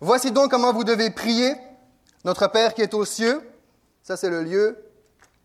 Voici 0.00 0.32
donc 0.32 0.50
comment 0.50 0.72
vous 0.72 0.84
devez 0.84 1.10
prier. 1.10 1.54
Notre 2.24 2.48
Père 2.48 2.74
qui 2.74 2.82
est 2.82 2.94
aux 2.94 3.04
cieux, 3.04 3.40
ça 4.02 4.16
c'est 4.16 4.30
le 4.30 4.42
lieu, 4.42 4.76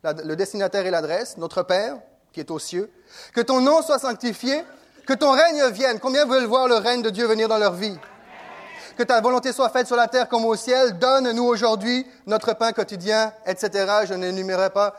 le 0.04 0.36
destinataire 0.36 0.86
et 0.86 0.92
l'adresse, 0.92 1.38
notre 1.38 1.64
Père 1.64 1.98
qui 2.32 2.40
est 2.40 2.52
aux 2.52 2.60
cieux. 2.60 2.92
Que 3.34 3.42
ton 3.42 3.62
nom 3.62 3.82
soit 3.82 4.00
sanctifié, 4.00 4.64
que 5.06 5.14
ton 5.14 5.32
règne 5.32 5.68
vienne. 5.72 6.00
Combien 6.00 6.26
veulent 6.26 6.46
voir 6.46 6.68
le 6.68 6.76
règne 6.76 7.02
de 7.02 7.10
Dieu 7.10 7.28
venir 7.28 7.48
dans 7.48 7.58
leur 7.58 7.74
vie? 7.74 7.98
Que 8.98 9.04
ta 9.04 9.20
volonté 9.20 9.52
soit 9.52 9.70
faite 9.70 9.88
sur 9.88 9.96
la 9.96 10.08
terre 10.08 10.30
comme 10.30 10.46
au 10.46 10.56
ciel. 10.56 11.00
Donne-nous 11.00 11.44
aujourd'hui 11.44 12.06
notre 12.26 12.54
pain 12.54 12.72
quotidien, 12.72 13.34
etc. 13.46 14.06
Je 14.06 14.14
n'énumérerai 14.14 14.70
pas 14.70 14.96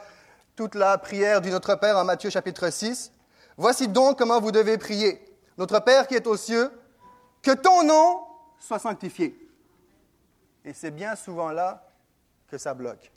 toute 0.55 0.75
la 0.75 0.99
prière 0.99 1.41
du 1.41 1.51
Notre 1.51 1.75
Père 1.77 1.97
en 1.97 2.05
Matthieu 2.05 2.31
chapitre 2.31 2.71
6. 2.71 3.11
Voici 3.57 3.89
donc 3.89 4.19
comment 4.19 4.41
vous 4.41 4.53
devez 4.53 4.77
prier. 4.77 5.23
Notre 5.57 5.81
Père 5.81 6.07
qui 6.07 6.15
est 6.15 6.27
aux 6.27 6.37
cieux, 6.37 6.71
que 7.43 7.53
ton 7.53 7.85
nom 7.85 8.21
soit 8.59 8.79
sanctifié. 8.79 9.46
Et 10.67 10.73
c'est 10.73 10.91
bien 10.91 11.15
souvent 11.15 11.53
là 11.53 11.85
que 12.49 12.59
ça 12.59 12.75
bloque. 12.75 13.13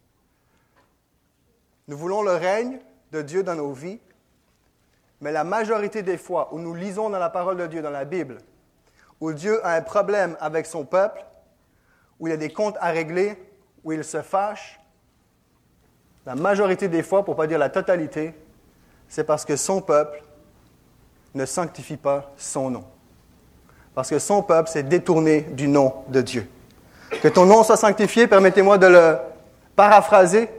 Nous 1.87 1.97
voulons 1.97 2.21
le 2.21 2.33
règne 2.33 2.79
de 3.11 3.23
Dieu 3.23 3.41
dans 3.41 3.55
nos 3.55 3.73
vies, 3.73 3.99
mais 5.19 5.31
la 5.31 5.43
majorité 5.43 6.03
des 6.03 6.19
fois 6.19 6.53
où 6.53 6.59
nous 6.59 6.75
lisons 6.75 7.09
dans 7.09 7.17
la 7.17 7.31
parole 7.31 7.57
de 7.57 7.65
Dieu, 7.65 7.81
dans 7.81 7.89
la 7.89 8.05
Bible, 8.05 8.37
où 9.19 9.33
Dieu 9.33 9.65
a 9.65 9.73
un 9.73 9.81
problème 9.81 10.37
avec 10.39 10.67
son 10.67 10.85
peuple, 10.85 11.25
où 12.19 12.27
il 12.27 12.29
y 12.29 12.33
a 12.33 12.37
des 12.37 12.53
comptes 12.53 12.77
à 12.79 12.91
régler, 12.91 13.35
où 13.83 13.91
il 13.93 14.03
se 14.03 14.21
fâche, 14.21 14.79
la 16.27 16.35
majorité 16.35 16.87
des 16.87 17.01
fois, 17.01 17.25
pour 17.25 17.33
ne 17.33 17.37
pas 17.37 17.47
dire 17.47 17.57
la 17.57 17.69
totalité, 17.69 18.35
c'est 19.07 19.23
parce 19.23 19.43
que 19.43 19.55
son 19.55 19.81
peuple 19.81 20.21
ne 21.33 21.45
sanctifie 21.47 21.97
pas 21.97 22.31
son 22.37 22.69
nom. 22.69 22.85
Parce 23.95 24.11
que 24.11 24.19
son 24.19 24.43
peuple 24.43 24.69
s'est 24.69 24.83
détourné 24.83 25.41
du 25.41 25.67
nom 25.67 26.03
de 26.09 26.21
Dieu. 26.21 26.47
Que 27.21 27.27
ton 27.27 27.45
nom 27.45 27.63
soit 27.63 27.77
sanctifié, 27.77 28.27
permettez-moi 28.27 28.77
de 28.77 28.87
le 28.87 29.17
paraphraser. 29.75 30.49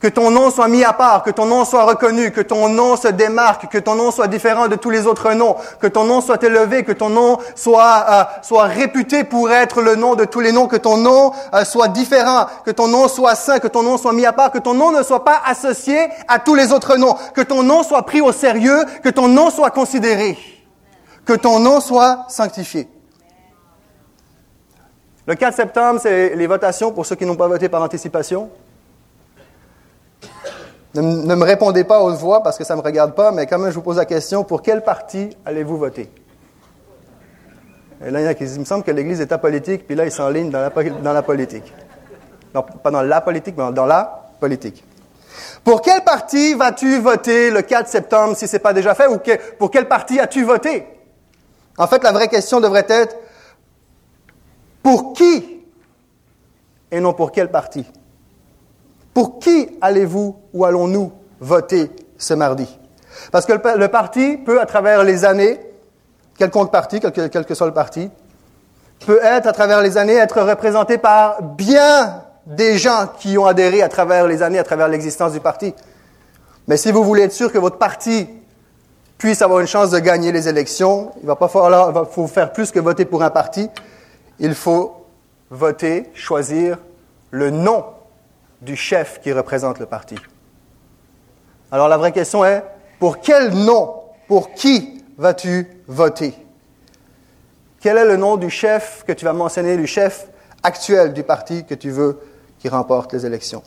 Que 0.00 0.08
ton 0.08 0.30
nom 0.30 0.50
soit 0.50 0.68
mis 0.68 0.84
à 0.84 0.92
part, 0.92 1.22
que 1.22 1.30
ton 1.30 1.46
nom 1.46 1.64
soit 1.64 1.84
reconnu, 1.84 2.30
que 2.30 2.42
ton 2.42 2.68
nom 2.68 2.94
se 2.94 3.08
démarque, 3.08 3.68
que 3.70 3.78
ton 3.78 3.94
nom 3.94 4.10
soit 4.10 4.26
différent 4.26 4.68
de 4.68 4.76
tous 4.76 4.90
les 4.90 5.06
autres 5.06 5.32
noms, 5.32 5.56
que 5.80 5.86
ton 5.86 6.04
nom 6.04 6.20
soit 6.20 6.42
élevé, 6.42 6.84
que 6.84 6.92
ton 6.92 7.08
nom 7.08 7.38
soit, 7.54 8.04
euh, 8.10 8.24
soit 8.42 8.64
réputé 8.64 9.24
pour 9.24 9.50
être 9.50 9.80
le 9.80 9.96
nom 9.96 10.14
de 10.14 10.26
tous 10.26 10.40
les 10.40 10.52
noms, 10.52 10.66
que 10.66 10.76
ton 10.76 10.98
nom 10.98 11.32
euh, 11.54 11.64
soit 11.64 11.88
différent, 11.88 12.44
que 12.66 12.70
ton 12.70 12.86
nom 12.86 13.08
soit 13.08 13.34
saint, 13.34 13.60
que 13.60 13.68
ton 13.68 13.82
nom 13.82 13.96
soit 13.96 14.12
mis 14.12 14.26
à 14.26 14.34
part, 14.34 14.50
que 14.50 14.58
ton 14.58 14.74
nom 14.74 14.90
ne 14.90 15.02
soit 15.02 15.24
pas 15.24 15.40
associé 15.46 15.98
à 16.28 16.38
tous 16.38 16.54
les 16.54 16.72
autres 16.72 16.98
noms, 16.98 17.16
que 17.34 17.40
ton 17.40 17.62
nom 17.62 17.82
soit 17.82 18.02
pris 18.02 18.20
au 18.20 18.32
sérieux, 18.32 18.84
que 19.02 19.08
ton 19.08 19.28
nom 19.28 19.48
soit 19.48 19.70
considéré, 19.70 20.36
que 21.24 21.32
ton 21.32 21.60
nom 21.60 21.80
soit 21.80 22.26
sanctifié. 22.28 22.88
Le 25.26 25.34
4 25.34 25.54
septembre, 25.54 26.00
c'est 26.02 26.34
les 26.34 26.46
votations 26.46 26.92
pour 26.92 27.06
ceux 27.06 27.16
qui 27.16 27.24
n'ont 27.24 27.36
pas 27.36 27.48
voté 27.48 27.68
par 27.68 27.82
anticipation. 27.82 28.50
Ne, 30.94 31.34
me 31.34 31.44
répondez 31.44 31.82
pas 31.82 32.00
aux 32.00 32.14
voix 32.14 32.42
parce 32.42 32.56
que 32.56 32.64
ça 32.64 32.74
ne 32.76 32.80
me 32.80 32.84
regarde 32.84 33.14
pas, 33.14 33.32
mais 33.32 33.46
quand 33.46 33.58
même, 33.58 33.70
je 33.70 33.74
vous 33.74 33.82
pose 33.82 33.96
la 33.96 34.04
question, 34.04 34.44
pour 34.44 34.62
quel 34.62 34.82
parti 34.82 35.30
allez-vous 35.44 35.76
voter? 35.76 36.08
Et 38.04 38.10
là, 38.10 38.20
il 38.20 38.24
y 38.24 38.28
a 38.28 38.34
qui 38.34 38.44
il 38.44 38.60
me 38.60 38.64
semble 38.64 38.84
que 38.84 38.90
l'Église 38.90 39.20
est 39.20 39.32
apolitique, 39.32 39.86
puis 39.86 39.96
là, 39.96 40.04
ils 40.04 40.12
s'enlignent 40.12 40.50
dans 40.50 40.60
la, 40.60 40.70
dans 40.70 41.12
la 41.12 41.22
politique. 41.22 41.72
Non, 42.54 42.62
pas 42.62 42.90
dans 42.90 43.02
la 43.02 43.20
politique, 43.20 43.56
mais 43.56 43.72
dans 43.72 43.86
la 43.86 44.30
politique. 44.38 44.84
Pour 45.64 45.80
quel 45.80 46.04
parti 46.04 46.54
vas-tu 46.54 46.98
voter 46.98 47.50
le 47.50 47.62
4 47.62 47.88
septembre 47.88 48.36
si 48.36 48.46
ce 48.46 48.52
n'est 48.52 48.60
pas 48.60 48.72
déjà 48.72 48.94
fait, 48.94 49.06
ou 49.06 49.18
pour 49.58 49.70
quel 49.70 49.88
parti 49.88 50.20
as-tu 50.20 50.44
voté? 50.44 50.86
En 51.76 51.88
fait, 51.88 52.04
la 52.04 52.12
vraie 52.12 52.28
question 52.28 52.60
devrait 52.60 52.86
être, 52.88 53.16
pour 54.84 55.14
qui 55.14 55.64
et 56.92 57.00
non 57.00 57.14
pour 57.14 57.32
quel 57.32 57.50
parti? 57.50 57.84
Pour 59.14 59.38
qui 59.38 59.68
allez-vous 59.80 60.36
ou 60.52 60.64
allons-nous 60.64 61.10
voter 61.40 61.90
ce 62.18 62.34
mardi? 62.34 62.68
Parce 63.32 63.46
que 63.46 63.52
le, 63.52 63.88
parti 63.88 64.36
peut, 64.36 64.60
à 64.60 64.66
travers 64.66 65.02
les 65.02 65.24
années, 65.24 65.58
quelconque 66.36 66.70
parti, 66.70 67.00
quel 67.00 67.30
que, 67.30 67.54
soit 67.54 67.66
le 67.66 67.72
parti, 67.72 68.10
peut 69.06 69.20
être, 69.22 69.46
à 69.46 69.52
travers 69.52 69.80
les 69.80 69.96
années, 69.96 70.16
être 70.16 70.42
représenté 70.42 70.98
par 70.98 71.42
bien 71.42 72.22
des 72.44 72.76
gens 72.76 73.08
qui 73.18 73.38
ont 73.38 73.46
adhéré 73.46 73.80
à 73.80 73.88
travers 73.88 74.26
les 74.26 74.42
années, 74.42 74.58
à 74.58 74.64
travers 74.64 74.88
l'existence 74.88 75.32
du 75.32 75.40
parti. 75.40 75.74
Mais 76.68 76.76
si 76.76 76.92
vous 76.92 77.04
voulez 77.04 77.22
être 77.22 77.32
sûr 77.32 77.50
que 77.50 77.58
votre 77.58 77.78
parti 77.78 78.28
puisse 79.16 79.40
avoir 79.40 79.60
une 79.60 79.66
chance 79.66 79.90
de 79.90 79.98
gagner 79.98 80.30
les 80.30 80.46
élections, 80.46 81.12
il 81.22 81.26
va 81.26 81.36
pas 81.36 81.48
falloir, 81.48 82.10
faut 82.10 82.26
faire 82.26 82.52
plus 82.52 82.70
que 82.70 82.80
voter 82.80 83.06
pour 83.06 83.22
un 83.22 83.30
parti. 83.30 83.70
Il 84.38 84.54
faut 84.54 85.06
voter, 85.50 86.10
choisir 86.14 86.78
le 87.30 87.50
nom 87.50 87.84
du 88.60 88.76
chef 88.76 89.20
qui 89.20 89.32
représente 89.32 89.78
le 89.78 89.86
parti. 89.86 90.16
Alors 91.70 91.88
la 91.88 91.96
vraie 91.96 92.12
question 92.12 92.44
est, 92.44 92.64
pour 92.98 93.20
quel 93.20 93.52
nom, 93.52 93.94
pour 94.28 94.52
qui 94.52 95.04
vas-tu 95.18 95.68
voter? 95.86 96.34
Quel 97.80 97.98
est 97.98 98.04
le 98.04 98.16
nom 98.16 98.36
du 98.36 98.50
chef 98.50 99.04
que 99.06 99.12
tu 99.12 99.24
vas 99.24 99.32
mentionner, 99.32 99.76
du 99.76 99.86
chef 99.86 100.28
actuel 100.62 101.12
du 101.12 101.22
parti 101.22 101.66
que 101.66 101.74
tu 101.74 101.90
veux 101.90 102.18
qui 102.58 102.68
remporte 102.68 103.12
les 103.12 103.26
élections? 103.26 103.62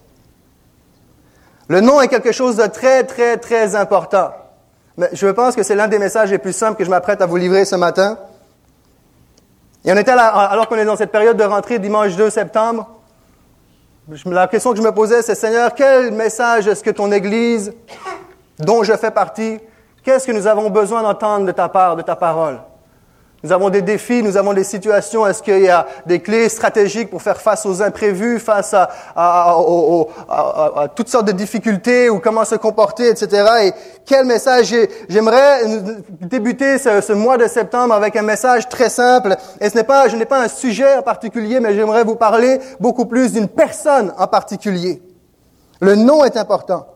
Le 1.68 1.82
nom 1.82 2.02
est 2.02 2.08
quelque 2.08 2.32
chose 2.32 2.56
de 2.56 2.66
très, 2.66 3.04
très, 3.04 3.38
très 3.38 3.76
important. 3.76 4.32
Mais 4.96 5.10
je 5.14 5.28
pense 5.28 5.56
que 5.56 5.64
c'est 5.64 5.76
l'un 5.76 5.88
des 5.88 6.00
messages 6.00 6.32
les 6.32 6.38
plus 6.38 6.54
simples 6.54 6.78
que 6.78 6.86
je 6.86 6.90
m'apprête 6.90 7.22
à 7.22 7.26
vous 7.26 7.36
livrer 7.36 7.66
ce 7.66 7.76
matin. 7.76 8.18
Et 9.86 9.92
on 9.92 9.98
était 9.98 10.16
là, 10.16 10.28
alors 10.28 10.68
qu'on 10.68 10.76
est 10.76 10.86
dans 10.86 10.96
cette 10.96 11.12
période 11.12 11.38
de 11.38 11.44
rentrée 11.44 11.80
dimanche 11.80 12.16
2 12.16 12.30
septembre, 12.30 12.88
la 14.26 14.48
question 14.48 14.72
que 14.72 14.78
je 14.78 14.84
me 14.84 14.92
posais, 14.92 15.22
c'est 15.22 15.36
Seigneur, 15.36 15.74
quel 15.74 16.12
message 16.12 16.68
est-ce 16.68 16.84
que 16.84 16.92
ton 16.92 17.12
Église, 17.12 17.74
dont 18.60 18.84
je 18.84 18.94
fais 18.94 19.12
partie, 19.12 19.60
qu'est-ce 20.04 20.26
que 20.26 20.32
nous 20.32 20.48
avons 20.48 20.70
besoin 20.70 21.04
d'entendre 21.04 21.46
de 21.46 21.52
ta 21.52 21.68
part, 21.68 21.96
de 21.96 22.02
ta 22.02 22.16
parole? 22.16 22.60
Nous 23.44 23.52
avons 23.52 23.70
des 23.70 23.84
défis, 23.84 24.24
nous 24.24 24.36
avons 24.36 24.54
des 24.54 24.64
situations. 24.64 25.28
Est-ce 25.28 25.44
qu'il 25.44 25.60
y 25.60 25.70
a 25.70 25.86
des 26.08 26.20
clés 26.22 26.50
stratégiques 26.50 27.12
pour 27.12 27.22
faire 27.22 27.40
face 27.40 27.68
aux 27.68 27.84
imprévus, 27.84 28.40
face 28.40 28.74
à, 28.74 29.58
toutes 30.96 31.10
sortes 31.10 31.28
de 31.28 31.32
difficultés 31.32 32.10
ou 32.10 32.20
comment 32.20 32.46
se 32.46 32.56
comporter, 32.56 33.10
etc. 33.10 33.46
Et 33.62 33.72
quel 34.06 34.26
message 34.26 34.74
J'aimerais 35.08 35.62
débuter 36.22 36.80
ce, 36.80 37.00
ce, 37.02 37.14
mois 37.14 37.38
de 37.38 37.48
septembre 37.48 37.94
avec 37.94 38.16
un 38.16 38.24
message 38.24 38.68
très 38.70 38.90
simple. 38.90 39.36
Et 39.62 39.70
ce 39.70 39.76
n'est 39.76 39.84
pas, 39.84 40.08
je 40.08 40.16
n'ai 40.16 40.26
pas 40.26 40.42
un 40.42 40.48
sujet 40.48 40.96
en 40.96 41.04
particulier, 41.04 41.60
mais 41.60 41.76
j'aimerais 41.76 42.04
vous 42.04 42.16
parler 42.16 42.60
beaucoup 42.80 43.06
plus 43.06 43.34
d'une 43.34 43.48
personne 43.48 44.14
en 44.18 44.26
particulier. 44.26 45.02
Le 45.80 45.94
nom 45.94 46.26
est 46.26 46.38
important. 46.38 46.88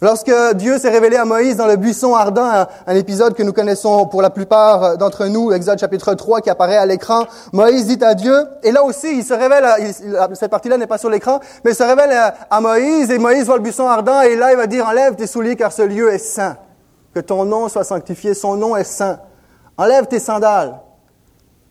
Lorsque 0.00 0.32
Dieu 0.56 0.78
s'est 0.78 0.90
révélé 0.90 1.16
à 1.16 1.24
Moïse 1.24 1.56
dans 1.56 1.68
le 1.68 1.76
buisson 1.76 2.14
ardent, 2.14 2.66
un, 2.86 2.94
épisode 2.96 3.34
que 3.34 3.42
nous 3.42 3.52
connaissons 3.52 4.06
pour 4.06 4.22
la 4.22 4.30
plupart 4.30 4.98
d'entre 4.98 5.26
nous, 5.26 5.52
Exode 5.52 5.78
chapitre 5.78 6.14
3 6.14 6.40
qui 6.40 6.50
apparaît 6.50 6.76
à 6.76 6.84
l'écran, 6.84 7.24
Moïse 7.52 7.86
dit 7.86 8.04
à 8.04 8.14
Dieu, 8.14 8.34
et 8.64 8.72
là 8.72 8.82
aussi 8.82 9.18
il 9.18 9.24
se 9.24 9.32
révèle, 9.32 9.64
cette 10.34 10.50
partie-là 10.50 10.78
n'est 10.78 10.88
pas 10.88 10.98
sur 10.98 11.10
l'écran, 11.10 11.38
mais 11.64 11.70
il 11.70 11.74
se 11.76 11.84
révèle 11.84 12.10
à, 12.10 12.34
à, 12.50 12.60
Moïse, 12.60 13.10
et 13.10 13.18
Moïse 13.18 13.46
voit 13.46 13.56
le 13.56 13.62
buisson 13.62 13.86
ardent, 13.86 14.20
et 14.22 14.34
là 14.34 14.50
il 14.50 14.56
va 14.56 14.66
dire, 14.66 14.86
enlève 14.86 15.14
tes 15.14 15.28
souliers 15.28 15.56
car 15.56 15.72
ce 15.72 15.82
lieu 15.82 16.12
est 16.12 16.18
saint. 16.18 16.56
Que 17.14 17.20
ton 17.20 17.44
nom 17.44 17.68
soit 17.68 17.84
sanctifié, 17.84 18.34
son 18.34 18.56
nom 18.56 18.76
est 18.76 18.84
saint. 18.84 19.20
Enlève 19.78 20.06
tes 20.06 20.18
sandales. 20.18 20.74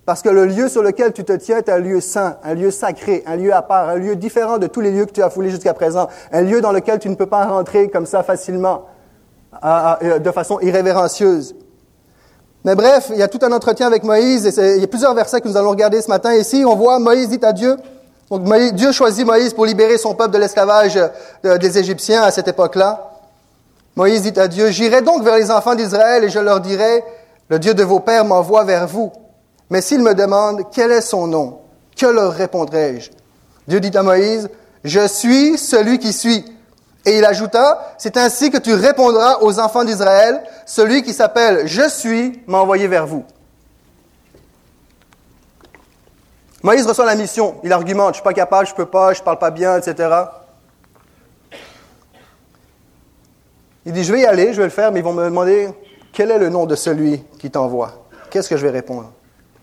Parce 0.05 0.21
que 0.21 0.29
le 0.29 0.45
lieu 0.45 0.67
sur 0.67 0.83
lequel 0.83 1.13
tu 1.13 1.23
te 1.23 1.31
tiens 1.33 1.57
est 1.57 1.69
un 1.69 1.77
lieu 1.77 2.01
saint, 2.01 2.37
un 2.43 2.53
lieu 2.53 2.71
sacré, 2.71 3.23
un 3.25 3.37
lieu 3.37 3.53
à 3.53 3.61
part, 3.61 3.87
un 3.89 3.95
lieu 3.95 4.15
différent 4.15 4.57
de 4.57 4.67
tous 4.67 4.81
les 4.81 4.91
lieux 4.91 5.05
que 5.05 5.13
tu 5.13 5.23
as 5.23 5.29
foulés 5.29 5.49
jusqu'à 5.49 5.73
présent, 5.73 6.09
un 6.31 6.41
lieu 6.41 6.59
dans 6.59 6.73
lequel 6.73 6.99
tu 6.99 7.09
ne 7.09 7.15
peux 7.15 7.25
pas 7.25 7.45
rentrer 7.45 7.89
comme 7.89 8.05
ça 8.05 8.21
facilement, 8.21 8.85
de 9.63 10.31
façon 10.31 10.59
irrévérencieuse. 10.59 11.55
Mais 12.65 12.75
bref, 12.75 13.07
il 13.11 13.17
y 13.17 13.23
a 13.23 13.29
tout 13.29 13.39
un 13.43 13.51
entretien 13.53 13.87
avec 13.87 14.03
Moïse, 14.03 14.45
et 14.57 14.75
il 14.75 14.81
y 14.81 14.83
a 14.83 14.87
plusieurs 14.87 15.13
versets 15.13 15.39
que 15.39 15.47
nous 15.47 15.55
allons 15.55 15.69
regarder 15.69 16.01
ce 16.01 16.09
matin. 16.09 16.33
Ici, 16.33 16.63
on 16.65 16.75
voit 16.75 16.99
Moïse 16.99 17.29
dit 17.29 17.39
à 17.41 17.53
Dieu, 17.53 17.77
donc 18.29 18.43
Dieu 18.73 18.91
choisit 18.91 19.25
Moïse 19.25 19.53
pour 19.53 19.65
libérer 19.65 19.97
son 19.97 20.15
peuple 20.15 20.31
de 20.31 20.37
l'esclavage 20.37 20.97
euh, 21.45 21.57
des 21.57 21.77
Égyptiens 21.77 22.23
à 22.23 22.31
cette 22.31 22.47
époque-là. 22.47 23.11
Moïse 23.95 24.23
dit 24.23 24.39
à 24.39 24.47
Dieu, 24.47 24.69
J'irai 24.71 25.01
donc 25.01 25.23
vers 25.23 25.37
les 25.37 25.51
enfants 25.51 25.75
d'Israël 25.75 26.23
et 26.23 26.29
je 26.29 26.39
leur 26.39 26.59
dirai, 26.59 27.03
le 27.49 27.59
Dieu 27.59 27.73
de 27.73 27.83
vos 27.83 27.99
pères 27.99 28.25
m'envoie 28.25 28.63
vers 28.63 28.87
vous. 28.87 29.11
Mais 29.73 29.81
s'ils 29.81 30.03
me 30.03 30.13
demandent 30.13 30.69
quel 30.71 30.91
est 30.91 31.01
son 31.01 31.25
nom, 31.25 31.61
que 31.97 32.05
leur 32.05 32.31
répondrai-je? 32.31 33.09
Dieu 33.67 33.79
dit 33.79 33.97
à 33.97 34.03
Moïse, 34.03 34.47
Je 34.83 35.07
suis 35.07 35.57
celui 35.57 35.97
qui 35.97 36.13
suis. 36.13 36.45
Et 37.07 37.17
il 37.17 37.25
ajouta, 37.25 37.95
C'est 37.97 38.15
ainsi 38.17 38.51
que 38.51 38.59
tu 38.59 38.75
répondras 38.75 39.39
aux 39.41 39.59
enfants 39.59 39.83
d'Israël, 39.83 40.43
celui 40.67 41.01
qui 41.01 41.11
s'appelle 41.11 41.65
Je 41.65 41.89
suis 41.89 42.43
m'a 42.45 42.59
envoyé 42.59 42.87
vers 42.87 43.07
vous. 43.07 43.25
Moïse 46.61 46.85
reçoit 46.85 47.07
la 47.07 47.15
mission. 47.15 47.55
Il 47.63 47.73
argumente, 47.73 48.09
je 48.09 48.17
suis 48.17 48.23
pas 48.23 48.33
capable, 48.33 48.67
je 48.67 48.75
peux 48.75 48.85
pas, 48.85 49.13
je 49.13 49.23
parle 49.23 49.39
pas 49.39 49.49
bien, 49.49 49.79
etc. 49.79 50.07
Il 53.87 53.93
dit, 53.93 54.03
je 54.03 54.13
vais 54.13 54.21
y 54.21 54.25
aller, 54.25 54.53
je 54.53 54.57
vais 54.59 54.65
le 54.65 54.69
faire, 54.69 54.91
mais 54.91 54.99
ils 54.99 55.03
vont 55.03 55.13
me 55.13 55.25
demander 55.25 55.69
quel 56.13 56.29
est 56.29 56.37
le 56.37 56.49
nom 56.49 56.67
de 56.67 56.75
celui 56.75 57.23
qui 57.39 57.49
t'envoie? 57.49 58.05
Qu'est-ce 58.29 58.49
que 58.49 58.55
je 58.55 58.67
vais 58.67 58.71
répondre? 58.71 59.11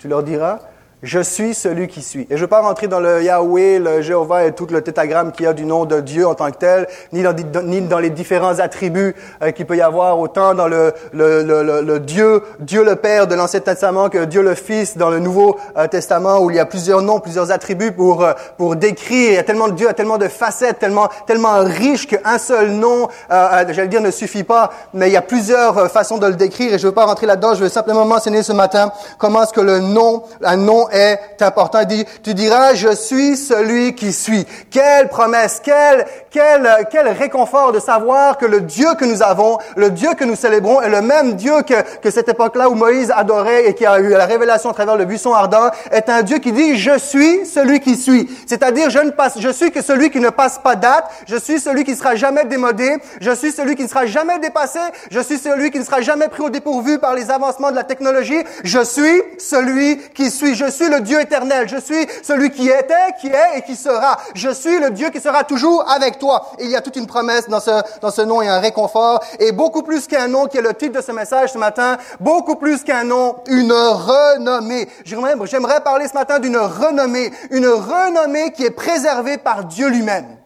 Tu 0.01 0.09
leur 0.09 0.23
diras, 0.23 0.61
Je 1.03 1.21
suis 1.21 1.55
celui 1.55 1.89
qui 1.89 2.03
suis. 2.03 2.23
Et 2.25 2.27
je 2.33 2.35
ne 2.35 2.41
veux 2.41 2.47
pas 2.47 2.61
rentrer 2.61 2.87
dans 2.87 3.01
le 3.01 3.23
Yahweh, 3.23 3.79
le 3.79 4.03
Jéhovah 4.03 4.45
et 4.45 4.53
tout 4.53 4.67
le 4.71 4.83
tétagramme 4.83 5.33
qu'il 5.33 5.47
y 5.47 5.49
a 5.49 5.55
du 5.55 5.65
nom 5.65 5.87
de 5.87 6.01
Dieu 6.01 6.27
en 6.27 6.35
tant 6.35 6.51
que 6.51 6.59
tel, 6.59 6.89
ni 7.13 7.23
dans, 7.23 7.99
les 7.99 8.11
différents 8.11 8.59
attributs 8.59 9.17
euh, 9.43 9.51
qu'il 9.51 9.65
peut 9.65 9.79
y 9.79 9.81
avoir, 9.81 10.19
autant 10.19 10.53
dans 10.53 10.69
le, 10.69 10.93
le, 11.15 11.43
le, 11.43 11.81
le, 11.81 12.01
Dieu, 12.01 12.43
Dieu 12.59 12.85
le 12.85 12.97
Père 12.97 13.27
de 13.27 13.35
l'Ancien 13.35 13.61
Testament 13.61 14.11
que 14.11 14.27
Dieu 14.27 14.43
le 14.43 14.55
Fils 14.55 14.99
dans 14.99 15.09
le 15.09 15.21
Nouveau 15.21 15.57
euh, 15.79 15.87
Testament, 15.87 16.41
où 16.41 16.51
il 16.51 16.57
y 16.57 16.61
a 16.61 16.67
plusieurs 16.67 17.01
noms, 17.01 17.19
plusieurs 17.19 17.51
attributs 17.51 17.93
pour, 17.93 18.23
euh, 18.23 18.35
pour 18.59 18.77
décrire. 18.77 19.31
Il 19.31 19.35
y 19.37 19.39
a 19.39 19.43
tellement 19.43 19.69
de 19.69 19.75
Dieu, 19.75 19.89
a 19.89 19.95
tellement 19.95 20.19
de 20.19 20.29
facettes, 20.29 20.81
tellement, 20.81 21.09
tellement 21.27 21.61
riche 21.61 22.09
qu'un 22.09 22.37
seul 22.37 22.73
nom, 22.73 23.09
j'allais 23.31 23.89
dire, 23.89 24.03
ne 24.03 24.11
suffit 24.11 24.45
pas, 24.45 24.71
mais 24.93 25.09
il 25.09 25.13
y 25.15 25.17
a 25.17 25.23
plusieurs 25.23 25.91
façons 25.91 26.19
de 26.19 26.27
le 26.27 26.35
décrire 26.35 26.75
et 26.75 26.79
je 26.79 26.85
ne 26.85 26.91
veux 26.91 26.95
pas 26.95 27.07
rentrer 27.07 27.27
là-dedans, 27.27 27.55
je 27.55 27.63
veux 27.63 27.71
simplement 27.71 28.05
mentionner 28.05 28.43
ce 28.43 28.53
matin 28.53 28.93
comment 29.17 29.45
est-ce 29.45 29.55
que 29.55 29.63
le 29.63 29.81
nom, 29.81 30.25
un 30.45 30.57
nom 30.57 30.90
est 30.93 31.41
important. 31.41 31.81
tu 32.23 32.35
diras, 32.35 32.75
je 32.75 32.95
suis 32.95 33.37
celui 33.37 33.95
qui 33.95 34.13
suis. 34.13 34.47
Quelle 34.71 35.09
promesse, 35.09 35.61
quel, 35.63 36.07
quel, 36.31 36.87
quel 36.91 37.09
réconfort 37.09 37.73
de 37.73 37.81
savoir 37.81 38.39
que 38.39 38.47
le 38.47 38.61
Dieu 38.61 38.95
que 38.99 39.05
nous 39.05 39.23
avons, 39.23 39.59
le 39.77 39.91
Dieu 39.91 40.11
que 40.15 40.25
nous 40.25 40.37
célébrons 40.37 40.81
est 40.81 40.89
le 40.89 41.03
même 41.03 41.35
Dieu 41.35 41.63
que, 41.63 41.99
que 41.99 42.11
cette 42.11 42.29
époque-là 42.29 42.69
où 42.69 42.75
Moïse 42.75 43.13
adorait 43.15 43.67
et 43.67 43.75
qui 43.75 43.87
a 43.87 43.99
eu 43.99 44.11
la 44.11 44.27
révélation 44.27 44.71
à 44.71 44.75
travers 44.75 44.97
le 44.97 45.05
buisson 45.05 45.33
ardent, 45.33 45.71
est 45.91 46.09
un 46.09 46.23
Dieu 46.23 46.39
qui 46.39 46.53
dit, 46.53 46.77
je 46.77 46.99
suis 46.99 47.47
celui 47.47 47.81
qui 47.81 47.97
suis. 47.97 48.29
C'est-à-dire, 48.47 48.91
je 48.91 48.99
ne 48.99 49.11
passe, 49.11 49.39
je 49.39 49.49
suis 49.51 49.71
que 49.71 49.83
celui 49.83 50.11
qui 50.11 50.21
ne 50.21 50.31
passe 50.31 50.59
pas 50.59 50.77
date, 50.77 51.05
je 51.27 51.37
suis 51.37 51.61
celui 51.61 51.85
qui 51.85 51.97
sera 51.97 52.15
jamais 52.17 52.45
démodé, 52.45 52.97
je 53.21 53.31
suis 53.33 53.53
celui 53.53 53.77
qui 53.77 53.83
ne 53.83 53.89
sera 53.89 54.07
jamais 54.07 54.39
dépassé, 54.39 54.79
je 55.11 55.21
suis 55.21 55.39
celui 55.39 55.71
qui 55.71 55.79
ne 55.79 55.85
sera 55.85 56.01
jamais 56.01 56.29
pris 56.29 56.43
au 56.43 56.51
dépourvu 56.51 56.99
par 56.99 57.15
les 57.15 57.31
avancements 57.31 57.71
de 57.71 57.77
la 57.77 57.85
technologie, 57.85 58.43
je 58.65 58.83
suis 58.85 59.23
celui 59.39 59.99
qui 60.15 60.31
suis, 60.31 60.55
je 60.55 60.71
suis 60.71 60.80
le 60.89 61.01
Dieu 61.01 61.21
éternel. 61.21 61.69
Je 61.69 61.77
suis 61.77 62.07
celui 62.23 62.51
qui 62.51 62.69
était, 62.69 63.13
qui 63.21 63.29
est 63.29 63.59
et 63.59 63.63
qui 63.63 63.77
sera. 63.77 64.19
Je 64.35 64.51
suis 64.51 64.79
le 64.79 64.91
Dieu 64.91 65.11
qui 65.11 65.21
sera 65.21 65.45
toujours 65.45 65.89
avec 65.91 66.19
toi. 66.19 66.51
il 66.59 66.71
y 66.71 66.77
a 66.77 66.81
toute 66.81 66.97
une 66.97 67.07
promesse 67.07 67.49
dans 67.49 67.61
ce, 67.61 67.83
dans 68.01 68.11
ce 68.11 68.23
nom 68.23 68.43
et 68.43 68.49
un 68.49 68.61
réconfort. 68.61 69.21
Et 69.39 69.53
beaucoup 69.53 69.83
plus 69.83 70.07
qu'un 70.07 70.29
nom, 70.29 70.47
qui 70.47 70.59
est 70.59 70.63
le 70.63 70.75
titre 70.75 70.99
de 70.99 71.03
ce 71.03 71.13
message 71.13 71.53
ce 71.53 71.59
matin, 71.59 71.97
beaucoup 72.21 72.57
plus 72.57 72.83
qu'un 72.83 73.05
nom, 73.05 73.37
une 73.47 73.73
renommée. 73.73 74.89
J'aimerais 75.05 75.81
parler 75.83 76.09
ce 76.09 76.15
matin 76.15 76.39
d'une 76.39 76.57
renommée. 76.57 77.31
Une 77.51 77.69
renommée 77.69 78.53
qui 78.53 78.65
est 78.65 78.71
préservée 78.71 79.39
par 79.39 79.65
Dieu 79.65 79.89
lui-même. 79.89 80.37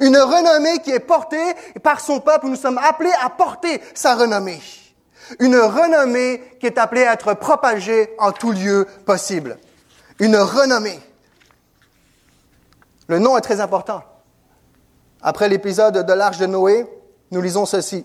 Une 0.00 0.16
renommée 0.16 0.78
qui 0.78 0.90
est 0.90 1.00
portée 1.00 1.54
par 1.82 2.00
son 2.00 2.20
peuple. 2.20 2.46
Nous 2.46 2.56
sommes 2.56 2.78
appelés 2.82 3.12
à 3.22 3.30
porter 3.30 3.80
sa 3.94 4.14
renommée. 4.14 4.60
Une 5.40 5.56
renommée 5.56 6.42
qui 6.60 6.66
est 6.66 6.78
appelée 6.78 7.04
à 7.04 7.14
être 7.14 7.34
propagée 7.34 8.10
en 8.18 8.32
tout 8.32 8.52
lieu 8.52 8.86
possible. 9.06 9.58
Une 10.18 10.36
renommée. 10.36 11.00
Le 13.08 13.18
nom 13.18 13.36
est 13.36 13.42
très 13.42 13.60
important. 13.60 14.02
Après 15.22 15.48
l'épisode 15.48 16.06
de 16.06 16.12
l'arche 16.12 16.38
de 16.38 16.46
Noé, 16.46 16.86
nous 17.30 17.40
lisons 17.40 17.66
ceci. 17.66 18.04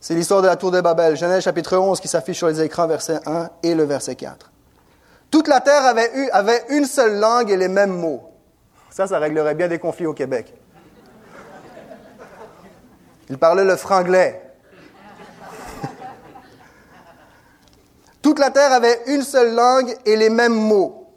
C'est 0.00 0.14
l'histoire 0.14 0.42
de 0.42 0.46
la 0.48 0.56
tour 0.56 0.70
de 0.70 0.80
Babel, 0.80 1.16
Genèse 1.16 1.44
chapitre 1.44 1.76
11 1.76 2.00
qui 2.00 2.08
s'affiche 2.08 2.38
sur 2.38 2.48
les 2.48 2.60
écrans, 2.60 2.86
verset 2.86 3.20
1 3.26 3.50
et 3.62 3.74
le 3.74 3.84
verset 3.84 4.16
4. 4.16 4.50
Toute 5.30 5.48
la 5.48 5.60
terre 5.60 5.84
avait, 5.84 6.10
eu, 6.14 6.28
avait 6.30 6.64
une 6.70 6.84
seule 6.84 7.18
langue 7.18 7.50
et 7.50 7.56
les 7.56 7.68
mêmes 7.68 7.96
mots. 7.96 8.30
Ça, 8.90 9.06
ça 9.06 9.18
réglerait 9.18 9.54
bien 9.54 9.68
des 9.68 9.78
conflits 9.78 10.06
au 10.06 10.12
Québec. 10.12 10.52
Il 13.30 13.38
parlait 13.38 13.64
le 13.64 13.76
franglais. 13.76 14.51
Toute 18.22 18.38
la 18.38 18.50
terre 18.50 18.72
avait 18.72 19.02
une 19.08 19.22
seule 19.22 19.54
langue 19.54 19.94
et 20.06 20.16
les 20.16 20.30
mêmes 20.30 20.54
mots. 20.54 21.08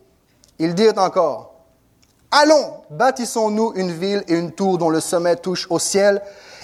Ils 0.57 0.74
dirent 0.74 0.98
encore, 0.98 1.56
Allons, 2.31 2.81
bâtissons-nous 2.90 3.74
une 3.75 3.92
ville 3.92 4.24
et 4.28 4.34
une 4.34 4.52
tour 4.52 4.78
dont 4.78 4.90
le 4.90 5.00
sommet 5.00 5.36
touche 5.36 5.68
au 5.69 5.80
ciel, 5.80 6.22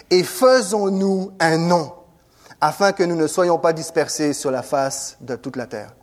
et 0.10 0.24
faisons-nous 0.24 1.32
un 1.40 1.58
nom, 1.58 1.94
afin 2.60 2.92
que 2.92 3.04
nous 3.04 3.16
ne 3.16 3.28
soyons 3.28 3.58
pas 3.58 3.72
dispersés 3.72 4.34
sur 4.34 4.52
la 4.52 4.64
face 4.64 5.16
de 5.22 5.36
toute 5.36 5.56
la 5.56 5.68
terre. 5.68 5.94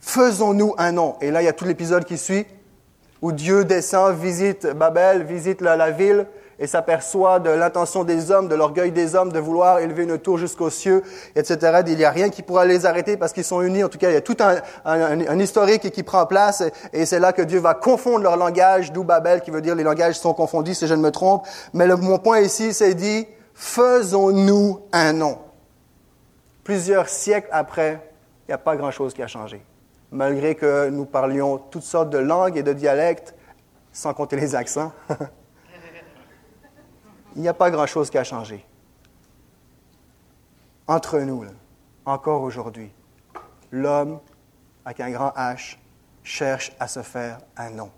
Faisons-nous 0.00 0.74
un 0.78 0.92
nom. 0.92 1.16
Et 1.20 1.30
là, 1.30 1.42
il 1.42 1.44
y 1.44 1.48
a 1.48 1.52
tout 1.52 1.66
l'épisode 1.66 2.04
qui 2.06 2.18
suit, 2.18 2.46
où 3.20 3.30
Dieu 3.30 3.64
descend, 3.64 4.16
visite 4.16 4.66
Babel, 4.66 5.24
visite 5.24 5.60
la 5.60 5.90
ville, 5.90 6.26
et 6.58 6.66
s'aperçoit 6.66 7.38
de 7.38 7.50
l'intention 7.50 8.04
des 8.04 8.30
hommes, 8.30 8.48
de 8.48 8.54
l'orgueil 8.54 8.90
des 8.90 9.14
hommes 9.14 9.32
de 9.32 9.38
vouloir 9.38 9.78
élever 9.78 10.02
une 10.04 10.18
tour 10.18 10.38
jusqu'aux 10.38 10.70
cieux, 10.70 11.02
etc. 11.36 11.82
Il 11.86 11.96
n'y 11.96 12.04
a 12.04 12.10
rien 12.10 12.30
qui 12.30 12.42
pourra 12.42 12.64
les 12.64 12.84
arrêter 12.84 13.16
parce 13.16 13.32
qu'ils 13.32 13.44
sont 13.44 13.62
unis. 13.62 13.84
En 13.84 13.88
tout 13.88 13.98
cas, 13.98 14.10
il 14.10 14.14
y 14.14 14.16
a 14.16 14.20
tout 14.20 14.36
un, 14.40 15.38
historique 15.38 15.90
qui 15.90 16.02
prend 16.02 16.26
place 16.26 16.62
et, 16.92 17.06
c'est 17.06 17.20
là 17.20 17.32
que 17.32 17.42
Dieu 17.42 17.60
va 17.60 17.74
confondre 17.74 18.24
leur 18.24 18.36
langage, 18.36 18.92
d'où 18.92 19.04
Babel, 19.04 19.40
qui 19.40 19.50
veut 19.50 19.60
dire 19.60 19.74
les 19.74 19.84
langages 19.84 20.18
sont 20.18 20.34
confondus, 20.34 20.74
si 20.74 20.86
je 20.86 20.94
ne 20.94 21.00
me 21.00 21.10
trompe. 21.10 21.46
Mais 21.72 21.86
mon 21.86 22.18
point 22.18 22.40
ici, 22.40 22.72
c'est 22.74 22.94
dit, 22.94 23.26
faisons-nous 23.54 24.80
un 24.92 25.12
nom. 25.12 25.38
Plusieurs 26.64 27.08
siècles 27.08 27.48
après, 27.52 28.00
il 28.46 28.50
n'y 28.50 28.54
a 28.54 28.58
pas 28.58 28.76
grand-chose 28.76 29.14
qui 29.14 29.22
a 29.22 29.26
changé. 29.26 29.62
Malgré 30.10 30.54
que 30.54 30.88
nous 30.88 31.04
parlions 31.04 31.58
toutes 31.58 31.82
sortes 31.82 32.10
de 32.10 32.18
langues 32.18 32.56
et 32.56 32.62
de 32.62 32.72
dialectes, 32.72 33.34
sans 33.92 34.14
compter 34.14 34.36
les 34.36 34.54
accents. 34.54 34.92
il 37.36 37.42
n'y 37.42 37.48
a 37.48 37.54
pas 37.54 37.70
grand-chose 37.70 38.10
qui 38.10 38.18
a 38.18 38.24
changé. 38.24 38.64
Entre 40.86 41.18
nous, 41.20 41.44
encore 42.04 42.42
aujourd'hui, 42.42 42.90
l'homme, 43.70 44.20
avec 44.84 45.00
un 45.00 45.10
grand 45.10 45.32
H, 45.36 45.76
cherche 46.22 46.72
à 46.80 46.88
se 46.88 47.02
faire 47.02 47.38
un 47.56 47.70
nom. 47.70 47.90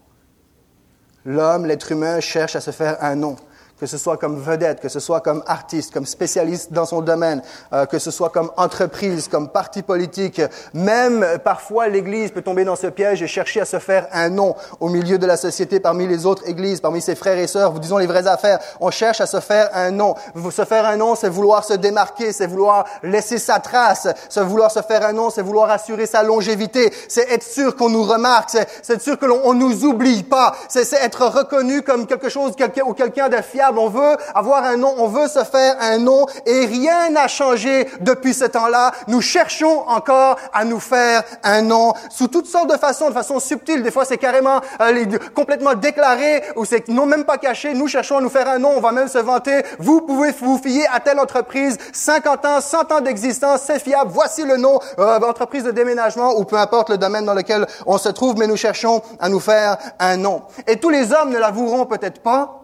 L'homme, 1.25 1.67
l'être 1.67 1.93
humain, 1.93 2.21
cherche 2.21 2.57
à 2.57 2.61
se 2.61 2.71
faire 2.71 3.03
un 3.03 3.15
nom 3.15 3.37
que 3.81 3.87
ce 3.87 3.97
soit 3.97 4.19
comme 4.19 4.39
vedette, 4.39 4.81
que 4.81 4.91
ce 4.91 5.01
soit 5.01 5.21
comme 5.21 5.43
artiste, 5.47 5.93
comme 5.95 6.05
spécialiste 6.05 6.71
dans 6.71 6.85
son 6.85 7.01
domaine, 7.01 7.43
euh, 7.73 7.87
que 7.87 7.99
ce 7.99 8.11
soit 8.11 8.29
comme 8.29 8.51
entreprise, 8.59 9.27
comme 9.27 9.49
parti 9.49 9.81
politique. 9.81 10.43
Même 10.75 11.23
euh, 11.23 11.39
parfois 11.39 11.89
l'Église 11.89 12.31
peut 12.31 12.43
tomber 12.43 12.65
dans 12.65 12.77
ce 12.77 12.89
piège 12.89 13.23
et 13.23 13.27
chercher 13.27 13.63
à 13.63 13.65
se 13.65 13.79
faire 13.79 14.07
un 14.13 14.29
nom 14.29 14.55
au 14.81 14.91
milieu 14.91 15.17
de 15.17 15.27
la 15.27 15.39
société 15.39 15.81
parmi 15.81 16.07
les 16.07 16.27
autres 16.27 16.47
églises, 16.47 16.81
parmi 16.83 17.01
ses 17.01 17.15
frères 17.15 17.39
et 17.39 17.47
sœurs. 17.47 17.73
Vous 17.73 17.79
disons 17.79 17.97
les 17.97 18.07
vraies 18.07 18.27
affaires. 18.27 18.59
On 18.81 18.91
cherche 18.91 19.23
à 19.23 19.27
se 19.27 19.41
faire 19.41 19.71
un 19.73 19.91
nom. 19.91 20.15
Se 20.51 20.65
faire 20.67 20.85
un 20.85 20.99
nom, 20.99 21.15
c'est 21.15 21.31
vouloir 21.31 21.65
se 21.65 21.73
démarquer, 21.73 22.33
c'est 22.33 22.47
vouloir 22.47 22.85
laisser 23.03 23.39
sa 23.39 23.61
trace. 23.61 24.09
Se 24.29 24.41
vouloir 24.41 24.71
se 24.71 24.83
faire 24.83 25.07
un 25.07 25.15
nom, 25.15 25.31
c'est 25.31 25.43
vouloir 25.43 25.71
assurer 25.71 26.05
sa 26.05 26.23
longévité. 26.23 26.93
C'est 27.09 27.31
être 27.31 27.45
sûr 27.45 27.77
qu'on 27.77 27.89
nous 27.89 28.03
remarque. 28.03 28.51
C'est 28.51 28.93
être 28.93 29.03
sûr 29.03 29.19
que 29.19 29.25
l'on 29.25 29.55
nous 29.55 29.87
oublie 29.87 30.23
pas. 30.23 30.55
C'est 30.69 30.93
être 30.93 31.27
reconnu 31.27 31.81
comme 31.81 32.07
quelque 32.07 32.29
chose 32.29 32.53
ou 32.85 32.93
quelqu'un 32.93 33.29
de 33.31 33.37
fiable 33.37 33.70
on 33.79 33.89
veut 33.89 34.17
avoir 34.35 34.65
un 34.65 34.77
nom, 34.77 34.95
on 34.99 35.09
veut 35.09 35.29
se 35.29 35.45
faire 35.45 35.77
un 35.81 35.99
nom 35.99 36.27
et 36.47 36.67
rien 36.67 37.11
n'a 37.11 37.29
changé 37.29 37.89
depuis 38.01 38.35
ce 38.35 38.45
temps-là. 38.45 38.93
Nous 39.09 39.21
cherchons 39.21 39.89
encore 39.89 40.37
à 40.53 40.65
nous 40.65 40.81
faire 40.81 41.23
un 41.43 41.63
nom 41.63 41.93
sous 42.11 42.29
toutes 42.29 42.47
sortes 42.47 42.71
de 42.71 42.77
façons, 42.77 43.09
de 43.09 43.15
façon 43.15 43.41
subtile. 43.41 43.83
Des 43.83 43.91
fois, 43.91 44.05
c'est 44.05 44.19
carrément 44.19 44.61
euh, 44.81 45.05
complètement 45.35 45.75
déclaré 45.75 46.43
ou 46.57 46.65
c'est 46.65 46.89
non 46.89 47.07
même 47.07 47.25
pas 47.25 47.39
caché. 47.39 47.75
Nous 47.75 47.89
cherchons 47.89 48.19
à 48.19 48.21
nous 48.21 48.31
faire 48.31 48.49
un 48.49 48.59
nom. 48.59 48.73
On 48.77 48.81
va 48.81 48.93
même 48.93 49.09
se 49.09 49.19
vanter. 49.19 49.63
Vous 49.79 50.01
pouvez 50.03 50.33
vous 50.33 50.59
fier 50.59 50.87
à 50.93 51.01
telle 51.01 51.19
entreprise. 51.19 51.79
50 51.93 52.45
ans, 52.45 52.61
100 52.61 52.93
ans 52.93 53.01
d'existence, 53.01 53.63
c'est 53.67 53.79
fiable. 53.79 54.11
Voici 54.13 54.45
le 54.45 54.57
nom, 54.57 54.79
euh, 54.99 55.19
entreprise 55.21 55.65
de 55.65 55.71
déménagement 55.71 56.35
ou 56.37 56.45
peu 56.45 56.57
importe 56.57 56.91
le 56.91 56.99
domaine 56.99 57.25
dans 57.25 57.35
lequel 57.35 57.67
on 57.87 57.99
se 57.99 58.09
trouve, 58.09 58.37
mais 58.37 58.47
nous 58.47 58.57
cherchons 58.57 59.03
à 59.19 59.29
nous 59.29 59.41
faire 59.41 59.79
un 59.99 60.17
nom. 60.17 60.43
Et 60.67 60.77
tous 60.77 60.91
les 60.91 61.13
hommes 61.13 61.31
ne 61.31 61.39
l'avoueront 61.39 61.87
peut-être 61.87 62.21
pas, 62.21 62.60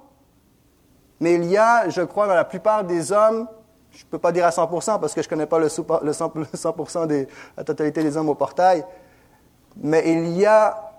mais 1.20 1.34
il 1.34 1.44
y 1.46 1.56
a, 1.56 1.88
je 1.88 2.02
crois, 2.02 2.26
dans 2.26 2.34
la 2.34 2.44
plupart 2.44 2.84
des 2.84 3.12
hommes, 3.12 3.48
je 3.92 4.04
ne 4.04 4.08
peux 4.10 4.18
pas 4.18 4.32
dire 4.32 4.44
à 4.44 4.50
100% 4.50 5.00
parce 5.00 5.14
que 5.14 5.22
je 5.22 5.26
ne 5.26 5.30
connais 5.30 5.46
pas 5.46 5.58
le 5.58 5.68
100%, 5.68 7.06
de 7.06 7.26
la 7.56 7.64
totalité 7.64 8.02
des 8.02 8.16
hommes 8.16 8.28
au 8.28 8.34
portail, 8.34 8.84
mais 9.76 10.12
il 10.12 10.36
y 10.36 10.44
a 10.44 10.92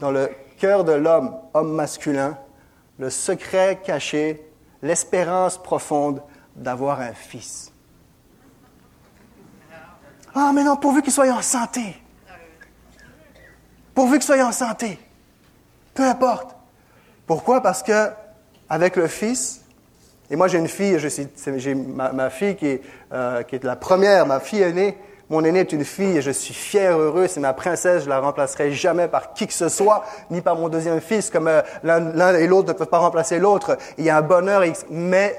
dans 0.00 0.10
le 0.10 0.30
cœur 0.58 0.82
de 0.84 0.92
l'homme, 0.92 1.36
homme 1.54 1.72
masculin, 1.72 2.36
le 2.98 3.10
secret 3.10 3.80
caché, 3.84 4.44
l'espérance 4.82 5.58
profonde 5.58 6.22
d'avoir 6.56 7.00
un 7.00 7.12
fils. 7.12 7.72
Ah, 10.34 10.50
mais 10.54 10.64
non, 10.64 10.76
pourvu 10.76 11.02
qu'il 11.02 11.12
soit 11.12 11.30
en 11.30 11.42
santé. 11.42 11.96
Pourvu 13.94 14.14
qu'il 14.14 14.22
soit 14.22 14.42
en 14.42 14.52
santé. 14.52 14.98
Peu 15.94 16.04
importe. 16.04 16.56
Pourquoi? 17.26 17.60
Parce 17.60 17.82
que 17.82 18.10
avec 18.72 18.96
le 18.96 19.06
Fils. 19.06 19.60
Et 20.30 20.36
moi, 20.36 20.48
j'ai 20.48 20.56
une 20.56 20.66
fille, 20.66 20.98
j'ai 20.98 21.74
ma, 21.74 22.30
fille 22.30 22.56
qui 22.56 22.66
est, 22.68 22.82
euh, 23.12 23.42
qui 23.42 23.56
est 23.56 23.64
la 23.64 23.76
première, 23.76 24.24
ma 24.24 24.40
fille 24.40 24.62
aînée. 24.62 24.96
Mon 25.28 25.44
aînée 25.44 25.60
est 25.60 25.72
une 25.72 25.84
fille 25.84 26.16
et 26.16 26.22
je 26.22 26.30
suis 26.30 26.54
fier, 26.54 26.98
heureux. 26.98 27.26
C'est 27.26 27.40
ma 27.40 27.52
princesse. 27.52 28.04
Je 28.04 28.08
la 28.08 28.18
remplacerai 28.18 28.72
jamais 28.72 29.08
par 29.08 29.34
qui 29.34 29.46
que 29.46 29.52
ce 29.52 29.68
soit, 29.68 30.06
ni 30.30 30.40
par 30.40 30.56
mon 30.56 30.70
deuxième 30.70 31.02
fils, 31.02 31.28
comme 31.28 31.48
euh, 31.48 31.60
l'un 31.82 32.34
et 32.34 32.46
l'autre 32.46 32.68
ne 32.68 32.72
peuvent 32.72 32.88
pas 32.88 32.98
remplacer 32.98 33.38
l'autre. 33.38 33.76
Il 33.98 34.06
y 34.06 34.10
a 34.10 34.16
un 34.16 34.22
bonheur, 34.22 34.62
mais 34.88 35.36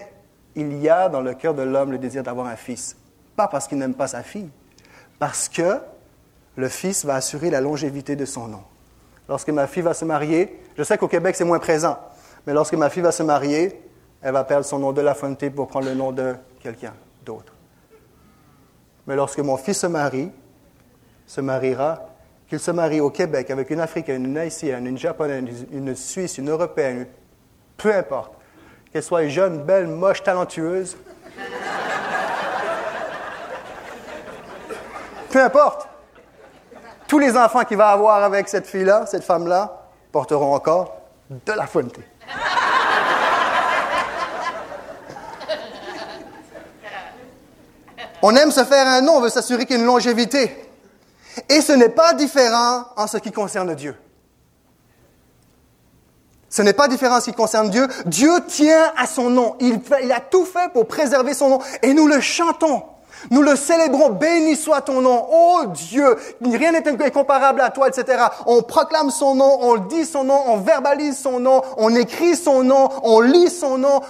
il 0.55 0.79
y 0.79 0.87
a 0.87 1.09
dans 1.09 1.21
le 1.21 1.33
cœur 1.33 1.55
de 1.55 1.63
l'homme 1.63 1.91
le 1.91 1.97
désir 1.97 2.21
d'avoir 2.21 2.45
un 2.45 2.55
fils. 2.55 2.95
Pas 3.35 3.47
parce 3.47 3.67
qu'il 3.67 3.79
n'aime 3.79 3.95
pas 3.95 4.05
sa 4.05 4.21
fille, 4.21 4.51
parce 5.17 5.49
que 5.49 5.79
le 6.55 6.69
Fils 6.69 7.03
va 7.03 7.15
assurer 7.15 7.49
la 7.49 7.61
longévité 7.61 8.15
de 8.15 8.25
son 8.25 8.47
nom. 8.47 8.61
Lorsque 9.27 9.49
ma 9.49 9.65
fille 9.65 9.81
va 9.81 9.95
se 9.95 10.05
marier, 10.05 10.59
je 10.77 10.83
sais 10.83 10.99
qu'au 10.99 11.07
Québec 11.07 11.35
c'est 11.35 11.45
moins 11.45 11.57
présent, 11.57 11.97
mais 12.45 12.53
lorsque 12.53 12.73
ma 12.73 12.89
fille 12.89 13.03
va 13.03 13.12
se 13.12 13.23
marier, 13.23 13.81
elle 14.21 14.33
va 14.33 14.43
perdre 14.43 14.65
son 14.65 14.79
nom 14.79 14.91
de 14.91 15.01
La 15.01 15.13
Fontaine 15.13 15.53
pour 15.53 15.67
prendre 15.67 15.88
le 15.88 15.95
nom 15.95 16.12
de 16.12 16.35
quelqu'un 16.59 16.93
d'autre. 17.25 17.53
Mais 19.07 19.15
lorsque 19.15 19.39
mon 19.39 19.57
fils 19.57 19.79
se 19.79 19.88
marie, 19.88 20.31
se 21.25 21.41
mariera, 21.41 22.07
qu'il 22.47 22.59
se 22.59 22.71
marie 22.71 23.01
au 23.01 23.09
Québec 23.09 23.50
avec 23.51 23.69
une 23.69 23.79
Africaine, 23.79 24.25
une 24.25 24.38
Haïtienne, 24.38 24.85
une 24.88 24.97
Japonaise, 24.97 25.65
une 25.71 25.95
Suisse, 25.95 26.38
une 26.38 26.50
Européenne, 26.50 27.07
peu 27.77 27.93
importe, 27.93 28.33
qu'elle 28.91 29.03
soit 29.03 29.27
jeune, 29.27 29.63
belle, 29.63 29.88
moche, 29.88 30.23
talentueuse, 30.23 30.95
peu 35.31 35.41
importe, 35.41 35.88
tous 37.07 37.19
les 37.19 37.35
enfants 37.35 37.63
qu'il 37.63 37.77
va 37.77 37.89
avoir 37.89 38.23
avec 38.23 38.47
cette 38.47 38.67
fille-là, 38.67 39.05
cette 39.07 39.23
femme-là, 39.23 39.89
porteront 40.12 40.53
encore 40.53 41.01
de 41.29 41.53
la 41.53 41.65
fonte. 41.65 42.00
On 48.25 48.33
aime 48.37 48.51
se 48.51 48.63
faire 48.63 48.87
un 48.87 49.01
nom, 49.01 49.17
on 49.17 49.21
veut 49.21 49.29
s'assurer 49.29 49.65
qu'il 49.65 49.75
y 49.75 49.79
ait 49.79 49.81
une 49.81 49.85
longévité. 49.85 50.49
Et 51.49 51.59
ce 51.59 51.73
n'est 51.73 51.89
pas 51.89 52.13
différent 52.13 52.85
en 52.95 53.05
ce 53.05 53.17
qui 53.17 53.33
concerne 53.33 53.75
Dieu. 53.75 53.97
Ce 56.49 56.61
n'est 56.61 56.71
pas 56.71 56.87
différent 56.87 57.17
en 57.17 57.19
ce 57.19 57.31
qui 57.31 57.35
concerne 57.35 57.69
Dieu. 57.69 57.85
Dieu 58.05 58.31
tient 58.47 58.93
à 58.95 59.07
son 59.07 59.29
nom. 59.29 59.57
Il, 59.59 59.81
il 60.01 60.11
a 60.13 60.21
tout 60.21 60.45
fait 60.45 60.71
pour 60.71 60.87
préserver 60.87 61.33
son 61.33 61.49
nom. 61.49 61.59
Et 61.81 61.93
nous 61.93 62.07
le 62.07 62.21
chantons. 62.21 62.83
Nous 63.31 63.41
le 63.41 63.55
célébrons, 63.55 64.09
béni 64.09 64.55
soit 64.55 64.81
ton 64.81 65.01
nom, 65.01 65.25
oh 65.31 65.63
Dieu, 65.67 66.17
rien 66.43 66.71
n'est 66.71 66.87
incomparable 66.87 67.61
à 67.61 67.69
toi, 67.69 67.87
etc. 67.87 68.23
On 68.45 68.61
proclame 68.61 69.09
son 69.09 69.35
nom, 69.35 69.57
on 69.61 69.77
dit 69.77 70.05
son 70.05 70.23
nom, 70.23 70.39
on 70.47 70.57
verbalise 70.57 71.17
son 71.17 71.39
nom, 71.39 71.61
on 71.77 71.93
écrit 71.95 72.35
son 72.35 72.63
nom, 72.63 72.89
on 73.03 73.21
lit 73.21 73.49
son 73.49 73.77
nom, 73.77 74.01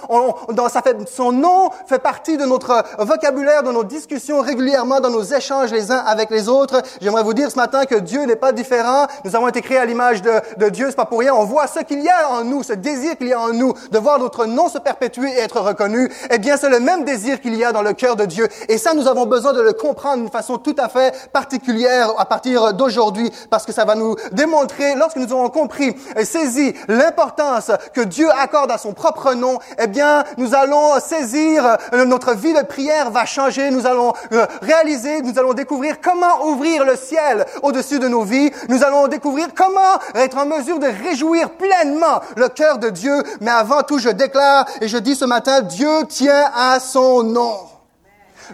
ça 0.68 0.82
fait, 0.82 0.96
son 1.08 1.32
nom 1.32 1.70
fait 1.86 1.98
partie 1.98 2.36
de 2.36 2.44
notre 2.44 2.84
vocabulaire, 2.98 3.62
de 3.62 3.72
nos 3.72 3.84
discussions 3.84 4.40
régulièrement, 4.40 5.00
dans 5.00 5.10
nos 5.10 5.22
échanges 5.22 5.70
les 5.72 5.90
uns 5.90 6.02
avec 6.06 6.30
les 6.30 6.48
autres. 6.48 6.82
J'aimerais 7.00 7.22
vous 7.22 7.34
dire 7.34 7.50
ce 7.50 7.56
matin 7.56 7.84
que 7.84 7.96
Dieu 7.96 8.24
n'est 8.24 8.36
pas 8.36 8.52
différent. 8.52 9.06
Nous 9.24 9.34
avons 9.36 9.48
été 9.48 9.60
créés 9.62 9.78
à 9.78 9.84
l'image 9.84 10.22
de, 10.22 10.32
de 10.58 10.68
Dieu, 10.68 10.86
c'est 10.88 10.96
pas 10.96 11.06
pour 11.06 11.20
rien. 11.20 11.34
On 11.34 11.44
voit 11.44 11.66
ce 11.66 11.80
qu'il 11.80 12.02
y 12.02 12.08
a 12.08 12.30
en 12.30 12.44
nous, 12.44 12.62
ce 12.62 12.72
désir 12.72 13.16
qu'il 13.16 13.28
y 13.28 13.32
a 13.32 13.40
en 13.40 13.52
nous 13.52 13.74
de 13.90 13.98
voir 13.98 14.18
notre 14.18 14.46
nom 14.46 14.68
se 14.68 14.78
perpétuer 14.78 15.30
et 15.32 15.40
être 15.40 15.60
reconnu. 15.60 16.10
Eh 16.30 16.38
bien, 16.38 16.56
c'est 16.56 16.70
le 16.70 16.80
même 16.80 17.04
désir 17.04 17.40
qu'il 17.40 17.54
y 17.54 17.64
a 17.64 17.72
dans 17.72 17.82
le 17.82 17.92
cœur 17.92 18.16
de 18.16 18.24
Dieu. 18.24 18.48
Et 18.68 18.78
ça, 18.78 18.94
nous 18.94 19.03
nous 19.04 19.10
avons 19.10 19.26
besoin 19.26 19.52
de 19.52 19.60
le 19.60 19.74
comprendre 19.74 20.22
d'une 20.22 20.30
façon 20.30 20.56
tout 20.56 20.74
à 20.78 20.88
fait 20.88 21.28
particulière 21.30 22.14
à 22.16 22.24
partir 22.24 22.72
d'aujourd'hui, 22.72 23.30
parce 23.50 23.66
que 23.66 23.72
ça 23.72 23.84
va 23.84 23.94
nous 23.94 24.16
démontrer, 24.32 24.94
lorsque 24.94 25.16
nous 25.16 25.30
aurons 25.34 25.50
compris 25.50 25.94
et 26.16 26.24
saisi 26.24 26.72
l'importance 26.88 27.70
que 27.92 28.00
Dieu 28.00 28.26
accorde 28.30 28.70
à 28.70 28.78
son 28.78 28.94
propre 28.94 29.34
nom, 29.34 29.58
eh 29.78 29.88
bien, 29.88 30.24
nous 30.38 30.54
allons 30.54 30.98
saisir, 31.00 31.76
euh, 31.92 32.06
notre 32.06 32.34
vie 32.34 32.54
de 32.54 32.62
prière 32.62 33.10
va 33.10 33.26
changer, 33.26 33.70
nous 33.70 33.86
allons 33.86 34.14
euh, 34.32 34.46
réaliser, 34.62 35.20
nous 35.20 35.38
allons 35.38 35.52
découvrir 35.52 36.00
comment 36.00 36.46
ouvrir 36.46 36.86
le 36.86 36.96
ciel 36.96 37.44
au-dessus 37.62 37.98
de 37.98 38.08
nos 38.08 38.22
vies, 38.22 38.50
nous 38.70 38.84
allons 38.84 39.06
découvrir 39.08 39.48
comment 39.54 39.98
être 40.14 40.38
en 40.38 40.46
mesure 40.46 40.78
de 40.78 40.88
réjouir 41.06 41.50
pleinement 41.50 42.20
le 42.36 42.48
cœur 42.48 42.78
de 42.78 42.88
Dieu, 42.88 43.22
mais 43.42 43.50
avant 43.50 43.82
tout, 43.82 43.98
je 43.98 44.08
déclare 44.08 44.64
et 44.80 44.88
je 44.88 44.96
dis 44.96 45.14
ce 45.14 45.26
matin, 45.26 45.60
Dieu 45.60 46.06
tient 46.08 46.50
à 46.56 46.80
son 46.80 47.22
nom. 47.22 47.73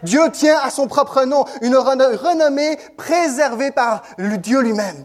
Dieu 0.02 0.22
tient 0.32 0.58
à 0.62 0.70
son 0.70 0.86
propre 0.86 1.24
nom, 1.24 1.44
une 1.62 1.76
renommée 1.76 2.78
préservée 2.96 3.70
par 3.70 4.02
Dieu 4.18 4.60
lui-même. 4.60 5.04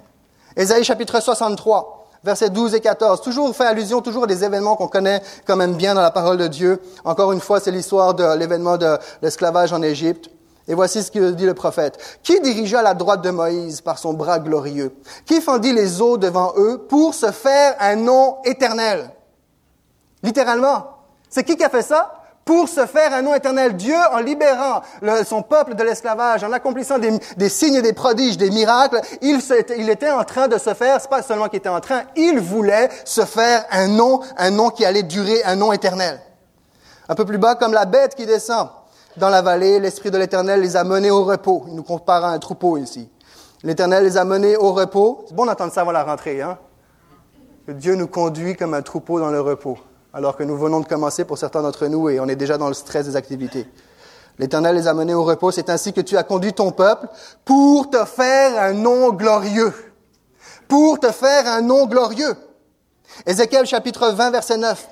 Ésaïe 0.55 0.83
chapitre 0.83 1.19
63, 1.19 2.07
versets 2.23 2.49
12 2.49 2.75
et 2.75 2.79
14, 2.79 3.21
toujours 3.21 3.55
fait 3.55 3.65
allusion 3.65 4.01
toujours 4.01 4.25
des 4.27 4.43
événements 4.43 4.75
qu'on 4.75 4.87
connaît 4.87 5.21
quand 5.45 5.55
même 5.55 5.73
bien 5.73 5.93
dans 5.93 6.01
la 6.01 6.11
parole 6.11 6.37
de 6.37 6.47
Dieu. 6.47 6.81
Encore 7.03 7.31
une 7.31 7.41
fois, 7.41 7.59
c'est 7.59 7.71
l'histoire 7.71 8.13
de 8.13 8.37
l'événement 8.37 8.77
de 8.77 8.97
l'esclavage 9.21 9.73
en 9.73 9.81
Égypte. 9.81 10.29
Et 10.67 10.73
voici 10.73 11.03
ce 11.03 11.11
que 11.11 11.31
dit 11.31 11.45
le 11.45 11.53
prophète. 11.53 11.99
Qui 12.23 12.39
dirigea 12.41 12.81
la 12.81 12.95
droite 12.95 13.21
de 13.21 13.29
Moïse 13.29 13.81
par 13.81 13.99
son 13.99 14.13
bras 14.13 14.39
glorieux? 14.39 14.95
Qui 15.25 15.39
fendit 15.39 15.73
les 15.73 16.01
eaux 16.01 16.17
devant 16.17 16.53
eux 16.57 16.79
pour 16.89 17.13
se 17.13 17.31
faire 17.31 17.75
un 17.79 17.95
nom 17.95 18.37
éternel? 18.45 19.11
Littéralement. 20.23 20.87
C'est 21.29 21.43
qui 21.43 21.55
qui 21.55 21.63
a 21.63 21.69
fait 21.69 21.83
ça? 21.83 22.23
Pour 22.45 22.69
se 22.69 22.85
faire 22.85 23.11
un 23.11 23.23
nom 23.23 23.33
éternel. 23.33 23.75
Dieu, 23.75 23.97
en 24.13 24.19
libérant 24.19 24.81
son 25.25 25.41
peuple 25.41 25.73
de 25.73 25.83
l'esclavage, 25.83 26.43
en 26.43 26.51
accomplissant 26.51 26.99
des, 26.99 27.49
signes, 27.49 27.81
des 27.81 27.93
prodiges, 27.93 28.37
des 28.37 28.51
miracles, 28.51 29.01
il, 29.21 29.39
il 29.77 29.89
était 29.89 30.11
en 30.11 30.23
train 30.23 30.47
de 30.47 30.59
se 30.59 30.75
faire, 30.75 31.01
c'est 31.01 31.09
pas 31.09 31.23
seulement 31.23 31.49
qu'il 31.49 31.57
était 31.57 31.69
en 31.69 31.81
train, 31.81 32.03
il 32.15 32.39
voulait 32.39 32.89
se 33.03 33.25
faire 33.25 33.65
un 33.71 33.87
nom, 33.87 34.21
un 34.37 34.51
nom 34.51 34.69
qui 34.69 34.85
allait 34.85 35.03
durer, 35.03 35.43
un 35.43 35.55
nom 35.55 35.73
éternel. 35.73 36.21
Un 37.09 37.15
peu 37.15 37.25
plus 37.25 37.39
bas, 37.39 37.55
comme 37.55 37.73
la 37.73 37.85
bête 37.85 38.13
qui 38.13 38.27
descend 38.27 38.69
dans 39.17 39.29
la 39.29 39.41
vallée, 39.41 39.79
l'Esprit 39.79 40.11
de 40.11 40.17
l'Éternel 40.17 40.61
les 40.61 40.75
a 40.75 40.83
menés 40.83 41.11
au 41.11 41.23
repos. 41.23 41.65
Il 41.67 41.75
nous 41.75 41.83
compare 41.83 42.25
à 42.25 42.29
un 42.29 42.39
troupeau 42.39 42.77
ici. 42.77 43.09
L'Éternel 43.63 44.03
les 44.03 44.17
a 44.17 44.25
menés 44.25 44.57
au 44.57 44.73
repos. 44.73 45.23
C'est 45.27 45.33
bon 45.33 45.45
d'entendre 45.45 45.71
ça 45.71 45.81
avant 45.81 45.91
la 45.91 46.03
rentrée, 46.03 46.41
hein? 46.41 46.57
Dieu 47.67 47.95
nous 47.95 48.07
conduit 48.07 48.55
comme 48.55 48.75
un 48.75 48.81
troupeau 48.83 49.19
dans 49.19 49.31
le 49.31 49.41
repos 49.41 49.77
alors 50.15 50.37
que 50.37 50.43
nous 50.43 50.57
venons 50.57 50.79
de 50.79 50.87
commencer 50.87 51.25
pour 51.25 51.37
certains 51.37 51.61
d'entre 51.61 51.87
nous 51.87 52.07
et 52.07 52.21
on 52.21 52.27
est 52.29 52.37
déjà 52.37 52.57
dans 52.57 52.69
le 52.69 52.73
stress 52.73 53.05
des 53.05 53.17
activités. 53.17 53.67
L'Éternel 54.39 54.77
les 54.77 54.87
a 54.87 54.93
menés 54.93 55.13
au 55.13 55.25
repos, 55.25 55.51
c'est 55.51 55.69
ainsi 55.69 55.91
que 55.91 55.99
tu 55.99 56.15
as 56.15 56.23
conduit 56.23 56.53
ton 56.53 56.71
peuple 56.71 57.07
pour 57.43 57.89
te 57.89 58.03
faire 58.05 58.57
un 58.57 58.71
nom 58.71 59.11
glorieux. 59.11 59.73
Pour 60.69 60.99
te 61.01 61.11
faire 61.11 61.45
un 61.47 61.61
nom 61.61 61.85
glorieux. 61.85 62.33
Ézéchiel 63.25 63.65
chapitre 63.65 64.07
20 64.11 64.31
verset 64.31 64.57
9. 64.57 64.87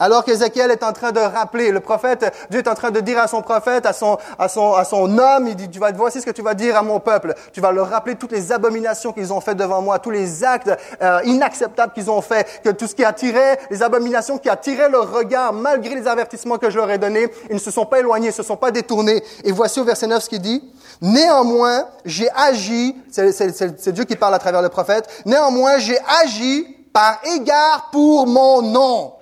Alors 0.00 0.24
qu'Ézéchiel 0.24 0.70
est 0.70 0.84
en 0.84 0.92
train 0.92 1.10
de 1.10 1.18
rappeler, 1.18 1.72
le 1.72 1.80
prophète, 1.80 2.32
Dieu 2.50 2.60
est 2.60 2.68
en 2.68 2.74
train 2.74 2.92
de 2.92 3.00
dire 3.00 3.18
à 3.18 3.26
son 3.26 3.42
prophète, 3.42 3.84
à 3.84 3.92
son, 3.92 4.16
à 4.38 4.48
son, 4.48 4.74
à 4.74 4.84
son 4.84 5.18
homme, 5.18 5.48
il 5.48 5.56
dit, 5.56 5.68
tu 5.68 5.80
vas, 5.80 5.90
voici 5.90 6.20
ce 6.20 6.26
que 6.26 6.30
tu 6.30 6.42
vas 6.42 6.54
dire 6.54 6.76
à 6.76 6.82
mon 6.82 7.00
peuple. 7.00 7.34
Tu 7.52 7.60
vas 7.60 7.72
leur 7.72 7.90
rappeler 7.90 8.14
toutes 8.14 8.30
les 8.30 8.52
abominations 8.52 9.12
qu'ils 9.12 9.32
ont 9.32 9.40
fait 9.40 9.56
devant 9.56 9.82
moi, 9.82 9.98
tous 9.98 10.10
les 10.10 10.44
actes 10.44 10.70
euh, 11.02 11.20
inacceptables 11.24 11.92
qu'ils 11.92 12.10
ont 12.10 12.20
fait, 12.20 12.46
que 12.62 12.70
tout 12.70 12.86
ce 12.86 12.94
qui 12.94 13.04
attirait, 13.04 13.58
les 13.70 13.82
abominations 13.82 14.38
qui 14.38 14.48
attiraient 14.48 14.88
leur 14.88 15.12
regard, 15.12 15.52
malgré 15.52 15.96
les 15.96 16.06
avertissements 16.06 16.58
que 16.58 16.70
je 16.70 16.76
leur 16.76 16.90
ai 16.90 16.98
donnés, 16.98 17.28
ils 17.50 17.54
ne 17.54 17.60
se 17.60 17.72
sont 17.72 17.86
pas 17.86 17.98
éloignés, 17.98 18.26
ils 18.26 18.30
ne 18.30 18.34
se 18.34 18.44
sont 18.44 18.56
pas 18.56 18.70
détournés. 18.70 19.24
Et 19.42 19.50
voici 19.50 19.80
au 19.80 19.84
verset 19.84 20.06
9 20.06 20.22
ce 20.22 20.28
qu'il 20.28 20.40
dit. 20.40 20.62
Néanmoins, 21.02 21.86
j'ai 22.04 22.28
agi, 22.36 22.96
c'est 23.10 23.92
Dieu 23.92 24.04
qui 24.04 24.14
parle 24.14 24.34
à 24.34 24.38
travers 24.38 24.62
le 24.62 24.68
prophète, 24.68 25.08
néanmoins, 25.26 25.78
j'ai 25.78 25.98
agi 26.22 26.66
par 26.92 27.20
égard 27.24 27.88
pour 27.90 28.26
mon 28.28 28.62
nom 28.62 29.17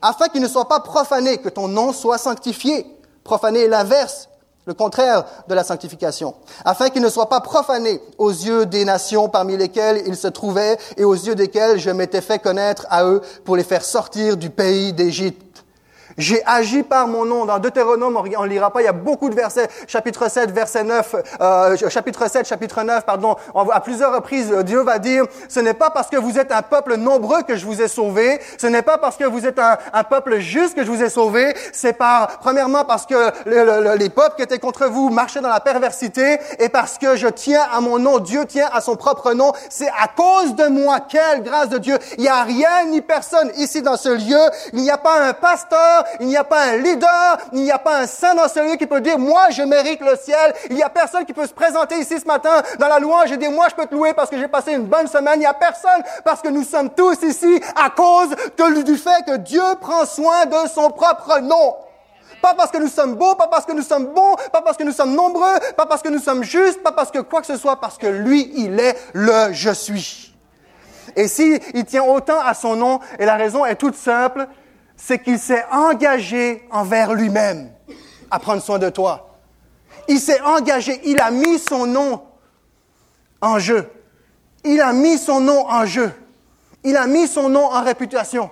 afin 0.00 0.28
qu'il 0.28 0.40
ne 0.40 0.48
soit 0.48 0.68
pas 0.68 0.80
profané, 0.80 1.38
que 1.38 1.48
ton 1.48 1.68
nom 1.68 1.92
soit 1.92 2.18
sanctifié. 2.18 2.86
Profané 3.24 3.60
est 3.60 3.68
l'inverse, 3.68 4.28
le 4.66 4.74
contraire 4.74 5.24
de 5.48 5.54
la 5.54 5.64
sanctification. 5.64 6.34
Afin 6.64 6.88
qu'il 6.90 7.02
ne 7.02 7.08
soit 7.08 7.28
pas 7.28 7.40
profané 7.40 8.00
aux 8.18 8.30
yeux 8.30 8.66
des 8.66 8.84
nations 8.84 9.28
parmi 9.28 9.56
lesquelles 9.56 10.02
il 10.06 10.16
se 10.16 10.28
trouvait 10.28 10.78
et 10.96 11.04
aux 11.04 11.14
yeux 11.14 11.34
desquelles 11.34 11.78
je 11.78 11.90
m'étais 11.90 12.20
fait 12.20 12.38
connaître 12.38 12.86
à 12.88 13.04
eux 13.04 13.20
pour 13.44 13.56
les 13.56 13.64
faire 13.64 13.84
sortir 13.84 14.36
du 14.36 14.50
pays 14.50 14.92
d'Égypte. 14.92 15.51
J'ai 16.18 16.42
agi 16.46 16.82
par 16.82 17.06
mon 17.06 17.24
nom. 17.24 17.44
Dans 17.44 17.58
Deutéronome, 17.58 18.16
on 18.16 18.42
ne 18.42 18.48
lira 18.48 18.70
pas, 18.70 18.82
il 18.82 18.84
y 18.84 18.88
a 18.88 18.92
beaucoup 18.92 19.28
de 19.28 19.34
versets. 19.34 19.68
Chapitre 19.86 20.28
7, 20.30 20.50
verset 20.50 20.84
9, 20.84 21.16
euh, 21.40 21.76
chapitre 21.88 22.28
7, 22.28 22.46
chapitre 22.46 22.82
9, 22.82 23.04
pardon. 23.04 23.36
à 23.72 23.80
plusieurs 23.80 24.14
reprises, 24.14 24.50
Dieu 24.64 24.82
va 24.82 24.98
dire, 24.98 25.24
ce 25.48 25.60
n'est 25.60 25.74
pas 25.74 25.90
parce 25.90 26.08
que 26.08 26.16
vous 26.16 26.38
êtes 26.38 26.52
un 26.52 26.62
peuple 26.62 26.96
nombreux 26.96 27.42
que 27.42 27.56
je 27.56 27.66
vous 27.66 27.80
ai 27.80 27.88
sauvé. 27.88 28.40
Ce 28.58 28.66
n'est 28.66 28.82
pas 28.82 28.98
parce 28.98 29.16
que 29.16 29.24
vous 29.24 29.46
êtes 29.46 29.58
un 29.58 30.04
peuple 30.04 30.38
juste 30.38 30.74
que 30.74 30.84
je 30.84 30.90
vous 30.90 31.02
ai 31.02 31.08
sauvé. 31.08 31.54
C'est 31.72 31.92
par, 31.92 32.38
premièrement, 32.38 32.84
parce 32.84 33.06
que 33.06 33.32
les 33.96 34.10
peuples 34.10 34.36
qui 34.36 34.42
étaient 34.42 34.58
contre 34.58 34.86
vous 34.86 35.10
marchaient 35.10 35.40
dans 35.40 35.48
la 35.48 35.60
perversité 35.60 36.38
et 36.58 36.68
parce 36.68 36.98
que 36.98 37.16
je 37.16 37.28
tiens 37.28 37.64
à 37.72 37.80
mon 37.80 37.98
nom. 37.98 38.18
Dieu 38.18 38.44
tient 38.46 38.68
à 38.72 38.80
son 38.80 38.96
propre 38.96 39.32
nom. 39.32 39.52
C'est 39.68 39.88
à 39.88 40.08
cause 40.08 40.54
de 40.54 40.66
moi. 40.66 41.00
Quelle 41.08 41.42
grâce 41.42 41.68
de 41.68 41.78
Dieu. 41.78 41.98
Il 42.18 42.22
n'y 42.22 42.28
a 42.28 42.42
rien 42.42 42.86
ni 42.86 43.00
personne 43.00 43.50
ici 43.56 43.82
dans 43.82 43.96
ce 43.96 44.08
lieu. 44.08 44.40
Il 44.72 44.80
n'y 44.80 44.90
a 44.90 44.98
pas 44.98 45.20
un 45.20 45.32
pasteur 45.32 46.01
il 46.20 46.26
n'y 46.26 46.36
a 46.36 46.44
pas 46.44 46.62
un 46.64 46.76
leader, 46.76 47.38
il 47.52 47.62
n'y 47.62 47.70
a 47.70 47.78
pas 47.78 48.00
un 48.00 48.06
saint 48.06 48.34
dans 48.34 48.48
ce 48.48 48.60
lieu 48.60 48.76
qui 48.76 48.86
peut 48.86 49.00
dire, 49.00 49.18
moi, 49.18 49.50
je 49.50 49.62
mérite 49.62 50.00
le 50.00 50.16
ciel. 50.16 50.54
Il 50.70 50.76
n'y 50.76 50.82
a 50.82 50.88
personne 50.88 51.24
qui 51.24 51.32
peut 51.32 51.46
se 51.46 51.54
présenter 51.54 51.98
ici 51.98 52.18
ce 52.18 52.26
matin 52.26 52.62
dans 52.78 52.88
la 52.88 52.98
louange 52.98 53.32
et 53.32 53.36
dire, 53.36 53.50
moi, 53.50 53.66
je 53.70 53.74
peux 53.74 53.86
te 53.86 53.94
louer 53.94 54.12
parce 54.14 54.30
que 54.30 54.38
j'ai 54.38 54.48
passé 54.48 54.72
une 54.72 54.86
bonne 54.86 55.06
semaine. 55.06 55.34
Il 55.36 55.40
n'y 55.40 55.46
a 55.46 55.54
personne 55.54 56.02
parce 56.24 56.40
que 56.40 56.48
nous 56.48 56.64
sommes 56.64 56.90
tous 56.90 57.22
ici 57.22 57.60
à 57.76 57.90
cause 57.90 58.30
du 58.84 58.96
fait 58.96 59.24
que 59.26 59.36
Dieu 59.36 59.62
prend 59.80 60.04
soin 60.04 60.46
de 60.46 60.68
son 60.68 60.90
propre 60.90 61.40
nom. 61.40 61.74
Pas 62.40 62.54
parce 62.54 62.72
que 62.72 62.78
nous 62.78 62.88
sommes 62.88 63.14
beaux, 63.14 63.36
pas 63.36 63.46
parce 63.46 63.64
que 63.64 63.72
nous 63.72 63.82
sommes 63.82 64.06
bons, 64.06 64.34
pas 64.52 64.62
parce 64.62 64.76
que 64.76 64.82
nous 64.82 64.92
sommes 64.92 65.14
nombreux, 65.14 65.60
pas 65.76 65.86
parce 65.86 66.02
que 66.02 66.08
nous 66.08 66.18
sommes 66.18 66.42
justes, 66.42 66.82
pas 66.82 66.90
parce 66.90 67.12
que 67.12 67.20
quoi 67.20 67.40
que 67.40 67.46
ce 67.46 67.56
soit, 67.56 67.80
parce 67.80 67.98
que 67.98 68.08
lui, 68.08 68.50
il 68.56 68.80
est 68.80 68.96
le 69.12 69.52
je 69.52 69.70
suis. 69.70 70.34
Et 71.14 71.28
s'il 71.28 71.60
il 71.74 71.84
tient 71.84 72.02
autant 72.02 72.40
à 72.40 72.54
son 72.54 72.74
nom, 72.74 72.98
et 73.18 73.26
la 73.26 73.36
raison 73.36 73.64
est 73.64 73.76
toute 73.76 73.94
simple, 73.94 74.48
c'est 74.96 75.18
qu'il 75.18 75.38
s'est 75.38 75.64
engagé 75.70 76.66
envers 76.70 77.14
lui-même 77.14 77.70
à 78.30 78.38
prendre 78.38 78.62
soin 78.62 78.78
de 78.78 78.88
toi. 78.88 79.38
Il 80.08 80.18
s'est 80.20 80.40
engagé, 80.40 81.00
il 81.04 81.20
a 81.20 81.30
mis 81.30 81.58
son 81.58 81.86
nom 81.86 82.22
en 83.40 83.58
jeu. 83.58 83.90
Il 84.64 84.80
a 84.80 84.92
mis 84.92 85.18
son 85.18 85.40
nom 85.40 85.66
en 85.68 85.84
jeu. 85.84 86.12
Il 86.84 86.96
a 86.96 87.06
mis 87.06 87.26
son 87.26 87.48
nom 87.48 87.64
en 87.64 87.82
réputation. 87.82 88.50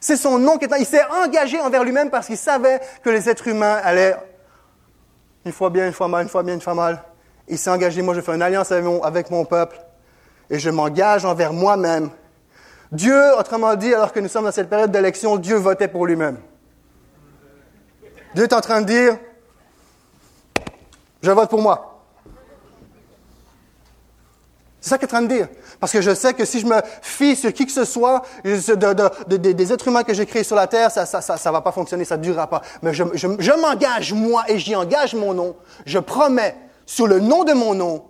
C'est 0.00 0.16
son 0.16 0.38
nom 0.38 0.58
qui 0.58 0.64
est... 0.66 0.78
Il 0.78 0.86
s'est 0.86 1.04
engagé 1.22 1.60
envers 1.60 1.84
lui-même 1.84 2.10
parce 2.10 2.26
qu'il 2.26 2.36
savait 2.36 2.80
que 3.02 3.10
les 3.10 3.28
êtres 3.28 3.48
humains 3.48 3.80
allaient 3.82 4.16
une 5.44 5.52
fois 5.52 5.70
bien, 5.70 5.86
une 5.86 5.92
fois 5.92 6.08
mal, 6.08 6.22
une 6.22 6.28
fois 6.28 6.42
bien, 6.42 6.54
une 6.54 6.60
fois 6.60 6.74
mal. 6.74 7.02
Il 7.48 7.58
s'est 7.58 7.70
engagé, 7.70 8.02
moi 8.02 8.14
je 8.14 8.20
fais 8.20 8.34
une 8.34 8.42
alliance 8.42 8.70
avec 8.70 8.84
mon, 8.84 9.02
avec 9.02 9.30
mon 9.30 9.44
peuple 9.44 9.80
et 10.50 10.58
je 10.58 10.70
m'engage 10.70 11.24
envers 11.24 11.52
moi-même. 11.52 12.10
Dieu, 12.92 13.20
autrement 13.38 13.74
dit, 13.76 13.94
alors 13.94 14.12
que 14.12 14.20
nous 14.20 14.28
sommes 14.28 14.44
dans 14.44 14.52
cette 14.52 14.68
période 14.68 14.90
d'élection, 14.90 15.36
Dieu 15.36 15.56
votait 15.56 15.88
pour 15.88 16.06
lui-même. 16.06 16.38
Dieu 18.34 18.44
est 18.44 18.52
en 18.52 18.60
train 18.60 18.80
de 18.80 18.86
dire, 18.86 19.18
je 21.22 21.30
vote 21.30 21.50
pour 21.50 21.62
moi. 21.62 22.02
C'est 24.80 24.90
ça 24.90 24.98
qu'il 24.98 25.06
est 25.06 25.12
en 25.12 25.16
train 25.18 25.22
de 25.22 25.34
dire. 25.34 25.48
Parce 25.78 25.92
que 25.92 26.00
je 26.00 26.14
sais 26.14 26.32
que 26.32 26.44
si 26.44 26.60
je 26.60 26.66
me 26.66 26.80
fie 27.02 27.36
sur 27.36 27.52
qui 27.52 27.66
que 27.66 27.72
ce 27.72 27.84
soit, 27.84 28.22
des 28.44 29.72
êtres 29.72 29.88
humains 29.88 30.04
que 30.04 30.14
j'ai 30.14 30.26
créés 30.26 30.44
sur 30.44 30.56
la 30.56 30.66
terre, 30.66 30.90
ça 30.90 31.04
ça, 31.06 31.52
va 31.52 31.60
pas 31.60 31.72
fonctionner, 31.72 32.04
ça 32.04 32.16
ne 32.16 32.22
durera 32.22 32.48
pas. 32.48 32.62
Mais 32.82 32.94
je, 32.94 33.60
m'engage, 33.60 34.12
moi, 34.14 34.44
et 34.48 34.58
j'y 34.58 34.74
engage 34.74 35.14
mon 35.14 35.34
nom. 35.34 35.56
Je 35.84 35.98
promets, 35.98 36.56
sous 36.86 37.06
le 37.06 37.20
nom 37.20 37.44
de 37.44 37.52
mon 37.52 37.74
nom, 37.74 38.04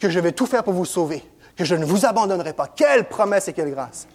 que 0.00 0.08
je 0.08 0.20
vais 0.20 0.32
tout 0.32 0.46
faire 0.46 0.64
pour 0.64 0.72
vous 0.72 0.84
sauver, 0.86 1.22
que 1.58 1.64
je 1.64 1.74
ne 1.74 1.84
vous 1.84 2.06
abandonnerai 2.06 2.52
pas. 2.52 2.68
Quelle 2.68 3.08
promesse 3.08 3.48
et 3.48 3.52
quelle 3.52 3.72
grâce. 3.72 4.06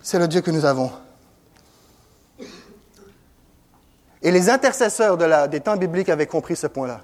C'est 0.00 0.18
le 0.18 0.26
Dieu 0.26 0.40
que 0.40 0.50
nous 0.50 0.64
avons. 0.64 0.90
Et 4.22 4.30
les 4.30 4.48
intercesseurs 4.48 5.18
de 5.18 5.46
des 5.48 5.60
temps 5.60 5.76
bibliques 5.76 6.08
avaient 6.08 6.26
compris 6.26 6.56
ce 6.56 6.66
point-là. 6.66 7.02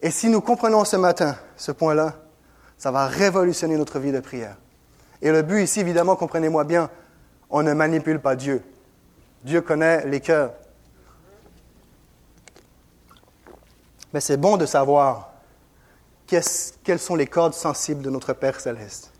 Et 0.00 0.10
si 0.10 0.28
nous 0.30 0.40
comprenons 0.40 0.84
ce 0.86 0.96
matin 0.96 1.36
ce 1.56 1.72
point-là, 1.72 2.14
ça 2.78 2.90
va 2.90 3.06
révolutionner 3.06 3.76
notre 3.76 3.98
vie 3.98 4.10
de 4.10 4.20
prière. 4.20 4.56
Et 5.20 5.30
le 5.30 5.42
but 5.42 5.62
ici, 5.62 5.80
évidemment, 5.80 6.16
comprenez-moi 6.16 6.64
bien, 6.64 6.88
on 7.50 7.62
ne 7.62 7.74
manipule 7.74 8.18
pas 8.18 8.34
Dieu. 8.34 8.62
Dieu 9.44 9.60
connaît 9.60 10.06
les 10.06 10.20
cœurs. 10.20 10.54
Mais 14.14 14.20
c'est 14.20 14.38
bon 14.38 14.56
de 14.56 14.64
savoir 14.64 15.33
quelles 16.26 16.98
sont 16.98 17.14
les 17.14 17.26
cordes 17.26 17.54
sensibles 17.54 18.02
de 18.02 18.10
notre 18.10 18.32
Père 18.32 18.60
céleste? 18.60 19.12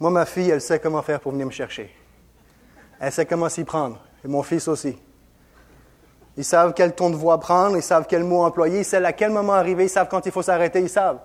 Moi, 0.00 0.10
ma 0.10 0.26
fille, 0.26 0.50
elle 0.50 0.60
sait 0.60 0.80
comment 0.80 1.02
faire 1.02 1.20
pour 1.20 1.32
venir 1.32 1.46
me 1.46 1.52
chercher. 1.52 1.94
Elle 2.98 3.12
sait 3.12 3.26
comment 3.26 3.48
s'y 3.48 3.64
prendre. 3.64 4.00
Et 4.24 4.28
mon 4.28 4.42
fils 4.42 4.68
aussi. 4.68 4.96
Ils 6.36 6.44
savent 6.44 6.72
quel 6.74 6.94
ton 6.94 7.10
de 7.10 7.16
voix 7.16 7.38
prendre, 7.38 7.76
ils 7.76 7.82
savent 7.82 8.06
quel 8.08 8.24
mot 8.24 8.42
employer, 8.42 8.80
ils 8.80 8.84
savent 8.84 9.04
à 9.04 9.12
quel 9.12 9.30
moment 9.30 9.52
arriver, 9.52 9.84
ils 9.84 9.90
savent 9.90 10.08
quand 10.08 10.24
il 10.24 10.32
faut 10.32 10.42
s'arrêter, 10.42 10.80
ils 10.80 10.88
savent. 10.88 11.20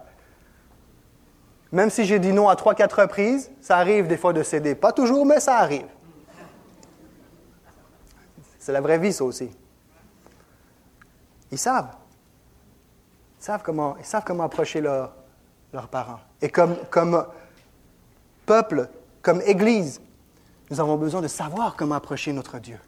Même 1.72 1.90
si 1.90 2.06
j'ai 2.06 2.20
dit 2.20 2.34
non 2.34 2.50
à 2.50 2.56
trois, 2.56 2.76
quatre 2.76 3.02
reprises, 3.02 3.52
ça 3.62 3.78
arrive 3.78 4.08
des 4.08 4.18
fois 4.18 4.34
de 4.34 4.44
céder. 4.44 4.76
Pas 4.76 4.92
toujours, 4.92 5.26
mais 5.26 5.40
ça 5.40 5.58
arrive. 5.58 5.88
C'est 8.60 8.72
la 8.74 8.82
vraie 8.82 9.00
vie, 9.00 9.14
ça 9.14 9.24
aussi. 9.24 9.50
Ils 11.52 11.58
savent. 11.58 11.90
Ils 13.40 13.44
savent 13.44 13.64
comment, 13.64 14.44
approcher 14.44 14.82
leurs 14.82 15.88
parents. 15.92 16.20
Et 16.42 16.50
comme, 16.50 16.76
comme 16.90 17.26
peuple, 18.46 18.90
comme 19.22 19.42
Église, 19.42 20.02
nous 20.70 20.80
avons 20.80 20.98
besoin 20.98 21.22
de 21.22 21.28
savoir 21.28 21.76
comment 21.76 21.96
approcher 21.96 22.34
notre 22.34 22.60
Dieu. 22.60 22.80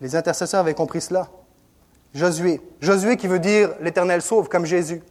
Les 0.00 0.14
intercesseurs 0.14 0.60
avaient 0.60 0.74
compris 0.74 1.00
cela. 1.00 1.28
Josué. 2.14 2.60
Josué 2.80 3.16
qui 3.16 3.26
veut 3.26 3.40
dire 3.40 3.70
l'Éternel 3.80 4.22
sauve, 4.22 4.48
comme 4.48 4.64
Jésus. 4.64 5.02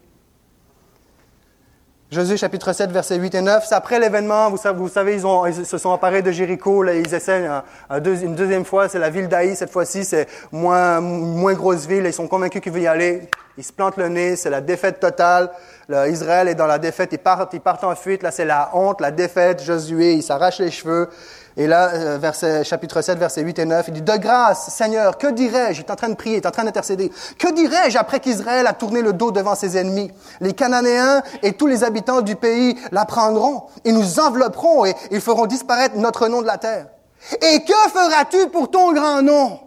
Josué 2.09 2.37
chapitre 2.37 2.71
7, 2.71 2.89
versets 2.89 3.17
8 3.17 3.35
et 3.35 3.41
9. 3.41 3.65
C'est 3.67 3.75
après 3.75 3.99
l'événement, 3.99 4.49
vous 4.49 4.87
savez, 4.87 5.15
ils, 5.15 5.65
se 5.65 5.77
sont 5.77 5.89
emparés 5.89 6.21
de 6.21 6.31
Jéricho, 6.31 6.81
là, 6.81 6.93
ils 6.95 7.13
essaient 7.13 7.45
une 7.89 8.33
deuxième 8.33 8.63
fois, 8.63 8.87
c'est 8.87 8.97
la 8.97 9.09
ville 9.09 9.27
d'Aï, 9.27 9.57
cette 9.57 9.71
fois-ci, 9.71 10.05
c'est 10.05 10.25
moins, 10.53 11.01
moins 11.01 11.53
grosse 11.53 11.85
ville, 11.85 12.05
ils 12.05 12.13
sont 12.13 12.29
convaincus 12.29 12.61
qu'ils 12.61 12.71
veulent 12.71 12.83
y 12.83 12.87
aller. 12.87 13.29
Ils 13.57 13.63
se 13.63 13.73
plantent 13.73 13.97
le 13.97 14.07
nez, 14.07 14.37
c'est 14.37 14.49
la 14.49 14.61
défaite 14.61 15.01
totale. 15.01 15.49
Israël 15.89 16.49
est 16.49 16.55
dans 16.55 16.67
la 16.67 16.79
défaite, 16.79 17.09
ils 17.13 17.17
partent, 17.17 17.53
ils 17.53 17.61
partent 17.61 17.85
en 17.85 17.95
fuite, 17.95 18.21
là 18.21 18.31
c'est 18.31 18.43
la 18.43 18.71
honte, 18.73 18.99
la 18.99 19.11
défaite, 19.11 19.63
Josué, 19.63 20.15
il 20.15 20.23
s'arrache 20.23 20.59
les 20.59 20.69
cheveux. 20.69 21.09
Et 21.55 21.65
là, 21.65 21.89
euh, 21.93 22.17
verset, 22.19 22.63
chapitre 22.63 23.01
7, 23.01 23.17
versets 23.17 23.41
8 23.41 23.59
et 23.59 23.65
9, 23.65 23.85
il 23.87 23.93
dit, 23.95 24.01
De 24.03 24.17
grâce, 24.17 24.69
Seigneur, 24.69 25.17
que 25.17 25.31
dirais-je? 25.31 25.81
Il 25.81 25.85
est 25.85 25.91
en 25.91 25.95
train 25.95 26.09
de 26.09 26.15
prier, 26.15 26.35
il 26.35 26.37
est 26.43 26.45
en 26.45 26.51
train 26.51 26.65
d'intercéder. 26.65 27.11
Que 27.39 27.51
dirais-je 27.51 27.97
après 27.97 28.19
qu'Israël 28.19 28.67
a 28.67 28.73
tourné 28.73 29.01
le 29.01 29.11
dos 29.11 29.31
devant 29.31 29.55
ses 29.55 29.75
ennemis? 29.75 30.11
Les 30.39 30.53
Cananéens 30.53 31.23
et 31.41 31.53
tous 31.53 31.65
les 31.65 31.83
habitants 31.83 32.21
du 32.21 32.35
pays 32.35 32.77
la 32.91 33.05
prendront 33.05 33.63
et 33.85 33.91
nous 33.91 34.19
envelopperont 34.19 34.85
et 34.85 34.93
ils 35.09 35.21
feront 35.21 35.47
disparaître 35.47 35.95
notre 35.95 36.27
nom 36.27 36.43
de 36.43 36.47
la 36.47 36.59
terre. 36.59 36.87
Et 37.41 37.63
que 37.63 37.89
feras-tu 37.91 38.49
pour 38.49 38.69
ton 38.69 38.93
grand 38.93 39.23
nom? 39.23 39.59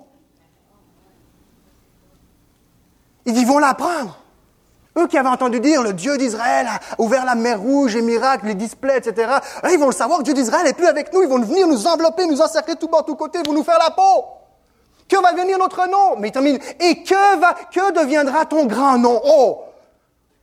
Ils 3.27 3.47
vont 3.47 3.59
la 3.59 3.75
prendre. 3.75 4.20
Eux 4.99 5.07
qui 5.07 5.17
avaient 5.17 5.29
entendu 5.29 5.61
dire 5.61 5.83
le 5.83 5.93
Dieu 5.93 6.19
d'Israël 6.19 6.67
a 6.67 6.81
ouvert 7.01 7.25
la 7.25 7.35
mer 7.35 7.61
rouge, 7.61 7.95
les 7.95 8.03
miracles, 8.03 8.47
les 8.47 8.55
displays, 8.55 8.99
etc. 8.99 9.33
Ils 9.71 9.79
vont 9.79 9.87
le 9.87 9.93
savoir, 9.93 10.23
Dieu 10.23 10.35
d'Israël 10.35 10.65
n'est 10.65 10.73
plus 10.73 10.87
avec 10.87 11.13
nous. 11.13 11.23
Ils 11.23 11.29
vont 11.29 11.41
venir 11.41 11.69
nous 11.69 11.87
envelopper, 11.87 12.27
nous 12.27 12.41
encercler 12.41 12.75
tout 12.75 12.89
bord, 12.89 13.05
tout 13.05 13.15
côté, 13.15 13.39
ils 13.43 13.47
vont 13.47 13.55
nous 13.55 13.63
faire 13.63 13.79
la 13.79 13.91
peau. 13.91 14.25
Que 15.09 15.21
va 15.21 15.33
devenir 15.33 15.59
notre 15.59 15.87
nom? 15.89 16.17
Mais 16.19 16.29
il 16.29 16.33
termine. 16.33 16.59
Et 16.81 17.03
que 17.03 17.39
va, 17.39 17.55
que 17.73 17.93
deviendra 17.93 18.47
ton 18.47 18.67
grand 18.67 18.99
nom? 18.99 19.21
Oh! 19.25 19.63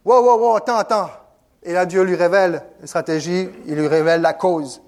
Wow, 0.06 0.24
wow, 0.24 0.40
wow, 0.40 0.56
attends, 0.56 0.78
attends. 0.78 1.10
Et 1.64 1.74
là, 1.74 1.86
Dieu 1.86 2.04
lui 2.04 2.16
révèle 2.16 2.64
une 2.80 2.88
stratégie, 2.88 3.50
il 3.66 3.76
lui 3.76 3.88
révèle 3.88 4.22
la 4.22 4.34
cause. 4.34 4.82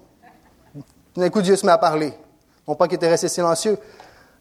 D'un 1.16 1.28
coup, 1.28 1.42
Dieu 1.42 1.56
se 1.56 1.66
met 1.66 1.72
à 1.72 1.78
parler. 1.78 2.14
Non 2.66 2.74
pas 2.74 2.86
qu'il 2.88 2.96
était 2.96 3.08
resté 3.08 3.28
silencieux. 3.28 3.76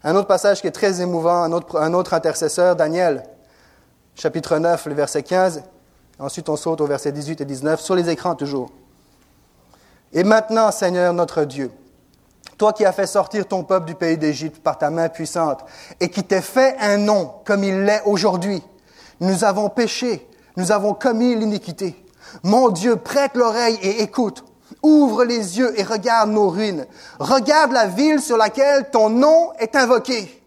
Un 0.04 0.16
autre 0.16 0.28
passage 0.28 0.62
qui 0.62 0.68
est 0.68 0.72
très 0.72 1.02
émouvant, 1.02 1.44
un 1.44 1.52
autre, 1.52 1.78
un 1.78 1.94
autre 1.94 2.14
intercesseur, 2.14 2.76
Daniel 2.78 3.24
chapitre 4.20 4.58
9, 4.58 4.86
le 4.88 4.94
verset 4.94 5.24
15. 5.24 5.64
Ensuite, 6.20 6.50
on 6.50 6.58
saute 6.58 6.82
au 6.82 6.86
verset 6.86 7.14
18 7.14 7.42
et 7.42 7.46
19, 7.46 7.80
sur 7.80 7.96
les 7.96 8.10
écrans 8.10 8.36
toujours. 8.36 8.70
Et 10.12 10.24
maintenant, 10.24 10.72
Seigneur 10.72 11.14
notre 11.14 11.46
Dieu, 11.46 11.72
toi 12.58 12.74
qui 12.74 12.84
as 12.84 12.92
fait 12.92 13.08
sortir 13.08 13.48
ton 13.48 13.64
peuple 13.64 13.86
du 13.86 13.96
pays 13.96 14.18
d'Égypte 14.18 14.62
par 14.62 14.78
ta 14.78 14.90
main 14.90 15.08
puissante, 15.08 15.64
et 16.02 16.10
qui 16.10 16.24
t'es 16.24 16.42
fait 16.42 16.76
un 16.80 16.98
nom 16.98 17.32
comme 17.46 17.64
il 17.64 17.84
l'est 17.84 18.02
aujourd'hui, 18.06 18.62
nous 19.22 19.46
avons 19.46 19.70
péché, 19.70 20.28
nous 20.58 20.74
avons 20.74 20.94
commis 20.94 21.36
l'iniquité. 21.36 21.96
Mon 22.44 22.70
Dieu, 22.70 22.98
prête 22.98 23.36
l'oreille 23.36 23.80
et 23.82 24.02
écoute. 24.02 24.44
Ouvre 24.84 25.24
les 25.24 25.58
yeux 25.58 25.80
et 25.80 25.84
regarde 25.84 26.30
nos 26.30 26.50
ruines. 26.50 26.86
Regarde 27.20 27.72
la 27.72 27.88
ville 27.88 28.22
sur 28.22 28.38
laquelle 28.38 28.90
ton 28.92 29.10
nom 29.10 29.52
est 29.60 29.76
invoqué 29.76 30.39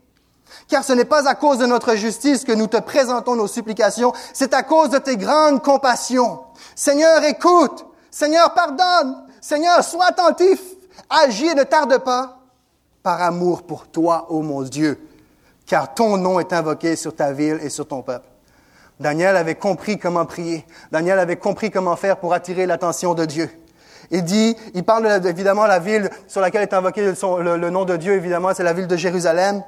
car 0.69 0.85
ce 0.85 0.93
n'est 0.93 1.05
pas 1.05 1.29
à 1.29 1.35
cause 1.35 1.59
de 1.59 1.67
notre 1.67 1.95
justice 1.95 2.45
que 2.45 2.53
nous 2.53 2.67
te 2.67 2.79
présentons 2.79 3.37
nos 3.37 3.47
supplications, 3.47 4.13
c'est 4.33 4.55
à 4.55 4.63
cause 4.63 4.91
de 4.91 4.99
tes 4.99 5.17
grandes 5.17 5.63
compassions. 5.63 6.41
Seigneur, 6.75 7.23
écoute. 7.25 7.87
Seigneur, 8.11 8.53
pardonne. 8.55 9.25
Seigneur, 9.41 9.83
sois 9.83 10.07
attentif. 10.07 10.61
Agis 11.09 11.49
et 11.49 11.55
ne 11.55 11.65
tarde 11.65 11.99
pas. 11.99 12.39
Par 13.03 13.21
amour 13.23 13.65
pour 13.65 13.89
toi, 13.89 14.27
ô 14.31 14.43
mon 14.43 14.63
Dieu, 14.63 15.01
car 15.67 15.93
ton 15.93 16.17
nom 16.17 16.39
est 16.39 16.53
invoqué 16.53 16.95
sur 16.95 17.17
ta 17.17 17.33
ville 17.33 17.59
et 17.63 17.69
sur 17.69 17.89
ton 17.89 18.03
peuple. 18.03 18.29
Daniel 19.01 19.37
avait 19.37 19.57
compris 19.57 19.99
comment 19.99 20.25
prier. 20.25 20.65
Daniel 20.93 21.19
avait 21.19 21.37
compris 21.37 21.73
comment 21.73 21.97
faire 21.97 22.19
pour 22.19 22.33
attirer 22.33 22.67
l'attention 22.67 23.15
de 23.15 23.25
Dieu. 23.25 23.51
Il 24.13 24.23
dit, 24.23 24.57
il 24.75 24.85
parle 24.85 25.07
évidemment 25.27 25.65
de 25.65 25.69
la 25.69 25.79
ville 25.79 26.11
sur 26.29 26.41
laquelle 26.41 26.63
est 26.63 26.75
invoqué 26.75 27.03
le, 27.03 27.71
nom 27.71 27.85
de 27.85 27.97
Dieu, 27.97 28.13
évidemment, 28.13 28.51
c'est 28.55 28.63
la 28.63 28.75
ville 28.75 28.87
de 28.87 28.97
Jérusalem. 28.97 29.63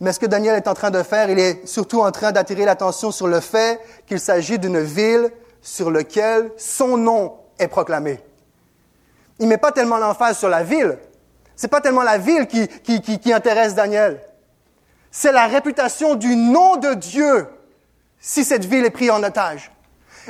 Mais 0.00 0.12
ce 0.12 0.20
que 0.20 0.26
Daniel 0.26 0.56
est 0.56 0.68
en 0.68 0.74
train 0.74 0.90
de 0.90 1.02
faire, 1.02 1.30
il 1.30 1.38
est 1.38 1.66
surtout 1.66 2.00
en 2.02 2.10
train 2.10 2.32
d'attirer 2.32 2.64
l'attention 2.64 3.10
sur 3.10 3.26
le 3.26 3.40
fait 3.40 3.80
qu'il 4.06 4.20
s'agit 4.20 4.58
d'une 4.58 4.80
ville 4.80 5.30
sur 5.62 5.90
laquelle 5.90 6.50
son 6.56 6.96
nom 6.96 7.34
est 7.58 7.68
proclamé. 7.68 8.20
Il 9.38 9.46
ne 9.46 9.50
met 9.50 9.58
pas 9.58 9.72
tellement 9.72 9.98
l'emphase 9.98 10.38
sur 10.38 10.48
la 10.48 10.62
ville. 10.62 10.98
C'est 11.54 11.68
pas 11.68 11.80
tellement 11.80 12.02
la 12.02 12.18
ville 12.18 12.46
qui, 12.46 12.68
qui, 12.68 13.00
qui, 13.00 13.18
qui 13.18 13.32
intéresse 13.32 13.74
Daniel. 13.74 14.20
C'est 15.10 15.32
la 15.32 15.46
réputation 15.46 16.14
du 16.14 16.36
nom 16.36 16.76
de 16.76 16.92
Dieu 16.94 17.46
si 18.20 18.44
cette 18.44 18.64
ville 18.64 18.84
est 18.84 18.90
prise 18.90 19.10
en 19.10 19.22
otage. 19.22 19.70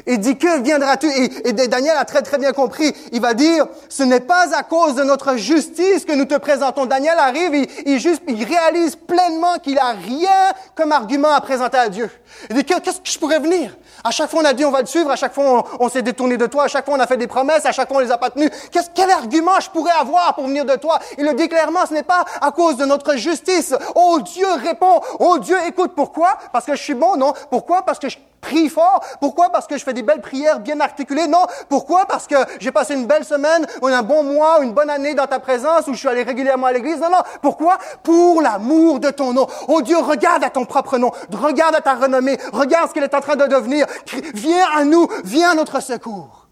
Il 0.07 0.19
dit, 0.19 0.37
que 0.37 0.61
viendras-tu? 0.61 1.09
Et, 1.09 1.53
Daniel 1.53 1.97
a 1.97 2.05
très 2.05 2.23
très 2.23 2.39
bien 2.39 2.53
compris. 2.53 2.93
Il 3.13 3.21
va 3.21 3.35
dire, 3.35 3.67
ce 3.89 4.03
n'est 4.03 4.21
pas 4.21 4.55
à 4.55 4.63
cause 4.63 4.95
de 4.95 5.03
notre 5.03 5.37
justice 5.37 6.05
que 6.05 6.13
nous 6.13 6.25
te 6.25 6.37
présentons. 6.37 6.87
Daniel 6.87 7.19
arrive, 7.19 7.55
il, 7.55 7.69
il, 7.87 8.01
juste, 8.01 8.23
il 8.29 8.45
réalise 8.45 8.97
pleinement 8.97 9.59
qu'il 9.63 9.79
a 9.79 9.93
rien 9.93 10.53
comme 10.75 10.93
argument 10.93 11.33
à 11.33 11.41
présenter 11.41 11.79
à 11.79 11.89
Dieu. 11.89 12.11
Il 12.51 12.57
dit, 12.57 12.65
qu'est-ce 12.65 13.01
que 13.01 13.09
je 13.09 13.19
pourrais 13.19 13.39
venir? 13.39 13.77
À 14.05 14.11
chaque 14.11 14.31
fois, 14.31 14.41
on 14.41 14.45
a 14.45 14.53
dit, 14.53 14.65
on 14.65 14.71
va 14.71 14.81
le 14.81 14.87
suivre. 14.87 15.11
À 15.11 15.17
chaque 15.17 15.35
fois, 15.35 15.65
on, 15.81 15.89
s'est 15.89 16.03
détourné 16.03 16.37
de 16.37 16.47
toi. 16.47 16.65
À 16.65 16.69
chaque 16.69 16.85
fois, 16.85 16.95
on 16.95 17.01
a 17.01 17.07
fait 17.07 17.17
des 17.17 17.27
promesses. 17.27 17.65
À 17.65 17.73
chaque 17.73 17.89
fois, 17.89 17.99
on 17.99 18.01
les 18.01 18.11
a 18.11 18.19
pas 18.19 18.31
tenues. 18.31 18.51
Qu'est-ce, 18.71 18.91
quel 18.95 19.11
argument 19.11 19.59
je 19.61 19.71
pourrais 19.71 19.93
avoir 19.93 20.35
pour 20.35 20.47
venir 20.47 20.65
de 20.65 20.77
toi? 20.77 20.99
Il 21.19 21.25
le 21.25 21.35
dit 21.35 21.49
clairement, 21.49 21.87
ce 21.87 21.95
n'est 21.95 22.03
pas 22.03 22.25
à 22.41 22.51
cause 22.53 22.77
de 22.77 22.85
notre 22.85 23.17
justice. 23.17 23.75
Oh, 23.95 24.21
Dieu 24.23 24.47
répond. 24.63 25.01
Oh, 25.19 25.39
Dieu 25.39 25.57
écoute. 25.67 25.93
Pourquoi? 25.97 26.39
Parce 26.53 26.67
que 26.67 26.75
je 26.75 26.83
suis 26.83 26.95
bon? 26.95 27.17
Non? 27.17 27.33
Pourquoi? 27.51 27.83
Parce 27.83 27.99
que 27.99 28.09
je 28.09 28.19
prie 28.47 28.69
fort. 28.69 29.01
Pourquoi? 29.21 29.51
Parce 29.51 29.67
que 29.67 29.77
je 29.77 29.85
fais 29.85 29.93
des 29.93 30.03
belles 30.03 30.21
prières 30.21 30.61
bien 30.61 30.81
articulées. 30.81 31.27
Non. 31.27 31.45
Pourquoi? 31.69 32.07
Parce 32.07 32.27
que 32.27 32.37
j'ai 32.61 32.71
passé 32.71 32.95
une 32.95 33.07
belle 33.07 33.25
semaine, 33.25 33.67
ou 33.83 33.87
un 33.89 34.03
bon 34.03 34.23
mois, 34.23 34.61
une 34.63 34.73
bonne 34.73 34.91
année 34.91 35.15
dans 35.15 35.27
ta 35.27 35.41
présence, 35.41 35.87
où 35.89 35.93
je 35.93 35.99
suis 35.99 36.09
allé 36.09 36.23
régulièrement 36.23 36.69
à 36.69 36.73
l'église. 36.73 37.01
Non, 37.01 37.11
non. 37.11 37.23
Pourquoi? 37.43 37.79
Pour 38.03 38.41
l'amour 38.41 39.01
de 39.01 39.11
ton 39.11 39.33
nom. 39.33 39.47
Oh 39.69 39.83
Dieu, 39.83 39.99
regarde 39.99 40.45
à 40.45 40.51
ton 40.51 40.65
propre 40.65 40.99
nom. 40.99 41.11
Regarde 41.33 41.75
à 41.75 41.81
ta 41.81 41.95
renommée. 41.95 42.39
Regarde 42.53 42.89
ce 42.89 42.95
qu'il 42.95 43.03
est 43.03 43.15
en 43.15 43.21
train 43.21 43.37
de 43.37 43.47
devenir. 43.47 43.87
Viens 44.35 44.67
à 44.77 44.85
nous. 44.85 45.09
Viens 45.25 45.51
à 45.51 45.55
notre 45.55 45.81
secours. 45.81 46.47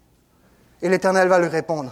Et 0.81 0.89
l'Éternel 0.89 1.27
va 1.27 1.39
lui 1.39 1.47
répondre. 1.47 1.91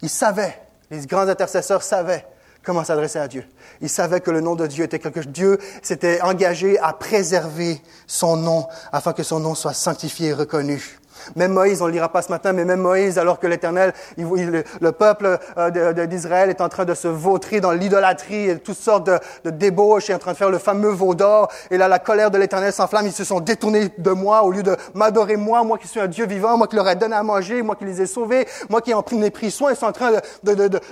Il 0.00 0.08
savait, 0.08 0.60
les 0.90 1.04
grands 1.06 1.28
intercesseurs 1.28 1.82
savaient 1.82 2.26
comment 2.62 2.84
s'adresser 2.84 3.18
à 3.18 3.28
Dieu. 3.28 3.44
Il 3.80 3.88
savait 3.88 4.20
que 4.20 4.30
le 4.30 4.40
nom 4.40 4.54
de 4.54 4.66
Dieu 4.66 4.84
était 4.84 4.98
quelque 4.98 5.22
chose. 5.22 5.32
Dieu 5.32 5.58
s'était 5.82 6.20
engagé 6.22 6.78
à 6.78 6.92
préserver 6.92 7.80
son 8.06 8.36
nom 8.36 8.66
afin 8.92 9.12
que 9.12 9.22
son 9.22 9.40
nom 9.40 9.54
soit 9.54 9.74
sanctifié 9.74 10.28
et 10.28 10.32
reconnu. 10.32 10.98
Même 11.36 11.52
Moïse, 11.52 11.82
on 11.82 11.86
ne 11.86 11.92
lira 11.92 12.08
pas 12.10 12.22
ce 12.22 12.30
matin, 12.30 12.52
mais 12.52 12.64
même 12.64 12.80
Moïse, 12.80 13.18
alors 13.18 13.38
que 13.38 13.46
l'Éternel, 13.46 13.92
le, 14.16 14.90
peuple 14.90 15.38
euh, 15.56 16.06
d'Israël 16.06 16.50
est 16.50 16.60
en 16.60 16.68
train 16.68 16.84
de 16.84 16.94
se 16.94 17.08
vautrer 17.08 17.60
dans 17.60 17.72
l'idolâtrie 17.72 18.50
et 18.50 18.58
toutes 18.58 18.76
sortes 18.76 19.06
de, 19.06 19.18
de 19.44 19.50
débauches 19.50 20.10
et 20.10 20.14
en 20.14 20.18
train 20.18 20.32
de 20.32 20.36
faire 20.36 20.50
le 20.50 20.58
fameux 20.58 20.90
veau 20.90 21.14
d'or. 21.14 21.48
Et 21.70 21.78
là, 21.78 21.88
la 21.88 21.98
colère 21.98 22.30
de 22.30 22.38
l'Éternel 22.38 22.72
s'enflamme. 22.72 23.06
Ils 23.06 23.12
se 23.12 23.24
sont 23.24 23.40
détournés 23.40 23.90
de 23.96 24.10
moi 24.10 24.42
au 24.42 24.50
lieu 24.50 24.62
de 24.62 24.76
m'adorer 24.94 25.36
moi, 25.36 25.62
moi 25.64 25.78
qui 25.78 25.88
suis 25.88 26.00
un 26.00 26.06
Dieu 26.06 26.26
vivant, 26.26 26.56
moi 26.56 26.66
qui 26.66 26.76
leur 26.76 26.88
ai 26.88 26.96
donné 26.96 27.14
à 27.14 27.22
manger, 27.22 27.62
moi 27.62 27.76
qui 27.76 27.84
les 27.84 28.02
ai 28.02 28.06
sauvés, 28.06 28.46
moi 28.68 28.80
qui 28.80 28.94
en 28.94 29.02
pris, 29.02 29.30
pris 29.30 29.50
soin. 29.50 29.70
Ils 29.72 29.76
sont 29.76 29.86
en 29.86 29.92
train 29.92 30.12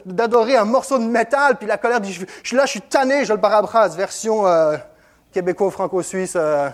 d'adorer 0.07 0.57
un 0.57 0.65
morceau 0.65 0.99
de 0.99 1.05
métal. 1.05 1.57
Puis 1.57 1.67
la 1.67 1.79
colère 1.79 2.01
dit, 2.01 2.13
je, 2.13 2.25
suis 2.43 2.57
là, 2.57 2.65
je 2.67 2.71
suis 2.71 2.83
tanné, 2.83 3.25
je 3.25 3.33
le 3.33 3.41
parabrase. 3.41 3.97
Version 3.97 4.47
euh, 4.47 4.77
québéco-franco-suisse, 5.33 6.35
euh, 6.37 6.69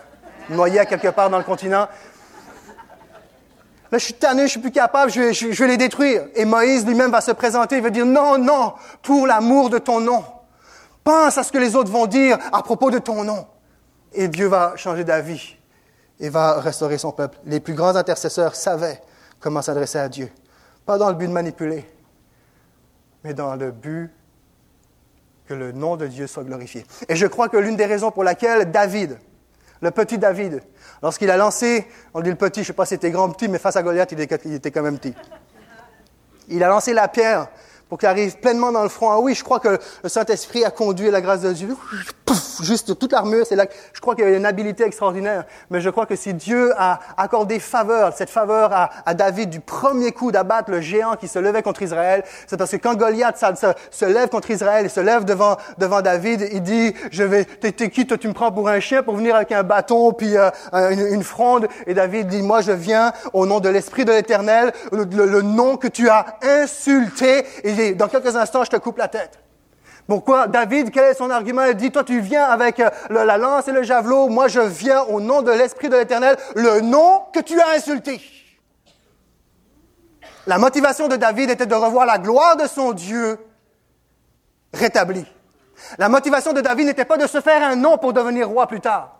noyé 0.50 0.84
quelque 0.86 1.08
part 1.08 1.30
dans 1.30 1.38
le 1.38 1.44
continent. 1.44 1.88
Là, 3.90 3.99
je 3.99 4.05
suis 4.05 4.14
tanné, 4.14 4.42
je 4.42 4.53
suis 4.53 4.61
plus 4.61 4.72
capable, 4.72 5.11
je, 5.11 5.55
vais 5.55 5.68
les 5.68 5.77
détruire. 5.77 6.27
Et 6.35 6.44
Moïse 6.44 6.85
lui-même 6.85 7.11
va 7.11 7.20
se 7.20 7.31
présenter, 7.31 7.77
il 7.77 7.83
va 7.83 7.90
dire, 7.90 8.07
non, 8.07 8.38
non, 8.38 8.75
pour 9.03 9.27
l'amour 9.27 9.70
de 9.70 9.79
ton 9.79 10.01
nom. 10.01 10.25
Pense 11.05 11.38
à 11.38 11.44
ce 11.44 11.53
que 11.53 11.59
les 11.59 11.77
autres 11.77 11.90
vont 11.90 12.07
dire 12.07 12.38
à 12.53 12.62
propos 12.62 12.90
de 12.90 12.99
ton 12.99 13.22
nom. 13.22 13.46
Et 14.12 14.29
Dieu 14.29 14.46
va 14.49 14.75
changer 14.77 15.05
d'avis 15.05 15.57
et 16.18 16.29
va 16.29 16.61
restaurer 16.61 16.99
son 16.99 17.12
peuple. 17.12 17.38
Les 17.44 17.61
plus 17.61 17.75
grands 17.75 17.94
intercesseurs 17.94 18.55
savaient 18.55 19.01
comment 19.38 19.62
s'adresser 19.62 19.99
à 19.99 20.09
Dieu. 20.09 20.31
Pas 20.85 20.99
dans 20.99 21.09
le 21.09 21.14
but 21.14 21.29
de 21.29 21.33
manipuler, 21.33 21.85
mais 23.22 23.35
dans 23.35 23.55
le 23.55 23.70
but 23.70 24.11
que 25.46 25.55
le 25.55 25.72
nom 25.72 25.96
de 25.96 26.07
Dieu 26.07 26.27
soit 26.27 26.44
glorifié. 26.44 26.85
Et 27.09 27.16
je 27.16 27.27
crois 27.27 27.49
que 27.49 27.57
l'une 27.57 27.77
des 27.77 27.87
raisons 27.87 28.11
pour 28.11 28.25
laquelle 28.25 28.70
David, 28.70 29.18
le 29.80 29.90
petit 29.90 30.18
David, 30.18 30.62
lorsqu'il 31.02 31.30
a 31.30 31.36
lancé, 31.36 31.86
on 32.14 32.20
dit 32.20 32.30
le 32.30 32.36
petit, 32.36 32.60
je 32.60 32.60
ne 32.60 32.66
sais 32.66 32.72
pas 32.72 32.86
si 32.86 32.90
c'était 32.90 33.10
grand 33.10 33.28
petit, 33.30 33.48
mais 33.48 33.58
face 33.58 33.76
à 33.76 33.82
Goliath, 33.82 34.12
il 34.12 34.20
était 34.20 34.70
quand 34.70 34.82
même 34.82 34.98
petit. 34.98 35.14
Il 36.48 36.62
a 36.62 36.68
lancé 36.68 36.92
la 36.92 37.08
pierre 37.08 37.48
pour 37.88 37.98
qu'il 37.98 38.08
arrive 38.08 38.38
pleinement 38.38 38.72
dans 38.72 38.82
le 38.82 38.88
front. 38.88 39.10
Ah 39.10 39.18
oui, 39.20 39.34
je 39.34 39.44
crois 39.44 39.60
que 39.60 39.78
le 40.02 40.08
Saint-Esprit 40.08 40.64
a 40.64 40.70
conduit 40.70 41.10
la 41.10 41.20
grâce 41.20 41.42
de 41.42 41.52
Dieu. 41.52 41.76
Juste 42.62 42.98
toute 42.98 43.12
l'armure, 43.12 43.46
c'est 43.46 43.56
là 43.56 43.66
je 43.92 44.00
crois 44.00 44.14
qu'il 44.14 44.24
y 44.24 44.32
a 44.32 44.36
une 44.36 44.46
habileté 44.46 44.84
extraordinaire. 44.84 45.44
Mais 45.70 45.80
je 45.80 45.90
crois 45.90 46.06
que 46.06 46.16
si 46.16 46.34
Dieu 46.34 46.72
a 46.76 47.00
accordé 47.16 47.58
faveur, 47.58 48.12
cette 48.14 48.30
faveur 48.30 48.70
à, 48.72 49.14
David 49.14 49.50
du 49.50 49.60
premier 49.60 50.12
coup 50.12 50.32
d'abattre 50.32 50.70
le 50.70 50.80
géant 50.80 51.16
qui 51.16 51.28
se 51.28 51.38
levait 51.38 51.62
contre 51.62 51.82
Israël, 51.82 52.24
c'est 52.46 52.56
parce 52.56 52.70
que 52.70 52.76
quand 52.76 52.94
Goliath 52.94 53.42
se, 53.90 54.04
lève 54.04 54.28
contre 54.28 54.50
Israël, 54.50 54.86
il 54.86 54.90
se 54.90 55.00
lève 55.00 55.24
devant, 55.24 55.56
devant 55.78 56.02
David, 56.02 56.48
il 56.52 56.62
dit, 56.62 56.94
je 57.10 57.22
vais, 57.22 57.44
t'es, 57.44 57.72
qui, 57.90 58.06
toi 58.06 58.18
tu 58.18 58.28
me 58.28 58.32
prends 58.32 58.52
pour 58.52 58.68
un 58.68 58.80
chien 58.80 59.02
pour 59.02 59.16
venir 59.16 59.36
avec 59.36 59.52
un 59.52 59.62
bâton 59.62 60.12
puis 60.12 60.36
euh, 60.36 60.50
une, 60.72 61.06
une, 61.14 61.22
fronde? 61.22 61.68
Et 61.86 61.94
David 61.94 62.28
dit, 62.28 62.42
moi 62.42 62.60
je 62.60 62.72
viens 62.72 63.12
au 63.32 63.46
nom 63.46 63.60
de 63.60 63.68
l'Esprit 63.68 64.04
de 64.04 64.12
l'Éternel, 64.12 64.72
le, 64.92 65.04
le, 65.04 65.42
nom 65.42 65.76
que 65.76 65.88
tu 65.88 66.08
as 66.08 66.26
insulté. 66.42 67.44
Et 67.64 67.94
dans 67.94 68.08
quelques 68.08 68.36
instants, 68.36 68.64
je 68.64 68.70
te 68.70 68.76
coupe 68.76 68.98
la 68.98 69.08
tête. 69.08 69.45
Pourquoi 70.06 70.46
David, 70.46 70.90
quel 70.92 71.04
est 71.04 71.14
son 71.14 71.30
argument? 71.30 71.64
Il 71.64 71.74
dit, 71.74 71.90
toi 71.90 72.04
tu 72.04 72.20
viens 72.20 72.44
avec 72.44 72.78
euh, 72.78 72.90
la 73.10 73.36
lance 73.36 73.66
et 73.66 73.72
le 73.72 73.82
javelot, 73.82 74.28
moi 74.28 74.46
je 74.46 74.60
viens 74.60 75.02
au 75.02 75.20
nom 75.20 75.42
de 75.42 75.50
l'Esprit 75.50 75.88
de 75.88 75.96
l'Éternel, 75.96 76.36
le 76.54 76.80
nom 76.80 77.22
que 77.32 77.40
tu 77.40 77.60
as 77.60 77.70
insulté. 77.70 78.20
La 80.46 80.58
motivation 80.58 81.08
de 81.08 81.16
David 81.16 81.50
était 81.50 81.66
de 81.66 81.74
revoir 81.74 82.06
la 82.06 82.18
gloire 82.18 82.56
de 82.56 82.68
son 82.68 82.92
Dieu 82.92 83.38
rétablie. 84.72 85.26
La 85.98 86.08
motivation 86.08 86.52
de 86.52 86.60
David 86.60 86.86
n'était 86.86 87.04
pas 87.04 87.18
de 87.18 87.26
se 87.26 87.40
faire 87.40 87.62
un 87.62 87.74
nom 87.74 87.98
pour 87.98 88.12
devenir 88.12 88.48
roi 88.48 88.66
plus 88.68 88.80
tard. 88.80 89.15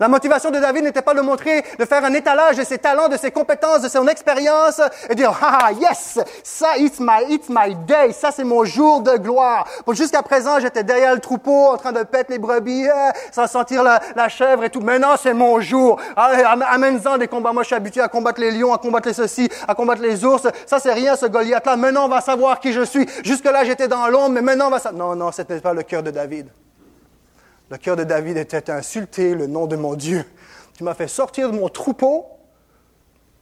La 0.00 0.08
motivation 0.08 0.50
de 0.50 0.58
David 0.58 0.84
n'était 0.84 1.02
pas 1.02 1.14
de 1.14 1.20
montrer, 1.20 1.64
de 1.78 1.84
faire 1.84 2.04
un 2.04 2.12
étalage 2.14 2.56
de 2.56 2.64
ses 2.64 2.78
talents, 2.78 3.08
de 3.08 3.16
ses 3.16 3.30
compétences, 3.30 3.82
de 3.82 3.88
son 3.88 4.06
expérience 4.08 4.80
et 5.08 5.14
dire, 5.14 5.32
ah, 5.42 5.70
yes, 5.72 6.18
ça, 6.42 6.76
it's 6.76 6.98
my, 7.00 7.24
it's 7.28 7.48
my 7.48 7.74
day, 7.86 8.12
ça, 8.12 8.30
c'est 8.30 8.44
mon 8.44 8.64
jour 8.64 9.00
de 9.00 9.16
gloire. 9.16 9.66
Jusqu'à 9.92 10.22
présent, 10.22 10.58
j'étais 10.60 10.82
derrière 10.82 11.14
le 11.14 11.20
troupeau, 11.20 11.68
en 11.68 11.76
train 11.76 11.92
de 11.92 12.02
pète 12.02 12.30
les 12.30 12.38
brebis, 12.38 12.88
euh, 12.88 13.10
sans 13.32 13.46
sentir 13.46 13.82
la, 13.82 14.00
la, 14.16 14.28
chèvre 14.28 14.64
et 14.64 14.70
tout. 14.70 14.80
Maintenant, 14.80 15.14
c'est 15.20 15.34
mon 15.34 15.60
jour. 15.60 16.00
Ah, 16.16 16.32
amène-en 16.70 17.18
des 17.18 17.28
combats. 17.28 17.52
Moi, 17.52 17.62
je 17.62 17.68
suis 17.68 17.76
habitué 17.76 18.00
à 18.00 18.08
combattre 18.08 18.40
les 18.40 18.50
lions, 18.50 18.72
à 18.72 18.78
combattre 18.78 19.08
les 19.08 19.14
ceci, 19.14 19.48
à 19.66 19.74
combattre 19.74 20.02
les 20.02 20.24
ours. 20.24 20.46
Ça, 20.66 20.78
c'est 20.78 20.92
rien, 20.92 21.16
ce 21.16 21.26
Goliath-là. 21.26 21.76
Maintenant, 21.76 22.06
on 22.06 22.08
va 22.08 22.20
savoir 22.20 22.60
qui 22.60 22.72
je 22.72 22.82
suis. 22.82 23.06
Jusque-là, 23.24 23.64
j'étais 23.64 23.88
dans 23.88 24.06
l'ombre, 24.08 24.30
mais 24.30 24.42
maintenant, 24.42 24.68
on 24.68 24.70
va 24.70 24.78
savoir. 24.78 25.08
Non, 25.08 25.16
non, 25.16 25.32
c'était 25.32 25.60
pas 25.60 25.72
le 25.72 25.82
cœur 25.82 26.02
de 26.02 26.10
David. 26.10 26.48
Le 27.70 27.78
cœur 27.78 27.96
de 27.96 28.04
David 28.04 28.36
était 28.36 28.70
insulté 28.70 29.34
le 29.34 29.46
nom 29.46 29.66
de 29.66 29.76
mon 29.76 29.94
Dieu. 29.94 30.24
Tu 30.76 30.84
m'as 30.84 30.94
fait 30.94 31.08
sortir 31.08 31.50
de 31.50 31.56
mon 31.56 31.68
troupeau 31.68 32.26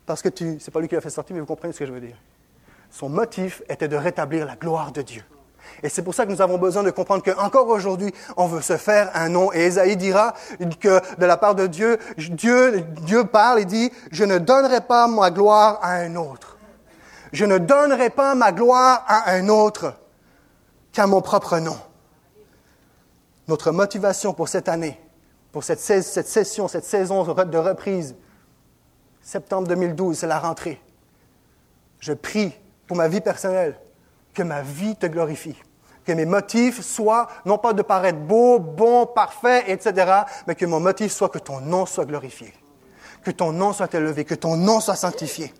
parce 0.06 0.22
que 0.22 0.28
tu, 0.28 0.58
c'est 0.60 0.70
pas 0.70 0.80
lui 0.80 0.88
qui 0.88 0.94
l'a 0.94 1.00
fait 1.00 1.10
sortir, 1.10 1.34
mais 1.34 1.40
vous 1.40 1.46
comprenez 1.46 1.72
ce 1.72 1.80
que 1.80 1.86
je 1.86 1.92
veux 1.92 2.00
dire. 2.00 2.16
Son 2.90 3.08
motif 3.08 3.62
était 3.68 3.88
de 3.88 3.96
rétablir 3.96 4.46
la 4.46 4.54
gloire 4.54 4.92
de 4.92 5.02
Dieu. 5.02 5.22
Et 5.82 5.88
c'est 5.88 6.02
pour 6.02 6.14
ça 6.14 6.26
que 6.26 6.30
nous 6.30 6.42
avons 6.42 6.58
besoin 6.58 6.82
de 6.82 6.90
comprendre 6.90 7.22
qu'encore 7.22 7.68
aujourd'hui, 7.68 8.12
on 8.36 8.46
veut 8.46 8.60
se 8.60 8.76
faire 8.76 9.10
un 9.14 9.28
nom. 9.28 9.52
Et 9.52 9.60
Esaïe 9.60 9.96
dira 9.96 10.34
que 10.80 11.00
de 11.18 11.26
la 11.26 11.36
part 11.36 11.54
de 11.54 11.66
Dieu, 11.66 11.98
Dieu, 12.18 12.80
Dieu 13.02 13.24
parle 13.24 13.60
et 13.60 13.64
dit, 13.64 13.90
je 14.10 14.24
ne 14.24 14.38
donnerai 14.38 14.82
pas 14.82 15.06
ma 15.06 15.30
gloire 15.30 15.78
à 15.82 15.94
un 15.94 16.16
autre. 16.16 16.58
Je 17.32 17.44
ne 17.44 17.58
donnerai 17.58 18.10
pas 18.10 18.34
ma 18.34 18.52
gloire 18.52 19.04
à 19.06 19.30
un 19.30 19.48
autre 19.48 19.94
qu'à 20.92 21.06
mon 21.06 21.22
propre 21.22 21.58
nom 21.58 21.78
notre 23.48 23.72
motivation 23.72 24.34
pour 24.34 24.48
cette 24.48 24.68
année, 24.68 25.00
pour 25.50 25.64
cette, 25.64 25.80
session, 25.80 26.68
cette 26.68 26.84
saison 26.84 27.24
de 27.24 27.58
reprise, 27.58 28.16
septembre 29.20 29.68
2012, 29.68 30.18
c'est 30.18 30.26
la 30.26 30.38
rentrée. 30.38 30.80
Je 32.00 32.12
prie 32.12 32.52
pour 32.86 32.96
ma 32.96 33.08
vie 33.08 33.20
personnelle, 33.20 33.78
que 34.34 34.42
ma 34.42 34.62
vie 34.62 34.96
te 34.96 35.06
glorifie, 35.06 35.56
que 36.04 36.12
mes 36.12 36.24
motifs 36.24 36.80
soient 36.80 37.28
non 37.44 37.58
pas 37.58 37.72
de 37.72 37.82
paraître 37.82 38.18
beau, 38.18 38.58
bon, 38.58 39.06
parfait, 39.06 39.64
etc., 39.70 40.22
mais 40.46 40.54
que 40.54 40.66
mon 40.66 40.80
motif 40.80 41.12
soit 41.12 41.28
que 41.28 41.38
ton 41.38 41.60
nom 41.60 41.86
soit 41.86 42.06
glorifié, 42.06 42.52
que 43.22 43.30
ton 43.30 43.52
nom 43.52 43.72
soit 43.72 43.92
élevé, 43.94 44.24
que 44.24 44.34
ton 44.34 44.56
nom 44.56 44.80
soit 44.80 44.96
sanctifié. 44.96 45.52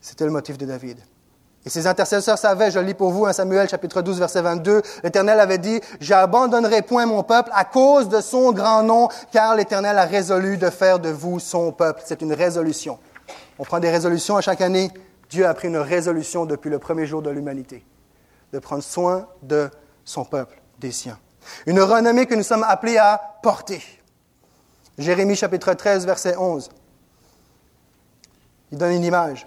C'était 0.00 0.24
le 0.24 0.30
motif 0.30 0.58
de 0.58 0.66
David. 0.66 1.00
Et 1.66 1.70
ses 1.70 1.86
intercesseurs 1.86 2.36
savaient, 2.36 2.70
je 2.70 2.78
lis 2.78 2.92
pour 2.92 3.10
vous, 3.10 3.24
1 3.24 3.32
Samuel 3.32 3.68
chapitre 3.68 4.02
12, 4.02 4.18
verset 4.18 4.42
22, 4.42 4.82
l'Éternel 5.02 5.40
avait 5.40 5.58
dit, 5.58 5.80
j'abandonnerai 5.98 6.82
point 6.82 7.06
mon 7.06 7.22
peuple 7.22 7.50
à 7.54 7.64
cause 7.64 8.10
de 8.10 8.20
son 8.20 8.52
grand 8.52 8.82
nom, 8.82 9.08
car 9.32 9.56
l'Éternel 9.56 9.98
a 9.98 10.04
résolu 10.04 10.58
de 10.58 10.68
faire 10.68 10.98
de 10.98 11.08
vous 11.08 11.40
son 11.40 11.72
peuple. 11.72 12.02
C'est 12.04 12.20
une 12.20 12.34
résolution. 12.34 12.98
On 13.58 13.64
prend 13.64 13.80
des 13.80 13.90
résolutions 13.90 14.36
à 14.36 14.42
chaque 14.42 14.60
année. 14.60 14.90
Dieu 15.30 15.46
a 15.46 15.54
pris 15.54 15.68
une 15.68 15.78
résolution 15.78 16.44
depuis 16.44 16.68
le 16.68 16.78
premier 16.78 17.06
jour 17.06 17.22
de 17.22 17.30
l'humanité, 17.30 17.84
de 18.52 18.58
prendre 18.58 18.82
soin 18.82 19.26
de 19.42 19.70
son 20.04 20.24
peuple, 20.24 20.60
des 20.80 20.92
siens. 20.92 21.18
Une 21.66 21.80
renommée 21.80 22.26
que 22.26 22.34
nous 22.34 22.42
sommes 22.42 22.64
appelés 22.64 22.98
à 22.98 23.38
porter. 23.42 23.82
Jérémie 24.98 25.34
chapitre 25.34 25.72
13, 25.72 26.04
verset 26.04 26.36
11. 26.36 26.68
Il 28.70 28.78
donne 28.78 28.92
une 28.92 29.04
image. 29.04 29.46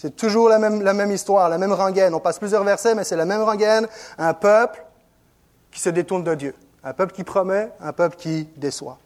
C'est 0.00 0.16
toujours 0.16 0.48
la 0.48 0.58
même, 0.58 1.12
histoire, 1.12 1.50
la 1.50 1.58
même 1.58 1.74
rengaine. 1.74 2.14
On 2.14 2.20
passe 2.20 2.38
plusieurs 2.38 2.64
versets, 2.64 2.94
mais 2.94 3.04
c'est 3.04 3.16
la 3.16 3.26
même 3.26 3.42
rengaine. 3.42 3.86
Un 4.16 4.32
peuple 4.32 4.82
qui 5.70 5.78
se 5.78 5.90
détourne 5.90 6.24
de 6.24 6.34
Dieu. 6.34 6.54
Un 6.82 6.94
peuple 6.94 7.12
qui 7.12 7.22
promet, 7.22 7.70
un 7.82 7.92
peuple 7.92 8.16
qui 8.16 8.48
déçoit. 8.56 8.96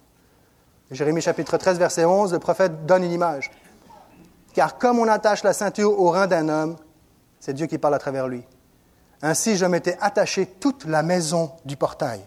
Jérémie 0.92 1.20
chapitre 1.20 1.56
13, 1.56 1.80
verset 1.80 2.04
11, 2.04 2.32
le 2.32 2.38
prophète 2.38 2.86
donne 2.86 3.02
une 3.02 3.10
image. 3.10 3.50
Car 4.54 4.78
comme 4.78 5.00
on 5.00 5.08
attache 5.08 5.42
la 5.42 5.52
ceinture 5.52 5.98
au 5.98 6.10
rein 6.10 6.28
d'un 6.28 6.48
homme, 6.48 6.76
c'est 7.40 7.54
Dieu 7.54 7.66
qui 7.66 7.78
parle 7.78 7.94
à 7.94 7.98
travers 7.98 8.28
lui. 8.28 8.44
Ainsi, 9.20 9.56
je 9.56 9.66
m'étais 9.66 9.98
attaché 10.00 10.46
toute 10.46 10.84
la 10.84 11.02
maison 11.02 11.50
du 11.64 11.76
portail, 11.76 12.20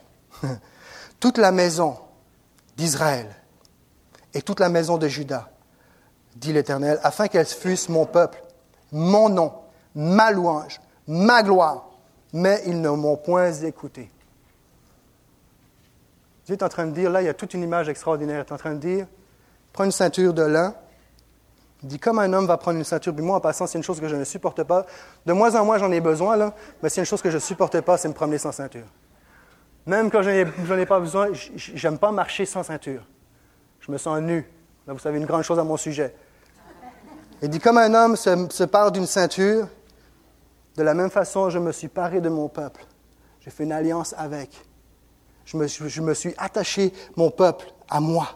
toute 1.21 1.37
la 1.37 1.53
maison 1.53 1.97
d'Israël 2.75 3.33
et 4.33 4.41
toute 4.41 4.59
la 4.59 4.67
maison 4.67 4.97
de 4.97 5.07
Judas, 5.07 5.47
dit 6.35 6.51
l'Éternel, 6.51 6.99
afin 7.01 7.29
qu'elles 7.29 7.45
fussent 7.45 7.87
mon 7.87 8.05
peuple, 8.05 8.43
mon 8.91 9.29
nom, 9.29 9.53
ma 9.95 10.31
louange, 10.31 10.79
ma 11.07 11.43
gloire, 11.43 11.85
mais 12.33 12.61
ils 12.65 12.79
ne 12.79 12.89
m'ont 12.89 13.17
point 13.17 13.51
écouté. 13.51 14.09
Dieu 16.45 16.55
est 16.55 16.63
en 16.63 16.69
train 16.69 16.85
de 16.85 16.91
dire, 16.91 17.09
là, 17.09 17.21
il 17.21 17.25
y 17.25 17.29
a 17.29 17.33
toute 17.33 17.53
une 17.53 17.63
image 17.63 17.89
extraordinaire. 17.89 18.37
Il 18.37 18.47
est 18.47 18.53
en 18.53 18.57
train 18.57 18.73
de 18.73 18.79
dire, 18.79 19.05
prends 19.73 19.83
une 19.83 19.91
ceinture 19.91 20.33
de 20.33 20.43
lin. 20.43 20.73
Dit, 21.83 21.99
comme 21.99 22.19
un 22.19 22.31
homme 22.31 22.47
va 22.47 22.57
prendre 22.57 22.77
une 22.77 22.85
ceinture, 22.85 23.13
puis 23.13 23.23
moi, 23.23 23.35
en 23.35 23.39
passant, 23.41 23.67
c'est 23.67 23.77
une 23.77 23.83
chose 23.83 23.99
que 23.99 24.07
je 24.07 24.15
ne 24.15 24.23
supporte 24.23 24.63
pas. 24.63 24.85
De 25.25 25.33
moins 25.33 25.55
en 25.55 25.65
moins, 25.65 25.77
j'en 25.77 25.91
ai 25.91 25.99
besoin, 25.99 26.37
là, 26.37 26.55
mais 26.81 26.87
c'est 26.87 27.01
une 27.01 27.05
chose 27.05 27.21
que 27.21 27.29
je 27.29 27.35
ne 27.35 27.41
supporte 27.41 27.81
pas, 27.81 27.97
c'est 27.97 28.07
me 28.07 28.13
promener 28.13 28.37
sans 28.37 28.53
ceinture. 28.53 28.85
Même 29.85 30.09
quand 30.09 30.21
je 30.21 30.29
n'en 30.29 30.77
ai, 30.77 30.85
pas 30.85 30.99
besoin, 31.01 31.27
j'aime 31.33 31.97
pas 31.97 32.11
marcher 32.11 32.45
sans 32.45 32.63
ceinture. 32.63 33.05
Je 33.81 33.91
me 33.91 33.97
sens 33.97 34.19
nu. 34.21 34.49
Là, 34.87 34.93
vous 34.93 34.99
savez 34.99 35.17
une 35.17 35.25
grande 35.25 35.43
chose 35.43 35.59
à 35.59 35.63
mon 35.63 35.77
sujet. 35.77 36.15
Il 37.41 37.49
dit, 37.49 37.59
comme 37.59 37.77
un 37.77 37.93
homme 37.93 38.15
se, 38.15 38.47
se 38.49 38.89
d'une 38.91 39.05
ceinture, 39.05 39.67
de 40.75 40.83
la 40.83 40.93
même 40.93 41.09
façon, 41.09 41.49
je 41.49 41.59
me 41.59 41.71
suis 41.71 41.87
paré 41.87 42.21
de 42.21 42.29
mon 42.29 42.49
peuple. 42.49 42.85
J'ai 43.41 43.51
fait 43.51 43.63
une 43.63 43.71
alliance 43.71 44.15
avec 44.17 44.67
je 45.47 46.01
me, 46.01 46.13
suis 46.13 46.33
attaché 46.37 46.93
mon 47.15 47.31
peuple 47.31 47.71
à 47.89 48.01
moi, 48.01 48.27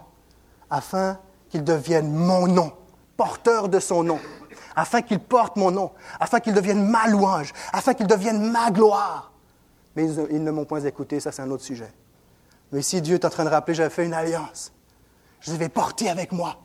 afin 0.70 1.20
qu'il 1.50 1.64
devienne 1.64 2.10
mon 2.10 2.48
nom, 2.48 2.72
porteur 3.18 3.68
de 3.68 3.80
son 3.80 4.04
nom, 4.04 4.20
afin 4.76 5.02
qu'il 5.02 5.20
porte 5.20 5.58
mon 5.58 5.72
nom, 5.72 5.92
afin 6.20 6.40
qu'il 6.40 6.54
devienne 6.54 6.88
ma 6.88 7.08
louange, 7.08 7.52
afin 7.74 7.94
qu'il 7.94 8.08
devienne 8.08 8.52
ma 8.52 8.72
gloire. 8.72 9.34
Mais 9.96 10.06
ils, 10.06 10.42
ne 10.42 10.52
m'ont 10.52 10.64
point 10.64 10.80
écouté, 10.82 11.20
ça 11.20 11.34
c'est 11.34 11.42
un 11.42 11.52
autre 11.52 11.64
sujet. 11.64 11.92
Mais 12.72 12.80
ici, 12.80 13.02
Dieu 13.02 13.16
est 13.16 13.26
en 13.26 13.30
train 13.30 13.44
de 13.44 13.50
rappeler, 13.50 13.76
j'avais 13.76 13.90
fait 13.90 14.06
une 14.06 14.14
alliance. 14.14 14.72
Je 15.42 15.52
vais 15.52 15.68
porter 15.68 16.10
avec 16.10 16.32
moi. 16.32 16.56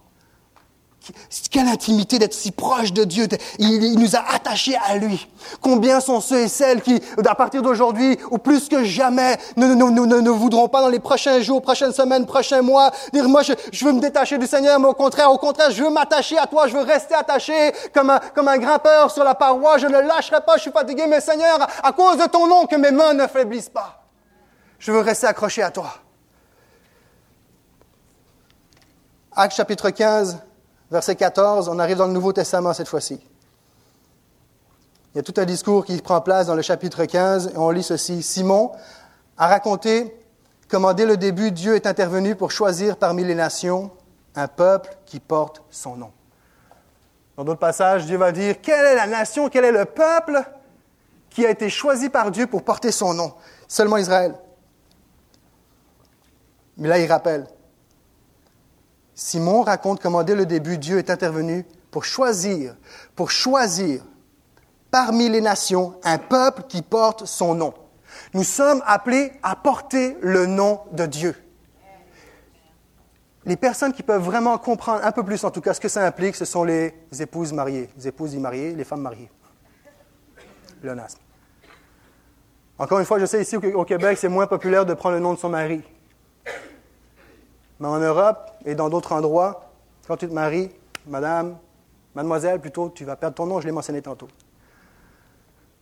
Quelle 1.50 1.68
intimité 1.68 2.18
d'être 2.18 2.34
si 2.34 2.50
proche 2.50 2.92
de 2.92 3.04
Dieu. 3.04 3.26
Il, 3.58 3.98
nous 3.98 4.16
a 4.16 4.24
attachés 4.34 4.76
à 4.88 4.96
lui. 4.96 5.28
Combien 5.60 6.00
sont 6.00 6.20
ceux 6.20 6.40
et 6.40 6.48
celles 6.48 6.82
qui, 6.82 7.00
à 7.24 7.34
partir 7.34 7.62
d'aujourd'hui, 7.62 8.18
ou 8.30 8.38
plus 8.38 8.68
que 8.68 8.84
jamais, 8.84 9.36
ne, 9.56 9.66
ne, 9.66 9.84
ne, 9.84 10.20
ne, 10.20 10.30
voudront 10.30 10.68
pas 10.68 10.80
dans 10.80 10.88
les 10.88 10.98
prochains 10.98 11.40
jours, 11.40 11.62
prochaines 11.62 11.92
semaines, 11.92 12.26
prochains 12.26 12.62
mois, 12.62 12.90
dire, 13.12 13.28
moi, 13.28 13.42
je, 13.42 13.84
veux 13.84 13.92
me 13.92 14.00
détacher 14.00 14.38
du 14.38 14.46
Seigneur, 14.46 14.78
mais 14.80 14.88
au 14.88 14.94
contraire, 14.94 15.30
au 15.30 15.38
contraire, 15.38 15.70
je 15.70 15.82
veux 15.82 15.90
m'attacher 15.90 16.38
à 16.38 16.46
toi, 16.46 16.66
je 16.66 16.76
veux 16.76 16.82
rester 16.82 17.14
attaché 17.14 17.72
comme 17.94 18.10
un, 18.10 18.20
comme 18.34 18.48
un 18.48 18.58
grimpeur 18.58 19.10
sur 19.10 19.24
la 19.24 19.34
paroi, 19.34 19.78
je 19.78 19.86
ne 19.86 19.98
lâcherai 19.98 20.40
pas, 20.44 20.56
je 20.56 20.62
suis 20.62 20.72
fatigué, 20.72 21.04
mais 21.08 21.20
Seigneur, 21.20 21.66
à 21.82 21.92
cause 21.92 22.18
de 22.18 22.26
ton 22.26 22.46
nom, 22.46 22.66
que 22.66 22.76
mes 22.76 22.90
mains 22.90 23.14
ne 23.14 23.26
faiblissent 23.26 23.68
pas. 23.68 24.02
Je 24.78 24.92
veux 24.92 25.00
rester 25.00 25.26
accroché 25.26 25.62
à 25.62 25.70
toi. 25.70 25.94
Acte 29.38 29.54
chapitre 29.54 29.90
15, 29.90 30.38
verset 30.90 31.16
14, 31.16 31.68
on 31.68 31.78
arrive 31.78 31.96
dans 31.96 32.06
le 32.06 32.12
Nouveau 32.12 32.32
Testament 32.32 32.72
cette 32.72 32.88
fois-ci. 32.88 33.20
Il 35.14 35.16
y 35.16 35.20
a 35.20 35.22
tout 35.22 35.34
un 35.38 35.44
discours 35.44 35.84
qui 35.84 35.96
prend 36.02 36.20
place 36.20 36.46
dans 36.46 36.54
le 36.54 36.62
chapitre 36.62 37.04
15 37.04 37.52
et 37.54 37.56
on 37.56 37.70
lit 37.70 37.82
ceci. 37.82 38.22
Simon 38.22 38.72
a 39.38 39.48
raconté 39.48 40.14
comment 40.68 40.92
dès 40.92 41.06
le 41.06 41.16
début 41.16 41.52
Dieu 41.52 41.74
est 41.74 41.86
intervenu 41.86 42.36
pour 42.36 42.50
choisir 42.50 42.96
parmi 42.96 43.24
les 43.24 43.34
nations 43.34 43.90
un 44.34 44.48
peuple 44.48 44.94
qui 45.06 45.18
porte 45.18 45.62
son 45.70 45.96
nom. 45.96 46.12
Dans 47.36 47.44
d'autres 47.44 47.60
passages, 47.60 48.04
Dieu 48.04 48.18
va 48.18 48.32
dire 48.32 48.60
quelle 48.60 48.84
est 48.84 48.94
la 48.94 49.06
nation, 49.06 49.48
quel 49.48 49.64
est 49.64 49.72
le 49.72 49.86
peuple 49.86 50.42
qui 51.30 51.46
a 51.46 51.50
été 51.50 51.70
choisi 51.70 52.08
par 52.08 52.30
Dieu 52.30 52.46
pour 52.46 52.62
porter 52.62 52.92
son 52.92 53.14
nom? 53.14 53.32
Seulement 53.68 53.96
Israël. 53.96 54.34
Mais 56.76 56.88
là, 56.88 56.98
il 56.98 57.10
rappelle 57.10 57.46
Simon 59.16 59.62
raconte 59.62 60.00
comment 60.02 60.22
dès 60.22 60.34
le 60.34 60.44
début 60.44 60.76
Dieu 60.76 60.98
est 60.98 61.08
intervenu 61.08 61.64
pour 61.90 62.04
choisir, 62.04 62.76
pour 63.16 63.30
choisir 63.30 64.02
parmi 64.90 65.30
les 65.30 65.40
nations 65.40 65.98
un 66.04 66.18
peuple 66.18 66.64
qui 66.68 66.82
porte 66.82 67.24
son 67.24 67.54
nom. 67.54 67.72
Nous 68.34 68.44
sommes 68.44 68.82
appelés 68.86 69.32
à 69.42 69.56
porter 69.56 70.18
le 70.20 70.44
nom 70.44 70.80
de 70.92 71.06
Dieu. 71.06 71.34
Les 73.46 73.56
personnes 73.56 73.94
qui 73.94 74.02
peuvent 74.02 74.22
vraiment 74.22 74.58
comprendre 74.58 75.02
un 75.02 75.12
peu 75.12 75.22
plus, 75.22 75.42
en 75.44 75.50
tout 75.50 75.62
cas, 75.62 75.72
ce 75.72 75.80
que 75.80 75.88
ça 75.88 76.04
implique, 76.04 76.36
ce 76.36 76.44
sont 76.44 76.64
les 76.64 76.92
épouses 77.18 77.54
mariées, 77.54 77.88
les 77.96 78.08
épouses 78.08 78.36
mariées, 78.36 78.74
les 78.74 78.84
femmes 78.84 79.02
mariées. 79.02 79.30
L'onasme. 80.82 81.20
Encore 82.78 82.98
une 82.98 83.06
fois, 83.06 83.18
je 83.18 83.24
sais 83.24 83.40
ici 83.40 83.56
au 83.56 83.84
Québec, 83.86 84.18
c'est 84.18 84.28
moins 84.28 84.46
populaire 84.46 84.84
de 84.84 84.92
prendre 84.92 85.14
le 85.14 85.22
nom 85.22 85.32
de 85.32 85.38
son 85.38 85.48
mari. 85.48 85.82
Mais 87.80 87.88
en 87.88 87.98
Europe 87.98 88.50
et 88.64 88.74
dans 88.74 88.88
d'autres 88.88 89.12
endroits, 89.12 89.70
quand 90.06 90.16
tu 90.16 90.28
te 90.28 90.32
maries, 90.32 90.70
madame, 91.06 91.56
mademoiselle 92.14 92.60
plutôt, 92.60 92.90
tu 92.90 93.04
vas 93.04 93.16
perdre 93.16 93.36
ton 93.36 93.46
nom, 93.46 93.60
je 93.60 93.66
l'ai 93.66 93.72
mentionné 93.72 94.00
tantôt. 94.00 94.28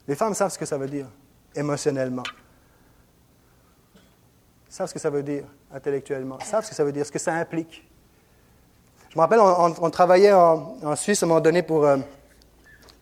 Les 0.07 0.14
femmes 0.14 0.35
savent 0.35 0.50
ce 0.50 0.59
que 0.59 0.66
ça 0.66 0.76
veut 0.76 0.88
dire 0.88 1.07
émotionnellement. 1.54 2.24
Savent 4.68 4.88
ce 4.88 4.94
que 4.94 5.00
ça 5.00 5.11
veut 5.11 5.22
dire 5.22 5.44
intellectuellement. 5.72 6.38
Savent 6.40 6.64
ce 6.64 6.70
que 6.70 6.74
ça 6.74 6.85
veut 6.85 6.92
dire, 6.92 7.07
ce 7.07 7.12
que 7.12 7.18
ça 7.18 7.35
implique. 7.35 7.88
Je 9.09 9.16
me 9.16 9.20
rappelle, 9.20 9.38
on, 9.38 9.90
travaillait 9.90 10.33
en, 10.33 10.96
Suisse 10.96 11.22
à 11.22 11.26
un 11.26 11.28
moment 11.28 11.40
donné 11.40 11.62
pour 11.62 11.85
euh, 11.85 11.98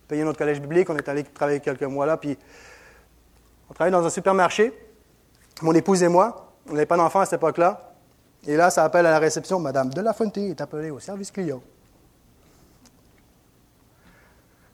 payer 0.07 0.23
notre 0.23 0.37
collège 0.37 0.61
biblique. 0.61 0.87
On 0.91 0.95
est 0.95 1.09
allé 1.09 1.23
travailler 1.23 1.59
quelques 1.59 1.81
mois 1.83 2.05
là, 2.05 2.17
puis 2.17 2.37
on 3.69 3.73
travaillait 3.73 3.97
dans 3.97 4.05
un 4.05 4.11
supermarché. 4.11 4.71
Mon 5.63 5.73
épouse 5.73 6.03
et 6.03 6.07
moi, 6.07 6.53
on 6.69 6.73
n'avait 6.73 6.85
pas 6.85 6.97
d'enfants 6.97 7.21
à 7.21 7.25
cette 7.25 7.39
époque-là. 7.39 7.92
Et 8.45 8.57
là, 8.57 8.69
ça 8.69 8.83
appelle 8.83 9.05
à 9.05 9.11
la 9.11 9.19
réception. 9.19 9.59
Madame 9.59 9.89
de 9.89 10.01
la 10.01 10.13
Fuente 10.13 10.37
est 10.37 10.59
appelée 10.59 10.91
au 10.91 10.99
service 10.99 11.31
client. 11.31 11.61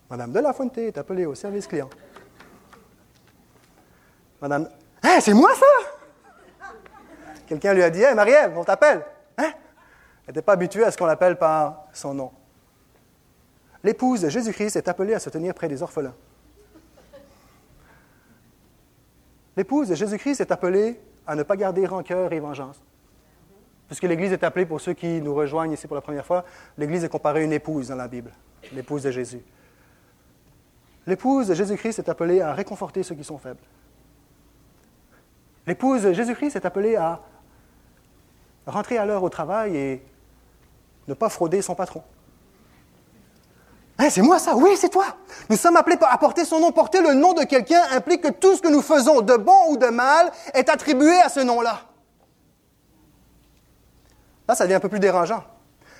Madame 0.10 0.32
de 0.32 0.40
la 0.40 0.54
Fuente 0.54 0.78
est 0.80 0.98
appelée 0.98 1.26
au 1.26 1.36
service 1.36 1.68
client. 1.68 1.90
Madame. 4.42 4.70
Hein, 5.04 5.20
c'est 5.22 5.34
moi 5.34 5.52
ça? 5.54 6.66
Quelqu'un 7.46 7.74
lui 7.74 7.84
a 7.84 7.90
dit 7.90 8.02
Hé, 8.02 8.14
Marie-Ève, 8.14 8.58
on 8.58 8.64
t'appelle. 8.64 9.06
Hein? 9.38 9.52
Elle 10.26 10.34
n'était 10.34 10.42
pas 10.42 10.54
habituée 10.54 10.84
à 10.84 10.92
ce 10.92 10.98
qu'on 10.98 11.06
l'appelle 11.06 11.38
par 11.38 11.86
son 11.94 12.14
nom. 12.14 12.32
L'épouse 13.84 14.22
de 14.22 14.30
Jésus-Christ 14.30 14.76
est 14.76 14.88
appelée 14.88 15.14
à 15.14 15.20
se 15.20 15.30
tenir 15.30 15.54
près 15.54 15.68
des 15.68 15.82
orphelins. 15.82 16.16
L'épouse 19.56 19.90
de 19.90 19.96
Jésus-Christ 19.96 20.42
est 20.42 20.52
appelée 20.52 21.00
à 21.26 21.36
ne 21.36 21.44
pas 21.44 21.56
garder 21.56 21.86
rancœur 21.86 22.32
et 22.34 22.40
vengeance. 22.40 22.82
Puisque 23.90 24.04
l'Église 24.04 24.32
est 24.32 24.44
appelée, 24.44 24.68
pour 24.68 24.80
ceux 24.80 24.94
qui 24.94 25.20
nous 25.20 25.34
rejoignent 25.34 25.74
ici 25.74 25.88
pour 25.88 25.96
la 25.96 26.02
première 26.02 26.26
fois, 26.26 26.46
l'Église 26.78 27.04
est 27.04 27.10
comparée 27.10 27.42
à 27.42 27.44
une 27.44 27.54
épouse 27.54 27.88
dans 27.88 27.96
la 27.96 28.08
Bible, 28.08 28.32
l'épouse 28.72 29.02
de 29.02 29.10
Jésus. 29.10 29.42
L'épouse 31.08 31.48
de 31.48 31.56
Jésus-Christ 31.56 31.98
est 31.98 32.08
appelée 32.08 32.40
à 32.40 32.54
réconforter 32.54 33.02
ceux 33.02 33.16
qui 33.16 33.24
sont 33.24 33.40
faibles. 33.40 33.58
L'épouse 35.66 36.04
de 36.04 36.14
Jésus-Christ 36.14 36.56
est 36.56 36.66
appelée 36.66 36.98
à 36.98 37.20
rentrer 38.68 39.00
à 39.00 39.06
l'heure 39.06 39.24
au 39.24 39.30
travail 39.30 39.76
et 39.76 40.04
ne 41.08 41.16
pas 41.16 41.30
frauder 41.30 41.64
son 41.64 41.74
patron. 41.74 42.04
Hein, 43.98 44.10
c'est 44.12 44.22
moi 44.22 44.38
ça, 44.38 44.56
oui, 44.56 44.78
c'est 44.78 44.90
toi. 44.90 45.18
Nous 45.50 45.58
sommes 45.58 45.78
appelés 45.78 45.98
à 46.02 46.18
porter 46.20 46.46
son 46.46 46.60
nom. 46.60 46.72
Porter 46.72 47.02
le 47.02 47.16
nom 47.16 47.34
de 47.34 47.44
quelqu'un 47.44 47.82
implique 47.92 48.22
que 48.22 48.32
tout 48.32 48.56
ce 48.56 48.62
que 48.62 48.68
nous 48.68 48.84
faisons, 48.84 49.22
de 49.22 49.36
bon 49.36 49.72
ou 49.72 49.78
de 49.78 49.88
mal, 49.88 50.32
est 50.54 50.70
attribué 50.70 51.20
à 51.22 51.28
ce 51.28 51.40
nom-là. 51.40 51.89
Là, 54.50 54.56
ça 54.56 54.64
devient 54.64 54.78
un 54.78 54.80
peu 54.80 54.90
plus 54.90 55.00
dérangeant. 55.00 55.44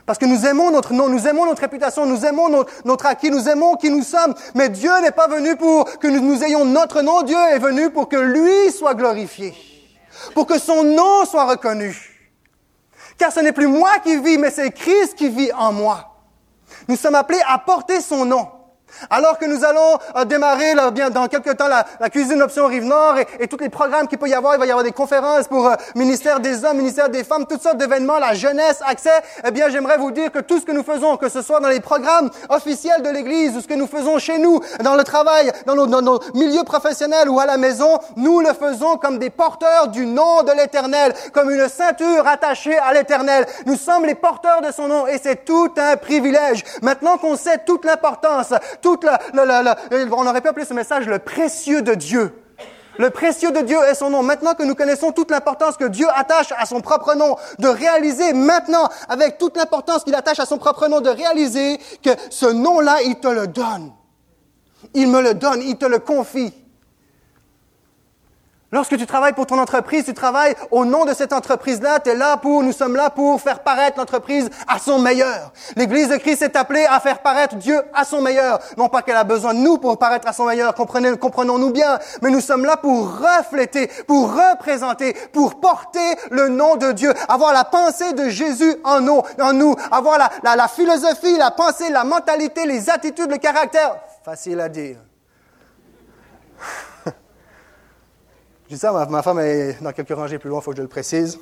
Parce 0.08 0.18
que 0.18 0.26
nous 0.26 0.44
aimons 0.48 0.72
notre 0.72 0.92
nom, 0.92 1.08
nous 1.08 1.28
aimons 1.28 1.46
notre 1.46 1.62
réputation, 1.62 2.08
nous 2.08 2.26
aimons 2.26 2.50
notre, 2.84 3.06
acquis, 3.06 3.30
nous 3.30 3.48
aimons 3.48 3.76
qui 3.76 3.92
nous 3.92 4.02
sommes. 4.02 4.34
Mais 4.56 4.70
Dieu 4.70 4.90
n'est 5.04 5.12
pas 5.12 5.28
venu 5.28 5.56
pour 5.56 5.86
que 6.00 6.08
nous, 6.08 6.20
nous 6.20 6.44
ayons 6.44 6.66
notre 6.66 7.04
nom. 7.04 7.22
Dieu 7.22 7.38
est 7.38 7.60
venu 7.60 7.92
pour 7.92 8.10
que 8.10 8.16
lui 8.16 8.72
soit 8.72 8.96
glorifié. 8.96 9.54
Pour 10.34 10.48
que 10.48 10.58
son 10.58 10.84
nom 10.84 11.26
soit 11.26 11.46
reconnu. 11.46 11.96
Car 13.20 13.32
ce 13.32 13.40
n'est 13.42 13.52
plus 13.52 13.68
moi 13.68 14.00
qui 14.04 14.18
vis, 14.18 14.40
mais 14.40 14.50
c'est 14.50 14.72
Christ 14.72 15.14
qui 15.14 15.30
vit 15.30 15.52
en 15.54 15.72
moi. 15.72 16.16
Nous 16.88 16.96
sommes 16.96 17.14
appelés 17.14 17.42
à 17.48 17.60
porter 17.60 18.02
son 18.02 18.26
nom. 18.26 18.48
Alors 19.10 19.38
que 19.38 19.46
nous 19.46 19.64
allons 19.64 20.00
euh, 20.16 20.26
démarrer 20.26 20.74
là, 20.76 20.92
bien 20.92 21.10
dans 21.10 21.28
quelques 21.28 21.58
temps 21.58 21.68
la, 21.68 21.86
la 22.00 22.10
cuisine 22.10 22.42
option 22.42 22.68
Rive 22.68 22.86
Nord 22.86 23.18
et, 23.18 23.28
et 23.40 23.48
tous 23.48 23.58
les 23.58 23.70
programmes 23.70 24.08
qu'il 24.08 24.18
peut 24.18 24.28
y 24.28 24.34
avoir, 24.34 24.56
il 24.56 24.60
va 24.60 24.66
y 24.66 24.72
avoir 24.72 24.84
des 24.84 24.92
conférences 24.92 25.48
pour 25.48 25.68
euh, 25.68 25.76
ministère 25.96 26.40
des 26.40 26.66
hommes, 26.66 26.78
ministère 26.78 27.10
des 27.10 27.24
femmes, 27.24 27.46
toutes 27.48 27.62
sortes 27.62 27.78
d'événements, 27.78 28.20
la 28.20 28.34
jeunesse, 28.34 28.80
accès. 28.86 29.22
Eh 29.46 29.52
bien, 29.52 29.70
j'aimerais 29.70 29.98
vous 29.98 30.12
dire 30.12 30.32
que 30.32 30.40
tout 30.40 30.60
ce 30.60 30.66
que 30.66 30.72
nous 30.72 30.84
faisons, 30.84 31.18
que 31.18 31.30
ce 31.30 31.42
soit 31.42 31.60
dans 31.60 31.70
les 31.70 31.80
programmes 31.80 32.30
officiels 32.50 33.02
de 33.02 33.10
l'Église 33.10 33.56
ou 33.56 33.62
ce 33.62 33.68
que 33.68 33.74
nous 33.74 33.88
faisons 33.88 34.20
chez 34.20 34.38
nous, 34.38 34.60
dans 34.84 34.96
le 34.96 35.04
travail, 35.04 35.52
dans 35.66 35.76
nos, 35.76 35.88
dans 35.88 36.02
nos 36.02 36.20
milieux 36.34 36.64
professionnels 36.64 37.30
ou 37.30 37.40
à 37.40 37.46
la 37.46 37.58
maison, 37.58 38.00
nous 38.16 38.40
le 38.40 38.54
faisons 38.54 38.98
comme 38.98 39.18
des 39.18 39.30
porteurs 39.30 39.88
du 39.88 40.06
nom 40.06 40.44
de 40.44 40.52
l'Éternel, 40.52 41.14
comme 41.34 41.52
une 41.52 41.68
ceinture 41.70 42.28
attachée 42.28 42.78
à 42.78 42.94
l'Éternel. 42.94 43.46
Nous 43.66 43.76
sommes 43.76 44.06
les 44.06 44.16
porteurs 44.16 44.62
de 44.62 44.72
son 44.72 44.88
nom 44.88 45.08
et 45.08 45.18
c'est 45.18 45.46
tout 45.46 45.72
un 45.78 45.98
privilège. 45.98 46.64
Maintenant 46.82 47.18
qu'on 47.18 47.36
sait 47.36 47.60
toute 47.66 47.86
l'importance, 47.86 48.54
toute 48.82 49.04
la, 49.04 49.20
on 50.12 50.28
aurait 50.28 50.42
pu 50.42 50.48
appeler 50.48 50.66
ce 50.66 50.74
message 50.74 51.08
le 51.08 51.20
précieux 51.20 51.82
de 51.82 51.94
Dieu. 51.94 52.34
Le 52.98 53.10
précieux 53.12 53.52
de 53.52 53.62
Dieu 53.62 53.78
est 53.90 53.96
son 53.96 54.10
nom. 54.10 54.24
Maintenant 54.24 54.56
que 54.56 54.64
nous 54.64 54.76
connaissons 54.76 55.14
toute 55.14 55.32
l'importance 55.32 55.78
que 55.78 55.86
Dieu 55.86 56.08
attache 56.14 56.52
à 56.58 56.66
son 56.66 56.82
propre 56.82 57.16
nom, 57.16 57.38
de 57.58 57.70
réaliser 57.70 58.34
maintenant, 58.34 58.90
avec 59.08 59.38
toute 59.38 59.56
l'importance 59.56 60.04
qu'il 60.04 60.16
attache 60.16 60.40
à 60.40 60.46
son 60.46 60.58
propre 60.58 60.90
nom, 60.90 61.00
de 61.00 61.10
réaliser 61.10 61.80
que 62.04 62.10
ce 62.30 62.46
nom-là, 62.46 62.98
il 63.06 63.16
te 63.20 63.30
le 63.30 63.48
donne. 63.48 63.94
Il 64.94 65.08
me 65.08 65.22
le 65.22 65.34
donne, 65.34 65.62
il 65.62 65.78
te 65.78 65.86
le 65.86 66.00
confie. 66.00 66.54
Lorsque 68.72 68.96
tu 68.98 69.08
travailles 69.08 69.34
pour 69.34 69.48
ton 69.48 69.58
entreprise, 69.58 70.06
tu 70.06 70.14
travailles 70.14 70.56
au 70.70 70.86
nom 70.86 71.04
de 71.04 71.16
cette 71.16 71.34
entreprise-là, 71.34 72.00
tu 72.00 72.12
es 72.12 72.16
là 72.16 72.38
pour, 72.38 72.62
nous 72.62 72.72
sommes 72.72 72.96
là 72.96 73.10
pour 73.10 73.42
faire 73.42 73.62
paraître 73.62 73.98
l'entreprise 73.98 74.48
à 74.68 74.78
son 74.78 75.00
meilleur. 75.00 75.52
L'Église 75.76 76.10
de 76.10 76.18
Christ 76.18 76.44
est 76.44 76.56
appelée 76.56 76.86
à 76.88 77.00
faire 77.00 77.24
paraître 77.24 77.56
Dieu 77.56 77.82
à 77.96 78.06
son 78.06 78.22
meilleur. 78.22 78.60
Non 78.78 78.88
pas 78.88 79.02
qu'elle 79.02 79.16
a 79.16 79.24
besoin 79.24 79.56
de 79.56 79.60
nous 79.60 79.80
pour 79.80 79.98
paraître 79.98 80.28
à 80.28 80.34
son 80.34 80.46
meilleur, 80.46 80.76
comprenons-nous 80.76 81.72
bien, 81.72 81.98
mais 82.22 82.30
nous 82.30 82.42
sommes 82.42 82.64
là 82.64 82.78
pour 82.78 83.20
refléter, 83.20 83.90
pour 84.06 84.36
représenter, 84.36 85.16
pour 85.34 85.60
porter 85.60 86.16
le 86.30 86.50
nom 86.50 86.76
de 86.76 86.92
Dieu, 86.92 87.12
avoir 87.28 87.54
la 87.54 87.64
pensée 87.64 88.14
de 88.14 88.30
Jésus 88.30 88.76
en 88.84 89.02
nous, 89.02 89.24
en 89.42 89.54
nous 89.54 89.76
avoir 89.92 90.20
la 90.44 90.68
philosophie, 90.68 91.38
la 91.38 91.50
pensée, 91.50 91.90
la 91.90 92.04
mentalité, 92.04 92.68
les 92.68 92.88
attitudes, 92.88 93.32
le 93.32 93.38
caractère. 93.38 93.96
Facile 94.24 94.60
à 94.60 94.70
dire. 94.70 94.98
Je 98.70 98.76
dis 98.76 98.80
ça, 98.80 98.92
ma, 99.10 99.24
femme 99.24 99.40
est 99.40 99.82
dans 99.82 99.92
quelques 99.92 100.14
rangées 100.14 100.38
plus 100.38 100.48
loin, 100.48 100.60
il 100.60 100.64
faut 100.64 100.70
que 100.70 100.78
je 100.78 100.84
le 100.84 100.88
précise. 100.88 101.40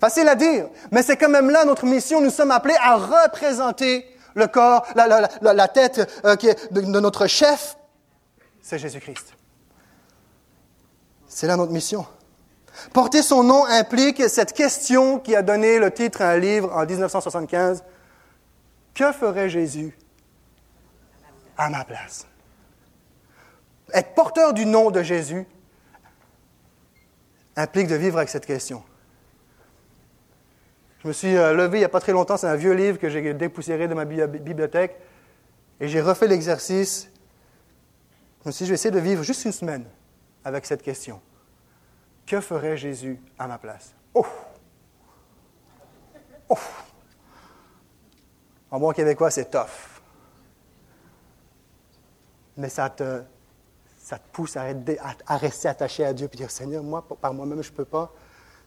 Facile 0.00 0.26
à 0.28 0.34
dire, 0.34 0.66
mais 0.90 1.02
c'est 1.02 1.18
quand 1.18 1.28
même 1.28 1.50
là 1.50 1.66
notre 1.66 1.84
mission. 1.84 2.22
Nous 2.22 2.30
sommes 2.30 2.50
appelés 2.50 2.76
à 2.80 2.96
représenter 2.96 4.06
le 4.34 4.46
corps, 4.46 4.86
la, 4.94 5.68
tête 5.68 6.10
euh, 6.24 6.34
de, 6.70 6.80
de 6.80 7.00
notre 7.00 7.26
chef, 7.26 7.76
c'est 8.62 8.78
Jésus-Christ. 8.78 9.34
C'est 11.28 11.46
là 11.46 11.56
notre 11.56 11.72
mission. 11.72 12.06
Porter 12.94 13.20
son 13.20 13.42
nom 13.42 13.66
implique 13.66 14.26
cette 14.30 14.54
question 14.54 15.18
qui 15.18 15.36
a 15.36 15.42
donné 15.42 15.78
le 15.78 15.90
titre 15.90 16.22
à 16.22 16.30
un 16.30 16.38
livre 16.38 16.72
en 16.74 16.86
1975. 16.86 17.84
Que 18.94 19.12
ferait 19.12 19.50
Jésus 19.50 19.96
à 21.58 21.68
ma 21.68 21.84
place? 21.84 22.26
Être 23.92 24.14
porteur 24.14 24.54
du 24.54 24.64
nom 24.64 24.90
de 24.90 25.02
Jésus, 25.02 25.46
implique 27.56 27.88
de 27.88 27.94
vivre 27.94 28.18
avec 28.18 28.28
cette 28.28 28.46
question. 28.46 28.82
Je 31.02 31.08
me 31.08 31.12
suis 31.12 31.36
euh, 31.36 31.54
levé 31.54 31.78
il 31.78 31.80
n'y 31.80 31.84
a 31.84 31.88
pas 31.88 32.00
très 32.00 32.12
longtemps, 32.12 32.36
c'est 32.36 32.46
un 32.46 32.56
vieux 32.56 32.72
livre 32.72 32.98
que 32.98 33.08
j'ai 33.08 33.32
dépoussiéré 33.34 33.88
de 33.88 33.94
ma 33.94 34.04
bibliothèque, 34.04 34.96
et 35.80 35.88
j'ai 35.88 36.00
refait 36.00 36.26
l'exercice. 36.26 37.10
Je 38.42 38.48
me 38.48 38.52
suis 38.52 38.64
dit, 38.64 38.68
je 38.68 38.72
vais 38.72 38.74
essayer 38.74 38.94
de 38.94 39.00
vivre 39.00 39.22
juste 39.22 39.44
une 39.44 39.52
semaine 39.52 39.84
avec 40.44 40.66
cette 40.66 40.82
question. 40.82 41.20
Que 42.26 42.40
ferait 42.40 42.76
Jésus 42.76 43.20
à 43.38 43.46
ma 43.46 43.58
place? 43.58 43.94
Oh! 44.14 44.26
Oh! 46.48 46.58
En 48.70 48.80
bon 48.80 48.92
québécois, 48.92 49.30
c'est 49.30 49.50
tough. 49.50 50.00
Mais 52.56 52.68
ça 52.68 52.90
te, 52.90 53.22
ça 54.06 54.18
te 54.18 54.28
pousse 54.30 54.56
à, 54.56 55.36
rester 55.36 55.66
attaché 55.66 56.04
à 56.04 56.12
Dieu 56.12 56.28
et 56.32 56.36
dire 56.36 56.48
Seigneur, 56.48 56.84
moi, 56.84 57.04
par 57.20 57.34
moi-même, 57.34 57.60
je 57.60 57.72
ne 57.72 57.74
peux 57.74 57.84
pas, 57.84 58.12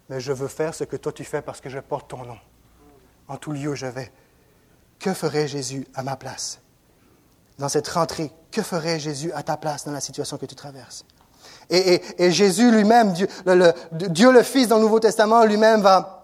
mais 0.10 0.19
je 0.19 0.34
veux 0.34 0.49
faire 0.49 0.75
ce 0.75 0.84
que 0.84 0.97
toi 0.97 1.13
tu 1.13 1.23
fais 1.23 1.41
parce 1.41 1.62
que 1.62 1.69
je 1.69 1.80
porte 1.80 2.10
ton 2.10 2.25
nom. 2.25 2.38
En 3.30 3.38
tout 3.38 3.54
lieu, 3.54 3.73
je 3.73 3.86
vais. 3.86 4.12
Que 4.99 5.13
ferait 5.13 5.47
Jésus 5.47 5.88
à 5.95 6.04
ma 6.04 6.17
place? 6.17 6.60
Dans 7.58 7.69
cette 7.69 7.88
rentrée, 7.88 8.34
que 8.52 8.62
ferait 8.62 8.99
Jésus 8.99 9.32
à 9.32 9.41
ta 9.41 9.56
place 9.56 9.86
dans 9.86 9.93
la 9.93 10.02
situation 10.02 10.38
que 10.38 10.45
tu 10.45 10.56
traverses? 10.56 11.06
Et, 11.69 12.32
Jésus 12.32 12.69
lui-même, 12.69 13.13
Dieu 13.13 14.32
le 14.32 14.43
Fils 14.43 14.67
dans 14.67 14.75
le 14.75 14.82
Nouveau 14.82 14.99
Testament, 14.99 15.45
lui-même 15.45 15.80
va 15.80 16.18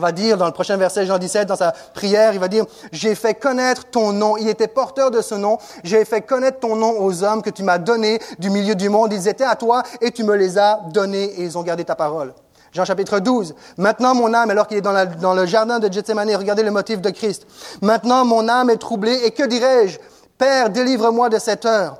va 0.00 0.12
dire 0.12 0.36
dans 0.36 0.46
le 0.46 0.52
prochain 0.52 0.76
verset, 0.76 1.06
Jean 1.06 1.18
17, 1.18 1.48
dans 1.48 1.56
sa 1.56 1.72
prière, 1.94 2.32
il 2.34 2.40
va 2.40 2.48
dire, 2.48 2.64
j'ai 2.92 3.14
fait 3.14 3.34
connaître 3.34 3.84
ton 3.84 4.12
nom. 4.12 4.36
Il 4.36 4.48
était 4.48 4.68
porteur 4.68 5.10
de 5.10 5.20
ce 5.20 5.34
nom. 5.34 5.58
J'ai 5.84 6.04
fait 6.04 6.22
connaître 6.22 6.60
ton 6.60 6.76
nom 6.76 7.00
aux 7.00 7.22
hommes 7.24 7.42
que 7.42 7.50
tu 7.50 7.62
m'as 7.62 7.78
donnés 7.78 8.20
du 8.38 8.50
milieu 8.50 8.74
du 8.74 8.88
monde. 8.88 9.12
Ils 9.12 9.28
étaient 9.28 9.44
à 9.44 9.56
toi 9.56 9.82
et 10.00 10.10
tu 10.10 10.24
me 10.24 10.34
les 10.34 10.58
as 10.58 10.80
donnés 10.92 11.24
et 11.24 11.42
ils 11.42 11.58
ont 11.58 11.62
gardé 11.62 11.84
ta 11.84 11.94
parole. 11.94 12.34
Jean 12.72 12.86
chapitre 12.86 13.20
12. 13.20 13.54
Maintenant 13.76 14.14
mon 14.14 14.32
âme, 14.32 14.50
alors 14.50 14.66
qu'il 14.66 14.78
est 14.78 14.82
dans, 14.82 15.06
dans, 15.20 15.34
le 15.34 15.44
jardin 15.44 15.78
de 15.78 15.92
Gethsemane, 15.92 16.34
regardez 16.34 16.62
le 16.62 16.70
motif 16.70 17.02
de 17.02 17.10
Christ. 17.10 17.46
Maintenant 17.82 18.24
mon 18.24 18.48
âme 18.48 18.70
est 18.70 18.78
troublée 18.78 19.20
et 19.24 19.30
que 19.30 19.42
dirais-je? 19.42 19.98
Père, 20.38 20.70
délivre-moi 20.70 21.28
de 21.28 21.38
cette 21.38 21.66
heure. 21.66 21.98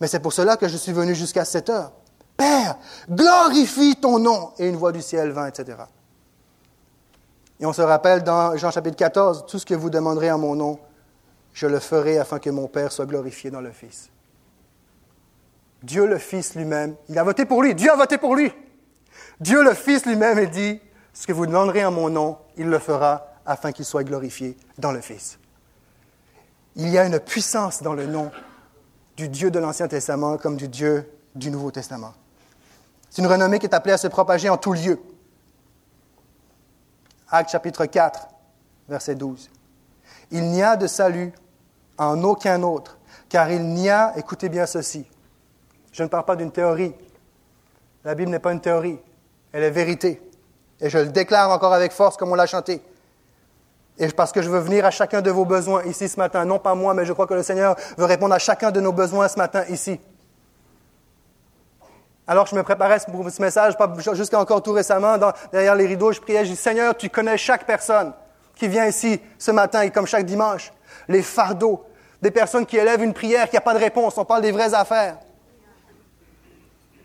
Mais 0.00 0.06
c'est 0.06 0.20
pour 0.20 0.32
cela 0.32 0.56
que 0.56 0.68
je 0.68 0.76
suis 0.76 0.92
venu 0.92 1.14
jusqu'à 1.14 1.44
cette 1.44 1.70
heure. 1.70 1.92
Père, 2.36 2.76
glorifie 3.08 3.96
ton 3.96 4.18
nom. 4.18 4.50
Et 4.58 4.68
une 4.68 4.76
voix 4.76 4.92
du 4.92 5.00
ciel 5.00 5.30
vint, 5.30 5.46
etc. 5.46 5.78
Et 7.62 7.64
on 7.64 7.72
se 7.72 7.80
rappelle 7.80 8.24
dans 8.24 8.56
Jean 8.56 8.72
chapitre 8.72 8.96
14, 8.96 9.46
tout 9.46 9.60
ce 9.60 9.64
que 9.64 9.74
vous 9.74 9.88
demanderez 9.88 10.32
en 10.32 10.38
mon 10.38 10.56
nom, 10.56 10.80
je 11.54 11.68
le 11.68 11.78
ferai 11.78 12.18
afin 12.18 12.40
que 12.40 12.50
mon 12.50 12.66
Père 12.66 12.90
soit 12.90 13.06
glorifié 13.06 13.52
dans 13.52 13.60
le 13.60 13.70
Fils. 13.70 14.10
Dieu 15.84 16.04
le 16.04 16.18
Fils 16.18 16.56
lui-même, 16.56 16.96
il 17.08 17.16
a 17.16 17.22
voté 17.22 17.44
pour 17.44 17.62
lui, 17.62 17.76
Dieu 17.76 17.88
a 17.92 17.94
voté 17.94 18.18
pour 18.18 18.34
lui. 18.34 18.52
Dieu 19.38 19.62
le 19.62 19.74
Fils 19.74 20.04
lui-même 20.06 20.40
il 20.40 20.50
dit, 20.50 20.80
ce 21.12 21.24
que 21.24 21.32
vous 21.32 21.46
demanderez 21.46 21.84
en 21.84 21.92
mon 21.92 22.10
nom, 22.10 22.36
il 22.56 22.66
le 22.66 22.80
fera 22.80 23.28
afin 23.46 23.70
qu'il 23.70 23.84
soit 23.84 24.02
glorifié 24.02 24.56
dans 24.78 24.90
le 24.90 25.00
Fils. 25.00 25.38
Il 26.74 26.88
y 26.88 26.98
a 26.98 27.04
une 27.04 27.20
puissance 27.20 27.80
dans 27.80 27.94
le 27.94 28.06
nom 28.06 28.32
du 29.16 29.28
Dieu 29.28 29.52
de 29.52 29.60
l'Ancien 29.60 29.86
Testament 29.86 30.36
comme 30.36 30.56
du 30.56 30.66
Dieu 30.66 31.08
du 31.36 31.48
Nouveau 31.52 31.70
Testament. 31.70 32.14
C'est 33.08 33.22
une 33.22 33.28
renommée 33.28 33.60
qui 33.60 33.66
est 33.66 33.74
appelée 33.74 33.92
à 33.92 33.98
se 33.98 34.08
propager 34.08 34.48
en 34.48 34.56
tout 34.56 34.72
lieu. 34.72 34.98
Acte 37.34 37.50
chapitre 37.50 37.86
4, 37.86 38.28
verset 38.90 39.14
12. 39.14 39.50
Il 40.32 40.50
n'y 40.50 40.62
a 40.62 40.76
de 40.76 40.86
salut 40.86 41.32
en 41.96 42.22
aucun 42.24 42.62
autre, 42.62 42.98
car 43.30 43.50
il 43.50 43.64
n'y 43.64 43.88
a, 43.88 44.12
écoutez 44.18 44.50
bien 44.50 44.66
ceci, 44.66 45.06
je 45.92 46.02
ne 46.02 46.08
parle 46.08 46.26
pas 46.26 46.36
d'une 46.36 46.52
théorie. 46.52 46.94
La 48.04 48.14
Bible 48.14 48.30
n'est 48.30 48.38
pas 48.38 48.52
une 48.52 48.60
théorie, 48.60 48.98
elle 49.50 49.62
est 49.62 49.70
vérité. 49.70 50.20
Et 50.78 50.90
je 50.90 50.98
le 50.98 51.06
déclare 51.06 51.50
encore 51.50 51.72
avec 51.72 51.92
force 51.92 52.18
comme 52.18 52.32
on 52.32 52.34
l'a 52.34 52.46
chanté. 52.46 52.82
Et 53.96 54.08
parce 54.08 54.32
que 54.32 54.42
je 54.42 54.50
veux 54.50 54.58
venir 54.58 54.84
à 54.84 54.90
chacun 54.90 55.22
de 55.22 55.30
vos 55.30 55.46
besoins 55.46 55.84
ici 55.84 56.10
ce 56.10 56.18
matin, 56.18 56.44
non 56.44 56.58
pas 56.58 56.74
moi, 56.74 56.92
mais 56.92 57.06
je 57.06 57.14
crois 57.14 57.26
que 57.26 57.34
le 57.34 57.42
Seigneur 57.42 57.76
veut 57.96 58.04
répondre 58.04 58.34
à 58.34 58.38
chacun 58.38 58.70
de 58.70 58.80
nos 58.80 58.92
besoins 58.92 59.28
ce 59.28 59.38
matin 59.38 59.64
ici. 59.70 59.98
Alors 62.26 62.46
je 62.46 62.54
me 62.54 62.62
préparais 62.62 62.98
pour 63.10 63.28
ce 63.30 63.42
message, 63.42 63.74
jusqu'à 64.12 64.38
encore 64.38 64.62
tout 64.62 64.72
récemment, 64.72 65.16
derrière 65.50 65.74
les 65.74 65.86
rideaux, 65.86 66.12
je 66.12 66.20
priais, 66.20 66.44
je 66.44 66.50
dis, 66.50 66.56
Seigneur, 66.56 66.96
tu 66.96 67.08
connais 67.08 67.36
chaque 67.36 67.66
personne 67.66 68.12
qui 68.54 68.68
vient 68.68 68.86
ici 68.86 69.20
ce 69.38 69.50
matin 69.50 69.82
et 69.82 69.90
comme 69.90 70.06
chaque 70.06 70.24
dimanche. 70.24 70.72
Les 71.08 71.22
fardeaux, 71.22 71.84
des 72.20 72.30
personnes 72.30 72.64
qui 72.64 72.76
élèvent 72.76 73.02
une 73.02 73.12
prière 73.12 73.48
qui 73.48 73.56
n'a 73.56 73.60
pas 73.60 73.74
de 73.74 73.80
réponse, 73.80 74.16
on 74.18 74.24
parle 74.24 74.42
des 74.42 74.52
vraies 74.52 74.72
affaires. 74.72 75.16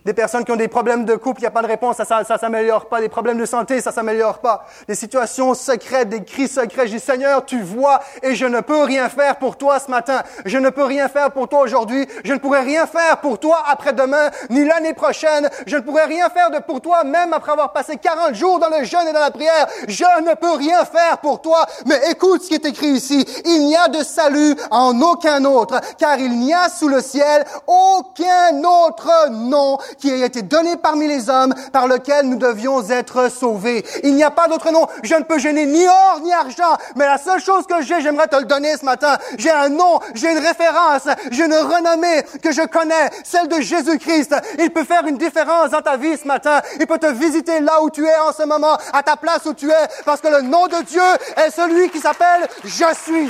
Des 0.07 0.13
personnes 0.13 0.45
qui 0.45 0.53
ont 0.53 0.55
des 0.55 0.69
problèmes 0.69 1.03
de 1.03 1.15
couple, 1.17 1.41
il 1.41 1.43
n'y 1.43 1.47
a 1.47 1.51
pas 1.51 1.61
de 1.61 1.67
réponse, 1.67 1.97
ça, 1.97 2.05
ça, 2.05 2.23
ça 2.23 2.37
s'améliore 2.37 2.85
pas. 2.85 3.01
Des 3.01 3.09
problèmes 3.09 3.37
de 3.37 3.45
santé, 3.45 3.81
ça 3.81 3.91
s'améliore 3.91 4.37
pas. 4.37 4.65
Des 4.87 4.95
situations 4.95 5.53
secrètes, 5.53 6.07
des 6.07 6.23
cris 6.23 6.47
secrets. 6.47 6.87
Je 6.87 6.93
dis, 6.93 6.99
Seigneur, 7.01 7.45
tu 7.45 7.61
vois 7.61 7.99
et 8.23 8.33
je 8.33 8.45
ne 8.45 8.61
peux 8.61 8.83
rien 8.83 9.09
faire 9.09 9.35
pour 9.35 9.57
toi 9.57 9.79
ce 9.79 9.91
matin. 9.91 10.23
Je 10.45 10.57
ne 10.59 10.69
peux 10.69 10.85
rien 10.85 11.09
faire 11.09 11.31
pour 11.31 11.49
toi 11.49 11.59
aujourd'hui. 11.59 12.07
Je 12.23 12.31
ne 12.31 12.39
pourrai 12.39 12.61
rien 12.61 12.87
faire 12.87 13.17
pour 13.17 13.37
toi 13.37 13.61
après-demain, 13.67 14.29
ni 14.49 14.63
l'année 14.63 14.93
prochaine. 14.93 15.49
Je 15.65 15.75
ne 15.75 15.81
pourrai 15.81 16.05
rien 16.05 16.29
faire 16.29 16.51
de 16.51 16.59
pour 16.59 16.79
toi, 16.79 17.03
même 17.03 17.33
après 17.33 17.51
avoir 17.51 17.73
passé 17.73 17.97
40 17.97 18.33
jours 18.33 18.59
dans 18.59 18.69
le 18.69 18.85
jeûne 18.85 19.09
et 19.09 19.13
dans 19.13 19.19
la 19.19 19.31
prière. 19.31 19.67
Je 19.89 20.21
ne 20.23 20.35
peux 20.35 20.53
rien 20.53 20.85
faire 20.85 21.17
pour 21.17 21.41
toi. 21.41 21.65
Mais 21.85 21.99
écoute 22.11 22.43
ce 22.43 22.47
qui 22.47 22.53
est 22.53 22.65
écrit 22.65 22.91
ici. 22.91 23.25
Il 23.43 23.65
n'y 23.65 23.75
a 23.75 23.89
de 23.89 24.01
salut 24.03 24.55
en 24.71 25.01
aucun 25.01 25.43
autre, 25.43 25.81
car 25.97 26.17
il 26.17 26.39
n'y 26.39 26.53
a 26.53 26.69
sous 26.69 26.87
le 26.87 27.01
ciel 27.01 27.43
aucun 27.67 28.63
autre 28.63 29.31
nom 29.31 29.77
qui 29.97 30.11
a 30.11 30.25
été 30.25 30.41
donné 30.41 30.77
parmi 30.77 31.07
les 31.07 31.29
hommes 31.29 31.53
par 31.71 31.87
lequel 31.87 32.27
nous 32.27 32.37
devions 32.37 32.87
être 32.89 33.31
sauvés. 33.31 33.85
Il 34.03 34.15
n'y 34.15 34.23
a 34.23 34.31
pas 34.31 34.47
d'autre 34.47 34.71
nom. 34.71 34.87
Je 35.03 35.15
ne 35.15 35.23
peux 35.23 35.39
gêner 35.39 35.65
ni 35.65 35.85
or 35.87 36.19
ni 36.23 36.31
argent, 36.33 36.77
mais 36.95 37.05
la 37.05 37.17
seule 37.17 37.41
chose 37.41 37.65
que 37.67 37.81
j'ai, 37.81 38.01
j'aimerais 38.01 38.27
te 38.27 38.35
le 38.35 38.45
donner 38.45 38.75
ce 38.77 38.85
matin. 38.85 39.17
J'ai 39.37 39.51
un 39.51 39.69
nom, 39.69 39.99
j'ai 40.13 40.31
une 40.31 40.39
référence, 40.39 41.07
j'ai 41.31 41.45
une 41.45 41.53
renommée 41.53 42.23
que 42.41 42.51
je 42.51 42.65
connais, 42.65 43.09
celle 43.23 43.47
de 43.47 43.61
Jésus-Christ. 43.61 44.35
Il 44.59 44.71
peut 44.71 44.83
faire 44.83 45.05
une 45.05 45.17
différence 45.17 45.71
dans 45.71 45.81
ta 45.81 45.97
vie 45.97 46.17
ce 46.17 46.27
matin. 46.27 46.61
Il 46.79 46.87
peut 46.87 46.99
te 46.99 47.11
visiter 47.11 47.59
là 47.59 47.81
où 47.81 47.89
tu 47.89 48.05
es 48.05 48.17
en 48.17 48.31
ce 48.31 48.43
moment, 48.43 48.77
à 48.93 49.03
ta 49.03 49.15
place 49.15 49.45
où 49.45 49.53
tu 49.53 49.69
es, 49.69 49.87
parce 50.05 50.21
que 50.21 50.27
le 50.27 50.41
nom 50.41 50.67
de 50.67 50.83
Dieu 50.83 51.01
est 51.37 51.51
celui 51.51 51.89
qui 51.89 51.99
s'appelle 51.99 52.47
Je 52.63 52.85
suis. 53.03 53.29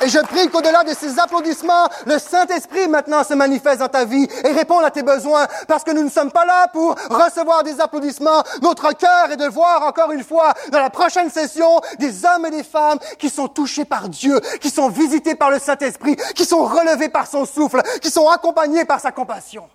Et 0.00 0.08
je 0.08 0.18
prie 0.20 0.48
qu'au-delà 0.48 0.84
de 0.84 0.94
ces 0.94 1.18
applaudissements, 1.18 1.88
le 2.06 2.18
Saint-Esprit 2.18 2.86
maintenant 2.86 3.24
se 3.24 3.34
manifeste 3.34 3.80
dans 3.80 3.88
ta 3.88 4.04
vie 4.04 4.28
et 4.44 4.52
réponde 4.52 4.84
à 4.84 4.90
tes 4.90 5.02
besoins 5.02 5.46
parce 5.66 5.82
que 5.82 5.90
nous 5.90 6.04
ne 6.04 6.10
sommes 6.10 6.30
pas 6.30 6.44
là 6.44 6.68
pour 6.68 6.94
recevoir 7.10 7.64
des 7.64 7.80
applaudissements. 7.80 8.42
Notre 8.62 8.92
cœur 8.92 9.32
est 9.32 9.36
de 9.36 9.46
voir 9.46 9.82
encore 9.82 10.12
une 10.12 10.22
fois 10.22 10.54
dans 10.70 10.78
la 10.78 10.90
prochaine 10.90 11.30
session 11.30 11.80
des 11.98 12.24
hommes 12.24 12.46
et 12.46 12.50
des 12.50 12.62
femmes 12.62 12.98
qui 13.18 13.28
sont 13.28 13.48
touchés 13.48 13.84
par 13.84 14.08
Dieu, 14.08 14.40
qui 14.60 14.70
sont 14.70 14.88
visités 14.88 15.34
par 15.34 15.50
le 15.50 15.58
Saint-Esprit, 15.58 16.16
qui 16.34 16.44
sont 16.44 16.64
relevés 16.64 17.08
par 17.08 17.26
son 17.26 17.44
souffle, 17.44 17.82
qui 18.00 18.10
sont 18.10 18.28
accompagnés 18.28 18.84
par 18.84 19.00
sa 19.00 19.10
compassion. 19.10 19.68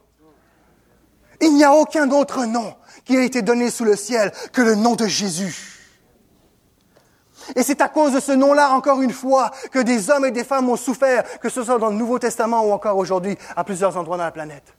Il 1.41 1.55
n'y 1.55 1.65
a 1.65 1.73
aucun 1.73 2.09
autre 2.11 2.45
nom 2.45 2.73
qui 3.03 3.17
a 3.17 3.23
été 3.23 3.41
donné 3.41 3.69
sous 3.69 3.83
le 3.83 3.97
ciel 3.97 4.31
que 4.53 4.61
le 4.61 4.75
nom 4.75 4.95
de 4.95 5.07
Jésus. 5.07 5.72
Et 7.55 7.63
c'est 7.63 7.81
à 7.81 7.89
cause 7.89 8.13
de 8.13 8.19
ce 8.19 8.31
nom-là, 8.31 8.71
encore 8.71 9.01
une 9.01 9.13
fois, 9.13 9.51
que 9.71 9.79
des 9.79 10.09
hommes 10.09 10.25
et 10.25 10.31
des 10.31 10.43
femmes 10.43 10.69
ont 10.69 10.75
souffert, 10.75 11.23
que 11.39 11.49
ce 11.49 11.63
soit 11.63 11.79
dans 11.79 11.89
le 11.89 11.95
Nouveau 11.95 12.19
Testament 12.19 12.65
ou 12.65 12.71
encore 12.71 12.97
aujourd'hui, 12.97 13.37
à 13.55 13.63
plusieurs 13.63 13.97
endroits 13.97 14.17
dans 14.17 14.23
la 14.23 14.31
planète. 14.31 14.73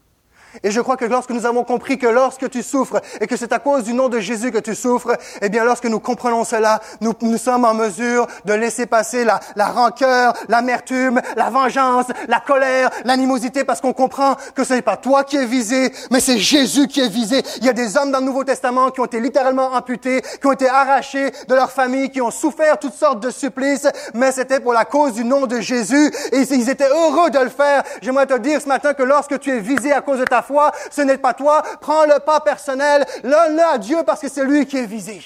Et 0.63 0.71
je 0.71 0.81
crois 0.81 0.97
que 0.97 1.05
lorsque 1.05 1.31
nous 1.31 1.47
avons 1.47 1.65
compris 1.65 1.99
que 1.99 2.07
lorsque 2.07 2.49
tu 2.51 2.63
souffres 2.63 3.01
et 3.21 3.27
que 3.27 3.37
c'est 3.37 3.53
à 3.53 3.59
cause 3.59 3.85
du 3.85 3.95
nom 3.95 4.09
de 4.09 4.21
Jésus 4.21 4.53
que 4.53 4.59
tu 4.59 4.75
souffres, 4.75 5.17
eh 5.43 5.49
bien, 5.49 5.65
lorsque 5.65 5.87
nous 5.87 6.01
comprenons 6.01 6.45
cela, 6.45 6.81
nous, 7.01 7.39
sommes 7.39 7.65
en 7.65 7.75
mesure 7.75 8.27
de 8.45 8.55
laisser 8.55 8.87
passer 8.87 9.25
la, 9.25 9.41
la 9.57 9.67
rancœur, 9.67 10.35
l'amertume, 10.49 11.21
la 11.37 11.51
vengeance, 11.51 12.07
la 12.29 12.41
colère, 12.41 12.91
l'animosité, 13.05 13.65
parce 13.65 13.81
qu'on 13.81 13.93
comprend 13.93 14.37
que 14.55 14.65
ce 14.65 14.75
n'est 14.75 14.83
pas 14.83 14.97
toi 14.97 15.25
qui 15.25 15.37
es 15.37 15.47
visé, 15.47 15.93
mais 16.11 16.21
c'est 16.21 16.39
Jésus 16.39 16.87
qui 16.87 17.01
est 17.01 17.09
visé. 17.09 17.43
Il 17.59 17.65
y 17.65 17.69
a 17.69 17.73
des 17.73 17.97
hommes 17.97 18.11
dans 18.11 18.21
le 18.21 18.27
Nouveau 18.27 18.45
Testament 18.45 18.91
qui 18.91 19.01
ont 19.01 19.07
été 19.07 19.21
littéralement 19.21 19.73
amputés, 19.75 20.23
qui 20.41 20.47
ont 20.47 20.53
été 20.53 20.69
arrachés 20.69 21.33
de 21.49 21.55
leur 21.55 21.71
famille, 21.71 22.11
qui 22.11 22.21
ont 22.21 22.31
souffert 22.31 22.79
toutes 22.79 22.95
sortes 22.95 23.21
de 23.21 23.31
supplices, 23.31 23.89
mais 24.15 24.33
c'était 24.33 24.61
pour 24.61 24.73
la 24.73 24.85
cause 24.85 25.15
du 25.15 25.25
nom 25.25 25.47
de 25.47 25.61
Jésus 25.61 26.13
et 26.33 26.41
ils 26.41 26.71
étaient 26.71 26.89
heureux 26.89 27.31
de 27.31 27.39
le 27.39 27.49
faire. 27.49 27.83
J'aimerais 28.03 28.27
te 28.27 28.39
dire 28.39 28.61
ce 28.61 28.69
matin 28.69 28.95
que 28.95 29.03
lorsque 29.03 29.39
tu 29.41 29.51
es 29.51 29.61
visé 29.61 29.93
à 29.93 30.01
cause 30.01 30.21
de 30.21 30.25
ta 30.25 30.43
foi, 30.45 30.71
ce 30.91 31.01
n'est 31.01 31.19
pas 31.19 31.35
toi. 31.35 31.63
Prends 31.81 32.05
le 32.05 32.21
pas 32.21 32.41
personnel, 32.41 33.05
donne-le 33.23 33.63
à 33.63 33.79
Dieu 33.79 33.99
parce 34.07 34.21
que 34.21 34.29
c'est 34.29 34.45
lui 34.45 34.67
qui 34.67 34.77
est 34.77 34.87
visé. 34.87 35.21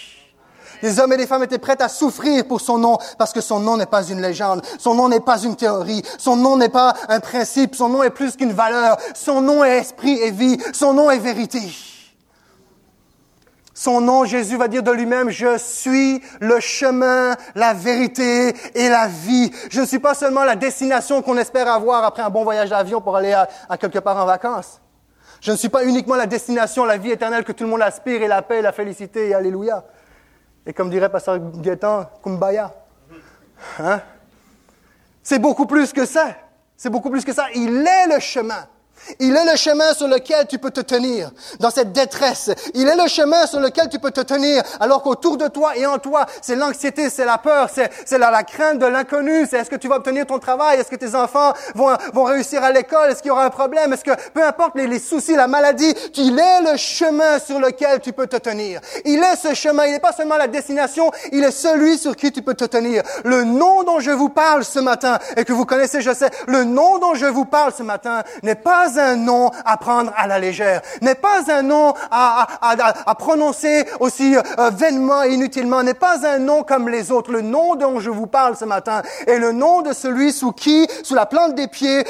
Les 0.83 1.01
hommes 1.01 1.13
et 1.13 1.17
les 1.17 1.27
femmes 1.27 1.43
étaient 1.43 1.59
prêts 1.59 1.81
à 1.81 1.89
souffrir 1.89 2.47
pour 2.47 2.61
son 2.61 2.79
nom 2.79 2.99
parce 3.19 3.33
que 3.33 3.41
son 3.41 3.61
nom 3.61 3.77
n'est 3.77 3.87
pas 3.87 4.05
une 4.05 4.21
légende, 4.21 4.63
son 4.79 4.95
nom 4.95 5.09
n'est 5.09 5.21
pas 5.21 5.43
une 5.43 5.57
théorie, 5.57 6.03
son 6.19 6.37
nom 6.37 6.57
n'est 6.57 6.69
pas 6.69 6.95
un 7.09 7.21
principe, 7.21 7.75
son 7.75 7.89
nom 7.89 8.03
est 8.03 8.11
plus 8.11 8.37
qu'une 8.37 8.53
valeur, 8.53 8.97
son 9.15 9.41
nom 9.41 9.65
est 9.65 9.79
esprit 9.79 10.19
et 10.21 10.31
vie, 10.31 10.59
son 10.73 10.93
nom 10.93 11.11
est 11.11 11.19
vérité. 11.19 11.61
Son 13.75 14.01
nom, 14.01 14.25
Jésus 14.25 14.57
va 14.57 14.67
dire 14.67 14.83
de 14.83 14.91
lui-même, 14.91 15.31
je 15.31 15.57
suis 15.57 16.21
le 16.41 16.59
chemin, 16.59 17.37
la 17.55 17.75
vérité 17.75 18.53
et 18.75 18.89
la 18.89 19.07
vie. 19.07 19.53
Je 19.71 19.81
ne 19.81 19.87
suis 19.87 20.01
pas 20.01 20.15
seulement 20.15 20.43
la 20.43 20.57
destination 20.57 21.23
qu'on 21.23 21.37
espère 21.37 21.69
avoir 21.69 22.03
après 22.03 22.23
un 22.23 22.31
bon 22.31 22.43
voyage 22.43 22.71
d'avion 22.71 23.01
pour 23.01 23.17
aller 23.17 23.33
à 23.33 23.79
quelque 23.79 24.01
part 24.01 24.17
en 24.17 24.27
vacances. 24.27 24.81
Je 25.41 25.53
ne 25.53 25.57
suis 25.57 25.69
pas 25.69 25.85
uniquement 25.85 26.17
la 26.17 26.27
destination, 26.27 26.85
la 26.85 26.97
vie 26.97 27.11
éternelle 27.11 27.45
que 27.45 27.53
tout 27.53 27.65
le 27.65 27.71
monde 27.71 27.83
aspire 27.83 28.23
et 28.23 28.29
la 28.29 28.43
paix, 28.43 28.61
la 28.63 28.73
félicité 28.73 29.29
et 29.29 29.35
Alléluia. 29.35 29.85
Et 30.67 30.73
comme 30.73 30.91
dirait 30.91 31.11
Pasteur 31.11 31.39
Gaétan, 31.39 32.11
Kumbaya. 32.23 32.75
Hein? 33.79 34.01
C'est 35.23 35.39
beaucoup 35.39 35.67
plus 35.67 35.93
que 35.93 36.05
ça. 36.05 36.37
C'est 36.77 36.91
beaucoup 36.91 37.11
plus 37.11 37.25
que 37.25 37.33
ça. 37.33 37.47
Il 37.55 37.87
est 37.87 38.15
le 38.15 38.21
chemin. 38.21 38.67
Il 39.21 39.35
est 39.37 39.51
le 39.51 39.57
chemin 39.57 39.93
sur 39.95 40.09
lequel 40.09 40.47
tu 40.47 40.59
peux 40.59 40.71
te 40.71 40.81
tenir 40.81 41.31
dans 41.61 41.71
cette 41.71 41.93
détresse. 41.93 42.51
Il 42.75 42.89
est 42.89 42.97
le 42.97 43.09
chemin 43.09 43.47
sur 43.47 43.61
lequel 43.61 43.89
tu 43.89 43.99
peux 43.99 44.11
te 44.11 44.21
tenir 44.21 44.63
alors 44.81 45.03
qu'autour 45.03 45.37
de 45.37 45.49
toi 45.49 45.77
et 45.77 45.87
en 45.87 45.99
toi, 45.99 46.27
c'est 46.43 46.57
l'anxiété, 46.57 47.11
c'est 47.11 47.25
la 47.25 47.39
peur, 47.39 47.69
c'est 47.71 48.19
la, 48.19 48.31
la, 48.31 48.43
crainte 48.43 48.79
de 48.79 48.87
l'inconnu, 48.87 49.47
c'est 49.49 49.59
est-ce 49.59 49.71
que 49.71 49.77
tu 49.77 49.89
vas 49.89 49.97
obtenir 49.97 50.27
ton 50.27 50.39
travail, 50.39 50.79
est-ce 50.79 50.91
que 50.91 50.97
tes 50.97 51.15
enfants 51.15 51.53
vont, 51.75 52.25
réussir 52.25 52.63
à 52.63 52.73
l'école, 52.73 53.11
est-ce 53.11 53.23
qu'il 53.23 53.29
y 53.29 53.33
aura 53.33 53.45
un 53.45 53.51
problème, 53.51 53.93
est-ce 53.93 54.05
que 54.05 54.11
peu 54.33 54.45
importe 54.45 54.77
les, 54.77 54.87
les, 54.87 54.99
soucis, 54.99 55.35
la 55.35 55.49
maladie, 55.49 55.95
il 56.17 56.39
est 56.39 56.71
le 56.71 56.77
chemin 56.77 57.39
sur 57.39 57.59
lequel 57.59 58.01
tu 58.01 58.13
peux 58.13 58.27
te 58.27 58.37
tenir. 58.37 58.81
Il 59.05 59.23
est 59.23 59.37
ce 59.37 59.55
chemin, 59.55 59.87
il 59.87 59.93
n'est 59.93 60.01
pas 60.01 60.13
seulement 60.13 60.37
la 60.37 60.49
destination, 60.49 61.11
il 61.33 61.45
est 61.45 61.51
celui 61.51 61.99
sur 61.99 62.17
qui 62.17 62.33
tu 62.33 62.43
peux 62.43 62.55
te 62.55 62.65
tenir. 62.65 63.03
Le 63.25 63.45
nom 63.45 63.85
dont 63.85 64.01
je 64.01 64.11
vous 64.11 64.29
parle 64.29 64.65
ce 64.65 64.79
matin 64.79 65.19
et 65.37 65.45
que 65.45 65.53
vous 65.53 65.65
connaissez, 65.65 66.01
je 66.01 66.13
sais, 66.13 66.31
le 66.47 66.65
nom 66.65 66.99
dont 66.99 67.15
je 67.15 67.27
vous 67.27 67.45
parle 67.45 67.73
ce 67.73 67.83
matin 67.83 68.23
n'est 68.43 68.55
pas 68.55 68.98
un 68.99 69.17
nom 69.17 69.51
à 69.65 69.77
prendre 69.77 70.13
à 70.17 70.27
la 70.27 70.39
légère, 70.39 70.83
n'est 71.03 71.15
pas 71.15 71.51
un 71.51 71.63
nom 71.63 71.95
à, 72.11 72.47
prononcer 73.19 73.87
aussi 74.01 74.37
euh, 74.37 74.71
vainement 74.71 75.25
et 75.25 75.33
inutilement, 75.35 75.83
n'est 75.83 75.95
pas 75.95 76.27
un 76.27 76.39
nom 76.39 76.63
comme 76.63 76.89
les 76.89 77.11
autres. 77.11 77.33
Le 77.33 77.41
nom 77.41 77.75
dont 77.75 78.01
je 78.01 78.11
vous 78.11 78.27
parle 78.27 78.57
ce 78.57 78.65
matin 78.65 79.03
est 79.27 79.39
le 79.39 79.53
nom 79.53 79.83
de 79.83 79.93
celui 79.93 80.33
sous 80.33 80.53
qui, 80.53 80.89
sous 81.03 81.15
la 81.15 81.27
plante 81.27 81.55
des 81.55 81.69
pieds, 81.69 82.05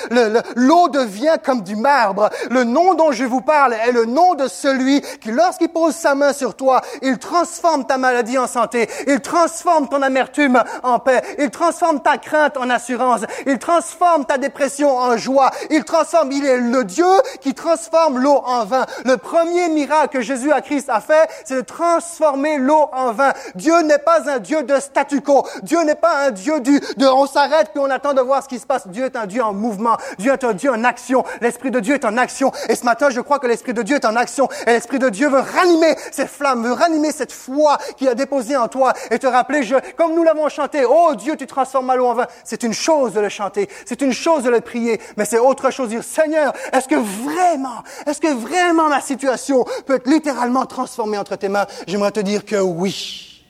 l'eau 0.56 0.88
devient 0.88 1.36
comme 1.42 1.62
du 1.62 1.76
marbre. 1.76 2.30
Le 2.50 2.64
nom 2.64 2.94
dont 2.94 3.12
je 3.12 3.24
vous 3.24 3.40
parle 3.40 3.74
est 3.74 3.92
le 3.92 4.04
nom 4.04 4.34
de 4.34 4.48
celui 4.48 5.00
qui, 5.20 5.30
lorsqu'il 5.30 5.68
pose 5.68 5.94
sa 5.94 6.14
main 6.14 6.32
sur 6.32 6.54
toi, 6.54 6.82
il 7.02 7.18
transforme 7.18 7.86
ta 7.86 7.98
maladie 7.98 8.38
en 8.38 8.46
santé, 8.46 8.88
il 9.06 9.20
transforme 9.20 9.88
ton 9.88 10.02
amertume 10.02 10.62
en 10.82 10.98
paix, 10.98 11.22
il 11.38 11.50
transforme 11.50 12.00
ta 12.00 12.18
crainte 12.18 12.56
en 12.56 12.70
assurance, 12.70 13.22
il 13.46 13.58
transforme 13.58 14.24
ta 14.24 14.38
dépression 14.38 14.96
en 14.96 15.16
joie, 15.16 15.50
il 15.70 15.84
transforme, 15.84 16.32
il 16.32 16.44
est 16.44 16.58
le 16.58 16.77
Dieu 16.82 17.06
qui 17.40 17.54
transforme 17.54 18.18
l'eau 18.18 18.42
en 18.44 18.64
vin. 18.64 18.86
Le 19.04 19.16
premier 19.16 19.68
miracle 19.68 20.18
que 20.18 20.20
Jésus 20.20 20.52
à 20.52 20.60
Christ 20.60 20.88
a 20.88 21.00
fait, 21.00 21.28
c'est 21.44 21.56
de 21.56 21.60
transformer 21.60 22.58
l'eau 22.58 22.88
en 22.92 23.12
vin. 23.12 23.32
Dieu 23.54 23.80
n'est 23.82 23.98
pas 23.98 24.30
un 24.30 24.38
Dieu 24.38 24.62
de 24.62 24.78
statu 24.80 25.20
quo. 25.20 25.46
Dieu 25.62 25.82
n'est 25.82 25.94
pas 25.94 26.26
un 26.26 26.30
Dieu 26.30 26.60
du, 26.60 26.80
de 26.96 27.06
on 27.06 27.26
s'arrête 27.26 27.70
puis 27.72 27.80
on 27.80 27.90
attend 27.90 28.14
de 28.14 28.20
voir 28.20 28.42
ce 28.42 28.48
qui 28.48 28.58
se 28.58 28.66
passe. 28.66 28.88
Dieu 28.88 29.04
est 29.04 29.16
un 29.16 29.26
Dieu 29.26 29.42
en 29.42 29.52
mouvement. 29.52 29.96
Dieu 30.18 30.32
est 30.32 30.44
un 30.44 30.52
Dieu 30.52 30.70
en 30.70 30.84
action. 30.84 31.24
L'Esprit 31.40 31.70
de 31.70 31.80
Dieu 31.80 31.94
est 31.94 32.04
en 32.04 32.16
action. 32.16 32.52
Et 32.68 32.74
ce 32.74 32.84
matin, 32.84 33.10
je 33.10 33.20
crois 33.20 33.38
que 33.38 33.46
l'Esprit 33.46 33.74
de 33.74 33.82
Dieu 33.82 33.96
est 33.96 34.04
en 34.04 34.16
action. 34.16 34.48
Et 34.66 34.70
l'Esprit 34.70 34.98
de 34.98 35.08
Dieu 35.08 35.28
veut 35.28 35.40
ranimer 35.40 35.96
cette 36.10 36.28
flamme, 36.28 36.64
veut 36.64 36.72
ranimer 36.72 37.12
cette 37.12 37.32
foi 37.32 37.78
qu'il 37.96 38.08
a 38.08 38.14
déposée 38.14 38.56
en 38.56 38.68
toi 38.68 38.92
et 39.10 39.18
te 39.18 39.26
rappeler, 39.26 39.60
comme 39.96 40.14
nous 40.14 40.22
l'avons 40.22 40.48
chanté, 40.48 40.84
oh 40.84 41.14
Dieu, 41.14 41.36
tu 41.36 41.46
transformes 41.46 41.94
l'eau 41.94 42.06
en 42.06 42.14
vin. 42.14 42.26
C'est 42.44 42.62
une 42.62 42.72
chose 42.72 43.12
de 43.12 43.20
le 43.20 43.28
chanter. 43.28 43.68
C'est 43.86 44.02
une 44.02 44.12
chose 44.12 44.42
de 44.42 44.50
le 44.50 44.60
prier. 44.60 45.00
Mais 45.16 45.24
c'est 45.24 45.38
autre 45.38 45.70
chose 45.70 45.88
de 45.88 45.94
dire, 45.94 46.04
Seigneur, 46.04 46.52
est-ce 46.72 46.88
que 46.88 46.94
vraiment, 46.94 47.82
est-ce 48.06 48.20
que 48.20 48.32
vraiment 48.32 48.88
ma 48.88 49.00
situation 49.00 49.64
peut 49.86 49.96
être 49.96 50.08
littéralement 50.08 50.66
transformée 50.66 51.18
entre 51.18 51.36
tes 51.36 51.48
mains? 51.48 51.66
J'aimerais 51.86 52.12
te 52.12 52.20
dire 52.20 52.44
que 52.44 52.56
oui. 52.56 53.44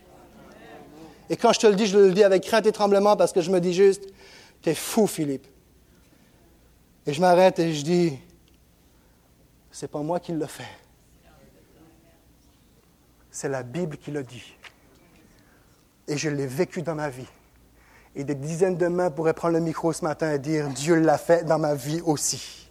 Et 1.30 1.36
quand 1.36 1.52
je 1.52 1.60
te 1.60 1.66
le 1.66 1.74
dis, 1.74 1.86
je 1.86 1.98
le 1.98 2.12
dis 2.12 2.24
avec 2.24 2.42
crainte 2.44 2.66
et 2.66 2.72
tremblement 2.72 3.16
parce 3.16 3.32
que 3.32 3.40
je 3.40 3.50
me 3.50 3.60
dis 3.60 3.74
juste, 3.74 4.04
t'es 4.62 4.74
fou, 4.74 5.06
Philippe. 5.06 5.46
Et 7.06 7.12
je 7.12 7.20
m'arrête 7.20 7.58
et 7.58 7.74
je 7.74 7.82
dis, 7.82 8.18
c'est 9.70 9.90
pas 9.90 10.00
moi 10.00 10.20
qui 10.20 10.32
le 10.32 10.46
fais. 10.46 10.64
C'est 13.30 13.48
la 13.48 13.62
Bible 13.62 13.96
qui 13.96 14.10
le 14.10 14.24
dit. 14.24 14.54
Et 16.08 16.16
je 16.16 16.28
l'ai 16.28 16.46
vécu 16.46 16.82
dans 16.82 16.94
ma 16.94 17.10
vie. 17.10 17.28
Et 18.16 18.24
des 18.24 18.34
dizaines 18.34 18.76
de 18.76 18.88
mains 18.88 19.10
pourraient 19.10 19.34
prendre 19.34 19.54
le 19.54 19.60
micro 19.60 19.92
ce 19.92 20.04
matin 20.04 20.32
et 20.32 20.38
dire, 20.38 20.68
Dieu 20.68 20.96
l'a 20.96 21.18
fait 21.18 21.44
dans 21.44 21.58
ma 21.58 21.74
vie 21.74 22.00
aussi. 22.04 22.67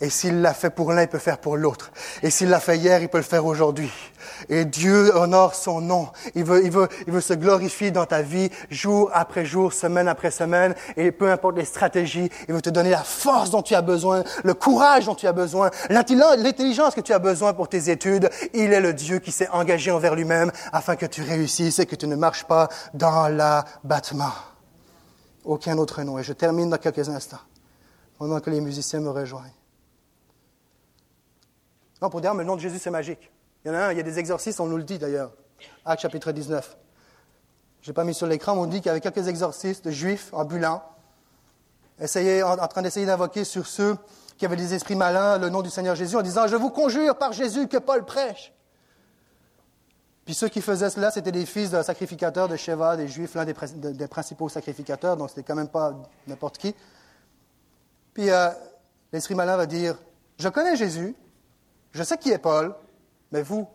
Et 0.00 0.10
s'il 0.10 0.42
l'a 0.42 0.54
fait 0.54 0.70
pour 0.70 0.92
l'un, 0.92 1.02
il 1.02 1.08
peut 1.08 1.18
faire 1.18 1.38
pour 1.38 1.56
l'autre. 1.56 1.90
Et 2.22 2.30
s'il 2.30 2.50
l'a 2.50 2.60
fait 2.60 2.76
hier, 2.76 3.02
il 3.02 3.08
peut 3.08 3.18
le 3.18 3.24
faire 3.24 3.44
aujourd'hui. 3.44 3.90
Et 4.48 4.64
Dieu 4.64 5.12
honore 5.16 5.56
son 5.56 5.80
nom. 5.80 6.08
Il 6.36 6.44
veut, 6.44 6.64
il 6.64 6.70
veut, 6.70 6.88
il 7.08 7.12
veut 7.12 7.20
se 7.20 7.34
glorifier 7.34 7.90
dans 7.90 8.06
ta 8.06 8.22
vie, 8.22 8.48
jour 8.70 9.10
après 9.12 9.44
jour, 9.44 9.72
semaine 9.72 10.06
après 10.06 10.30
semaine. 10.30 10.76
Et 10.96 11.10
peu 11.10 11.32
importe 11.32 11.56
les 11.56 11.64
stratégies, 11.64 12.30
il 12.46 12.54
veut 12.54 12.62
te 12.62 12.70
donner 12.70 12.90
la 12.90 13.02
force 13.02 13.50
dont 13.50 13.62
tu 13.62 13.74
as 13.74 13.82
besoin, 13.82 14.22
le 14.44 14.54
courage 14.54 15.06
dont 15.06 15.16
tu 15.16 15.26
as 15.26 15.32
besoin, 15.32 15.70
l'intelligence 15.90 16.94
que 16.94 17.00
tu 17.00 17.12
as 17.12 17.18
besoin 17.18 17.52
pour 17.52 17.68
tes 17.68 17.90
études. 17.90 18.30
Il 18.54 18.72
est 18.72 18.80
le 18.80 18.92
Dieu 18.92 19.18
qui 19.18 19.32
s'est 19.32 19.48
engagé 19.48 19.90
envers 19.90 20.14
lui-même 20.14 20.52
afin 20.72 20.94
que 20.94 21.06
tu 21.06 21.22
réussisses 21.22 21.80
et 21.80 21.86
que 21.86 21.96
tu 21.96 22.06
ne 22.06 22.14
marches 22.14 22.44
pas 22.44 22.68
dans 22.94 23.26
l'abattement. 23.26 24.32
Aucun 25.44 25.76
autre 25.76 26.02
nom. 26.04 26.20
Et 26.20 26.22
je 26.22 26.32
termine 26.32 26.70
dans 26.70 26.78
quelques 26.78 27.08
instants, 27.08 27.40
pendant 28.16 28.38
que 28.38 28.50
les 28.50 28.60
musiciens 28.60 29.00
me 29.00 29.10
rejoignent. 29.10 29.57
Non, 32.00 32.10
pour 32.10 32.20
dire, 32.20 32.34
mais 32.34 32.42
le 32.44 32.48
nom 32.48 32.56
de 32.56 32.60
Jésus, 32.60 32.78
c'est 32.78 32.90
magique. 32.90 33.30
Il 33.64 33.68
y 33.68 33.70
en 33.70 33.74
a 33.74 33.86
un, 33.86 33.92
il 33.92 33.96
y 33.96 34.00
a 34.00 34.04
des 34.04 34.18
exorcistes, 34.18 34.60
on 34.60 34.66
nous 34.66 34.76
le 34.76 34.84
dit 34.84 34.98
d'ailleurs. 34.98 35.32
Acte 35.84 36.02
chapitre 36.02 36.32
19. 36.32 36.76
Je 37.82 37.90
n'ai 37.90 37.94
pas 37.94 38.04
mis 38.04 38.14
sur 38.14 38.26
l'écran, 38.26 38.54
mais 38.54 38.60
on 38.60 38.66
dit 38.66 38.78
qu'il 38.78 38.86
y 38.86 38.90
avait 38.90 39.00
quelques 39.00 39.28
exorcistes 39.28 39.90
juifs 39.90 40.30
ambulants, 40.32 40.82
essayaient, 42.00 42.42
en, 42.42 42.56
train 42.68 42.82
d'essayer 42.82 43.06
d'invoquer 43.06 43.44
sur 43.44 43.66
ceux 43.66 43.96
qui 44.36 44.44
avaient 44.46 44.56
des 44.56 44.74
esprits 44.74 44.94
malins 44.94 45.38
le 45.38 45.48
nom 45.48 45.62
du 45.62 45.70
Seigneur 45.70 45.96
Jésus 45.96 46.16
en 46.16 46.22
disant, 46.22 46.46
je 46.46 46.56
vous 46.56 46.70
conjure 46.70 47.16
par 47.16 47.32
Jésus 47.32 47.66
que 47.66 47.78
Paul 47.78 48.04
prêche. 48.04 48.52
Puis 50.24 50.34
ceux 50.34 50.48
qui 50.48 50.60
faisaient 50.60 50.90
cela, 50.90 51.10
c'était 51.10 51.32
des 51.32 51.46
fils 51.46 51.70
d'un 51.70 51.82
sacrificateur 51.82 52.48
de 52.48 52.56
Sheva, 52.56 52.96
des 52.96 53.08
Juifs, 53.08 53.34
l'un 53.34 53.46
des, 53.46 54.08
principaux 54.08 54.48
sacrificateurs, 54.48 55.16
donc 55.16 55.30
c'était 55.30 55.42
quand 55.42 55.54
même 55.54 55.68
pas 55.68 55.94
n'importe 56.26 56.58
qui. 56.58 56.74
Puis 58.12 58.30
euh, 58.30 58.50
l'esprit 59.12 59.34
malin 59.34 59.56
va 59.56 59.66
dire, 59.66 59.96
je 60.38 60.48
connais 60.48 60.76
Jésus, 60.76 61.16
je 61.98 62.04
sais 62.04 62.16
qui 62.16 62.30
est 62.30 62.38
Paul, 62.38 62.76
mais 63.32 63.42
vous, 63.42 63.66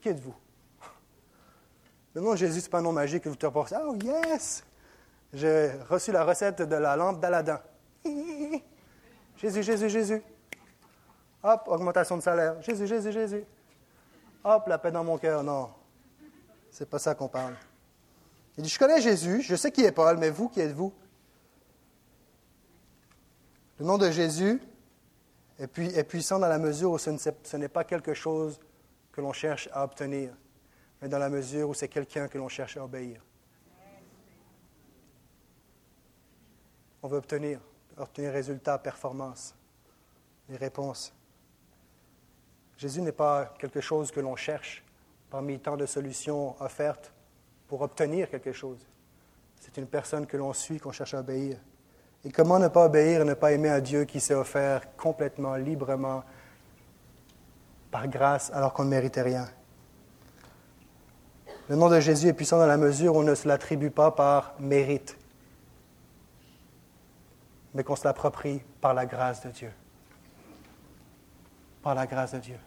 qui 0.00 0.08
êtes-vous? 0.08 0.36
Le 2.14 2.20
nom 2.20 2.30
de 2.30 2.36
Jésus, 2.36 2.60
ce 2.60 2.66
n'est 2.66 2.70
pas 2.70 2.78
un 2.78 2.82
nom 2.82 2.92
magique 2.92 3.24
que 3.24 3.28
vous 3.28 3.34
te 3.34 3.44
reportez. 3.44 3.74
Oh 3.84 3.96
yes! 3.96 4.62
J'ai 5.32 5.72
reçu 5.90 6.12
la 6.12 6.22
recette 6.24 6.62
de 6.62 6.76
la 6.76 6.94
lampe 6.94 7.18
d'Aladin. 7.18 7.60
Jésus, 9.36 9.64
Jésus, 9.64 9.90
Jésus. 9.90 10.22
Hop, 11.42 11.62
augmentation 11.66 12.16
de 12.16 12.22
salaire. 12.22 12.62
Jésus, 12.62 12.86
Jésus, 12.86 13.10
Jésus. 13.10 13.44
Hop, 14.44 14.68
la 14.68 14.78
paix 14.78 14.92
dans 14.92 15.02
mon 15.02 15.18
cœur. 15.18 15.42
Non, 15.42 15.70
c'est 16.70 16.88
pas 16.88 17.00
ça 17.00 17.16
qu'on 17.16 17.26
parle. 17.26 17.56
Il 18.56 18.62
dit, 18.62 18.68
je 18.68 18.78
connais 18.78 19.00
Jésus, 19.00 19.42
je 19.42 19.56
sais 19.56 19.72
qui 19.72 19.82
est 19.82 19.90
Paul, 19.90 20.18
mais 20.18 20.30
vous, 20.30 20.48
qui 20.48 20.60
êtes-vous? 20.60 20.92
Le 23.80 23.86
nom 23.86 23.98
de 23.98 24.08
Jésus 24.12 24.62
est, 25.58 26.04
puissant 26.04 26.38
dans 26.38 26.48
la 26.48 26.58
mesure 26.58 26.92
où 26.92 26.98
ce 26.98 27.56
n'est 27.56 27.68
pas 27.68 27.84
quelque 27.84 28.14
chose 28.14 28.60
que 29.12 29.20
l'on 29.20 29.32
cherche 29.32 29.68
à 29.72 29.84
obtenir, 29.84 30.32
mais 31.00 31.08
dans 31.08 31.18
la 31.18 31.28
mesure 31.28 31.68
où 31.68 31.74
c'est 31.74 31.88
quelqu'un 31.88 32.28
que 32.28 32.38
l'on 32.38 32.48
cherche 32.48 32.76
à 32.76 32.84
obéir. 32.84 33.20
On 37.02 37.08
veut 37.08 37.18
obtenir, 37.18 37.60
obtenir 37.96 38.32
résultats, 38.32 38.78
performances, 38.78 39.54
des 40.48 40.56
réponses. 40.56 41.12
Jésus 42.76 43.02
n'est 43.02 43.12
pas 43.12 43.54
quelque 43.58 43.80
chose 43.80 44.10
que 44.10 44.20
l'on 44.20 44.36
cherche 44.36 44.82
parmi 45.30 45.60
tant 45.60 45.76
de 45.76 45.86
solutions 45.86 46.60
offertes 46.60 47.12
pour 47.68 47.82
obtenir 47.82 48.30
quelque 48.30 48.52
chose. 48.52 48.86
C'est 49.60 49.76
une 49.76 49.86
personne 49.86 50.26
que 50.26 50.36
l'on 50.36 50.52
suit, 50.52 50.78
qu'on 50.78 50.92
cherche 50.92 51.14
à 51.14 51.20
obéir. 51.20 51.58
Et 52.24 52.32
comment 52.32 52.58
ne 52.58 52.68
pas 52.68 52.86
obéir 52.86 53.20
et 53.20 53.24
ne 53.24 53.34
pas 53.34 53.52
aimer 53.52 53.68
un 53.68 53.80
Dieu 53.80 54.04
qui 54.04 54.18
s'est 54.18 54.34
offert 54.34 54.96
complètement, 54.96 55.56
librement, 55.56 56.24
par 57.90 58.08
grâce, 58.08 58.50
alors 58.54 58.72
qu'on 58.72 58.84
ne 58.84 58.90
méritait 58.90 59.22
rien? 59.22 59.46
Le 61.68 61.76
nom 61.76 61.88
de 61.88 62.00
Jésus 62.00 62.28
est 62.28 62.32
puissant 62.32 62.58
dans 62.58 62.66
la 62.66 62.76
mesure 62.76 63.14
où 63.14 63.20
on 63.20 63.22
ne 63.22 63.34
se 63.34 63.46
l'attribue 63.46 63.90
pas 63.90 64.10
par 64.10 64.54
mérite, 64.58 65.16
mais 67.74 67.84
qu'on 67.84 67.96
se 67.96 68.04
l'approprie 68.04 68.62
par 68.80 68.94
la 68.94 69.06
grâce 69.06 69.42
de 69.44 69.50
Dieu. 69.50 69.72
Par 71.82 71.94
la 71.94 72.06
grâce 72.06 72.32
de 72.32 72.38
Dieu. 72.38 72.58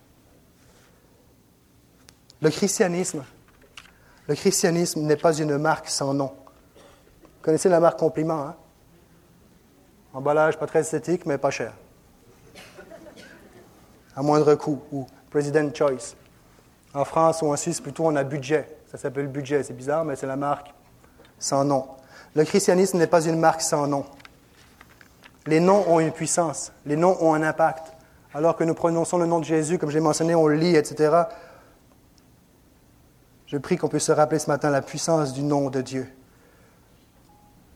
Le 2.41 2.51
christianisme, 2.51 3.23
le 4.27 4.35
christianisme 4.35 5.01
n'est 5.01 5.17
pas 5.17 5.35
une 5.35 5.57
marque 5.57 5.89
sans 5.89 6.13
nom. 6.13 6.35
Vous 7.23 7.41
connaissez 7.41 7.69
la 7.69 7.79
marque 7.79 7.97
compliment, 7.97 8.41
hein? 8.41 8.55
Emballage 10.17 10.57
pas 10.57 10.65
très 10.65 10.79
esthétique, 10.79 11.27
mais 11.27 11.37
pas 11.37 11.51
cher. 11.51 11.73
À 14.15 14.23
moindre 14.23 14.55
coût, 14.55 14.81
ou 14.91 15.05
President 15.29 15.71
Choice. 15.71 16.15
En 16.91 17.05
France 17.05 17.43
ou 17.43 17.53
en 17.53 17.55
Suisse, 17.55 17.79
plutôt, 17.79 18.07
on 18.07 18.15
a 18.15 18.23
budget. 18.23 18.67
Ça 18.91 18.97
s'appelle 18.97 19.27
budget. 19.27 19.61
C'est 19.61 19.75
bizarre, 19.75 20.03
mais 20.03 20.15
c'est 20.15 20.25
la 20.25 20.35
marque 20.35 20.73
sans 21.37 21.63
nom. 21.63 21.85
Le 22.33 22.43
christianisme 22.45 22.97
n'est 22.97 23.05
pas 23.05 23.27
une 23.27 23.37
marque 23.37 23.61
sans 23.61 23.85
nom. 23.85 24.05
Les 25.45 25.59
noms 25.59 25.87
ont 25.87 25.99
une 25.99 26.11
puissance. 26.11 26.71
Les 26.87 26.95
noms 26.95 27.15
ont 27.21 27.35
un 27.35 27.43
impact. 27.43 27.93
Alors 28.33 28.55
que 28.55 28.63
nous 28.63 28.73
prononçons 28.73 29.19
le 29.19 29.27
nom 29.27 29.37
de 29.37 29.45
Jésus, 29.45 29.77
comme 29.77 29.91
j'ai 29.91 29.99
mentionné, 29.99 30.33
on 30.33 30.47
lit, 30.47 30.75
etc. 30.75 31.25
Je 33.45 33.57
prie 33.57 33.77
qu'on 33.77 33.87
puisse 33.87 34.05
se 34.05 34.11
rappeler 34.11 34.39
ce 34.39 34.49
matin 34.49 34.71
la 34.71 34.81
puissance 34.81 35.31
du 35.31 35.43
nom 35.43 35.69
de 35.69 35.81
Dieu. 35.81 36.11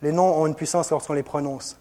Les 0.02 0.12
noms 0.12 0.42
ont 0.42 0.48
une 0.48 0.56
puissance 0.56 0.90
lorsqu'on 0.90 1.14
les 1.14 1.22
prononce. 1.22 1.78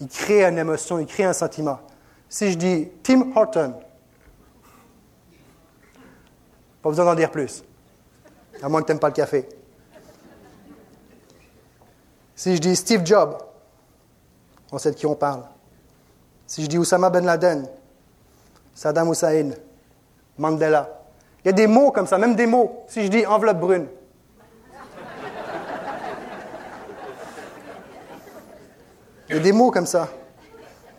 Il 0.00 0.08
crée 0.08 0.44
une 0.44 0.58
émotion, 0.58 0.98
il 0.98 1.06
crée 1.06 1.24
un 1.24 1.32
sentiment. 1.32 1.80
Si 2.28 2.52
je 2.52 2.58
dis 2.58 2.88
Tim 3.02 3.32
Horton, 3.34 3.74
pas 6.82 6.88
besoin 6.88 7.04
d'en 7.04 7.14
dire 7.14 7.30
plus, 7.30 7.62
à 8.62 8.68
moins 8.68 8.82
que 8.82 8.86
tu 8.86 8.92
n'aimes 8.92 9.00
pas 9.00 9.08
le 9.08 9.14
café. 9.14 9.48
Si 12.34 12.56
je 12.56 12.60
dis 12.60 12.74
Steve 12.76 13.06
Jobs, 13.06 13.38
on 14.72 14.78
sait 14.78 14.90
de 14.90 14.96
qui 14.96 15.06
on 15.06 15.14
parle. 15.14 15.44
Si 16.46 16.62
je 16.62 16.66
dis 16.66 16.78
Oussama 16.78 17.08
Ben 17.08 17.24
Laden, 17.24 17.68
Saddam 18.74 19.10
Hussein, 19.10 19.52
Mandela, 20.36 21.00
il 21.44 21.48
y 21.48 21.50
a 21.50 21.52
des 21.52 21.66
mots 21.66 21.90
comme 21.90 22.06
ça, 22.06 22.18
même 22.18 22.34
des 22.34 22.46
mots. 22.46 22.84
Si 22.88 23.04
je 23.04 23.08
dis 23.08 23.24
enveloppe 23.26 23.60
brune, 23.60 23.86
Il 29.28 29.36
y 29.36 29.38
a 29.38 29.42
des 29.42 29.52
mots 29.52 29.70
comme 29.70 29.86
ça. 29.86 30.08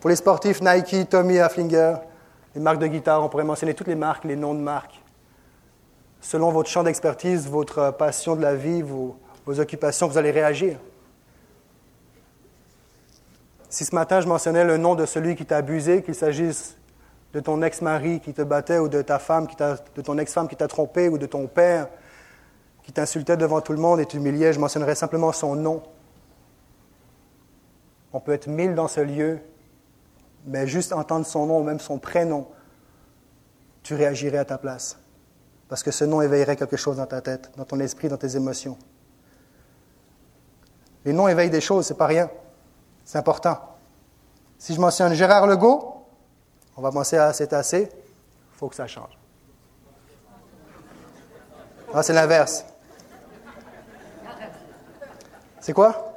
Pour 0.00 0.10
les 0.10 0.16
sportifs, 0.16 0.60
Nike, 0.60 1.08
Tommy 1.08 1.38
Haflinger, 1.38 1.94
les 2.54 2.60
marques 2.60 2.78
de 2.78 2.86
guitare, 2.88 3.22
on 3.22 3.28
pourrait 3.28 3.44
mentionner 3.44 3.74
toutes 3.74 3.86
les 3.86 3.94
marques, 3.94 4.24
les 4.24 4.34
noms 4.34 4.54
de 4.54 4.60
marques. 4.60 5.00
Selon 6.20 6.50
votre 6.50 6.68
champ 6.68 6.82
d'expertise, 6.82 7.48
votre 7.48 7.92
passion 7.92 8.34
de 8.34 8.42
la 8.42 8.56
vie, 8.56 8.82
vos, 8.82 9.16
occupations, 9.46 10.08
vous 10.08 10.18
allez 10.18 10.32
réagir. 10.32 10.78
Si 13.68 13.84
ce 13.84 13.94
matin 13.94 14.20
je 14.20 14.26
mentionnais 14.26 14.64
le 14.64 14.76
nom 14.76 14.96
de 14.96 15.06
celui 15.06 15.36
qui 15.36 15.46
t'a 15.46 15.58
abusé, 15.58 16.02
qu'il 16.02 16.14
s'agisse 16.14 16.76
de 17.32 17.40
ton 17.40 17.62
ex-mari 17.62 18.20
qui 18.20 18.32
te 18.32 18.42
battait 18.42 18.78
ou 18.78 18.88
de 18.88 19.02
ta 19.02 19.18
femme, 19.18 19.46
qui 19.46 19.54
de 19.56 20.02
ton 20.02 20.18
ex-femme 20.18 20.48
qui 20.48 20.56
t'a 20.56 20.66
trompé 20.66 21.08
ou 21.08 21.18
de 21.18 21.26
ton 21.26 21.46
père 21.46 21.88
qui 22.82 22.92
t'insultait 22.92 23.36
devant 23.36 23.60
tout 23.60 23.72
le 23.72 23.78
monde 23.78 24.00
et 24.00 24.06
t'humiliait, 24.06 24.52
je 24.52 24.60
mentionnerais 24.60 24.94
simplement 24.94 25.32
son 25.32 25.54
nom. 25.54 25.82
On 28.16 28.20
peut 28.20 28.32
être 28.32 28.46
mille 28.46 28.74
dans 28.74 28.88
ce 28.88 29.00
lieu, 29.00 29.40
mais 30.46 30.66
juste 30.66 30.94
entendre 30.94 31.26
son 31.26 31.44
nom, 31.44 31.62
même 31.62 31.78
son 31.78 31.98
prénom, 31.98 32.48
tu 33.82 33.94
réagirais 33.94 34.38
à 34.38 34.46
ta 34.46 34.56
place. 34.56 34.98
Parce 35.68 35.82
que 35.82 35.90
ce 35.90 36.06
nom 36.06 36.22
éveillerait 36.22 36.56
quelque 36.56 36.78
chose 36.78 36.96
dans 36.96 37.04
ta 37.04 37.20
tête, 37.20 37.50
dans 37.58 37.66
ton 37.66 37.78
esprit, 37.78 38.08
dans 38.08 38.16
tes 38.16 38.34
émotions. 38.34 38.78
Les 41.04 41.12
noms 41.12 41.28
éveillent 41.28 41.50
des 41.50 41.60
choses, 41.60 41.84
c'est 41.84 41.98
pas 41.98 42.06
rien. 42.06 42.30
C'est 43.04 43.18
important. 43.18 43.58
Si 44.56 44.74
je 44.74 44.80
mentionne 44.80 45.12
Gérard 45.12 45.46
Legault, 45.46 46.06
on 46.74 46.80
va 46.80 46.90
penser 46.90 47.18
à 47.18 47.34
c'est 47.34 47.52
assez, 47.52 47.82
il 47.82 48.56
faut 48.56 48.70
que 48.70 48.76
ça 48.76 48.86
change. 48.86 49.18
Ah, 51.92 52.02
c'est 52.02 52.14
l'inverse. 52.14 52.64
C'est 55.60 55.74
quoi? 55.74 56.15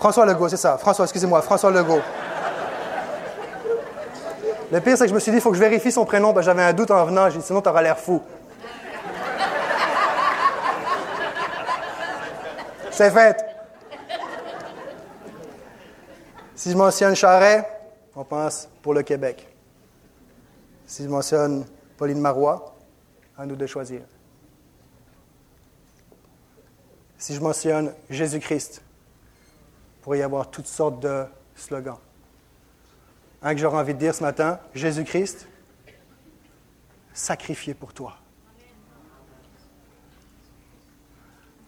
François 0.00 0.24
Legault, 0.24 0.48
c'est 0.48 0.56
ça. 0.56 0.78
François, 0.78 1.04
excusez-moi, 1.04 1.42
François 1.42 1.70
Legault. 1.70 2.00
Le 4.72 4.80
pire, 4.80 4.96
c'est 4.96 5.04
que 5.04 5.10
je 5.10 5.14
me 5.14 5.20
suis 5.20 5.30
dit, 5.30 5.36
il 5.36 5.40
faut 5.42 5.50
que 5.50 5.56
je 5.56 5.60
vérifie 5.60 5.92
son 5.92 6.06
prénom. 6.06 6.32
Ben, 6.32 6.40
J'avais 6.40 6.62
un 6.62 6.72
doute 6.72 6.90
en 6.90 7.04
venant. 7.04 7.28
J'ai 7.28 7.38
dit, 7.38 7.44
sinon, 7.44 7.60
tu 7.60 7.68
auras 7.68 7.82
l'air 7.82 7.98
fou. 7.98 8.22
C'est 12.90 13.10
fait. 13.10 13.44
Si 16.54 16.70
je 16.70 16.76
mentionne 16.78 17.14
Charret, 17.14 17.68
on 18.16 18.24
pense 18.24 18.70
pour 18.80 18.94
le 18.94 19.02
Québec. 19.02 19.46
Si 20.86 21.04
je 21.04 21.08
mentionne 21.10 21.66
Pauline 21.98 22.20
Marois, 22.20 22.74
à 23.36 23.44
nous 23.44 23.56
de 23.56 23.66
choisir. 23.66 24.00
Si 27.18 27.34
je 27.34 27.40
mentionne 27.40 27.92
Jésus-Christ, 28.08 28.80
pourrait 30.02 30.18
y 30.18 30.22
avoir 30.22 30.50
toutes 30.50 30.66
sortes 30.66 31.00
de 31.00 31.24
slogans. 31.54 31.98
Un 33.42 33.54
que 33.54 33.60
j'aurais 33.60 33.78
envie 33.78 33.94
de 33.94 33.98
dire 33.98 34.14
ce 34.14 34.22
matin, 34.22 34.60
Jésus-Christ, 34.74 35.48
sacrifié 37.12 37.74
pour 37.74 37.92
toi. 37.92 38.16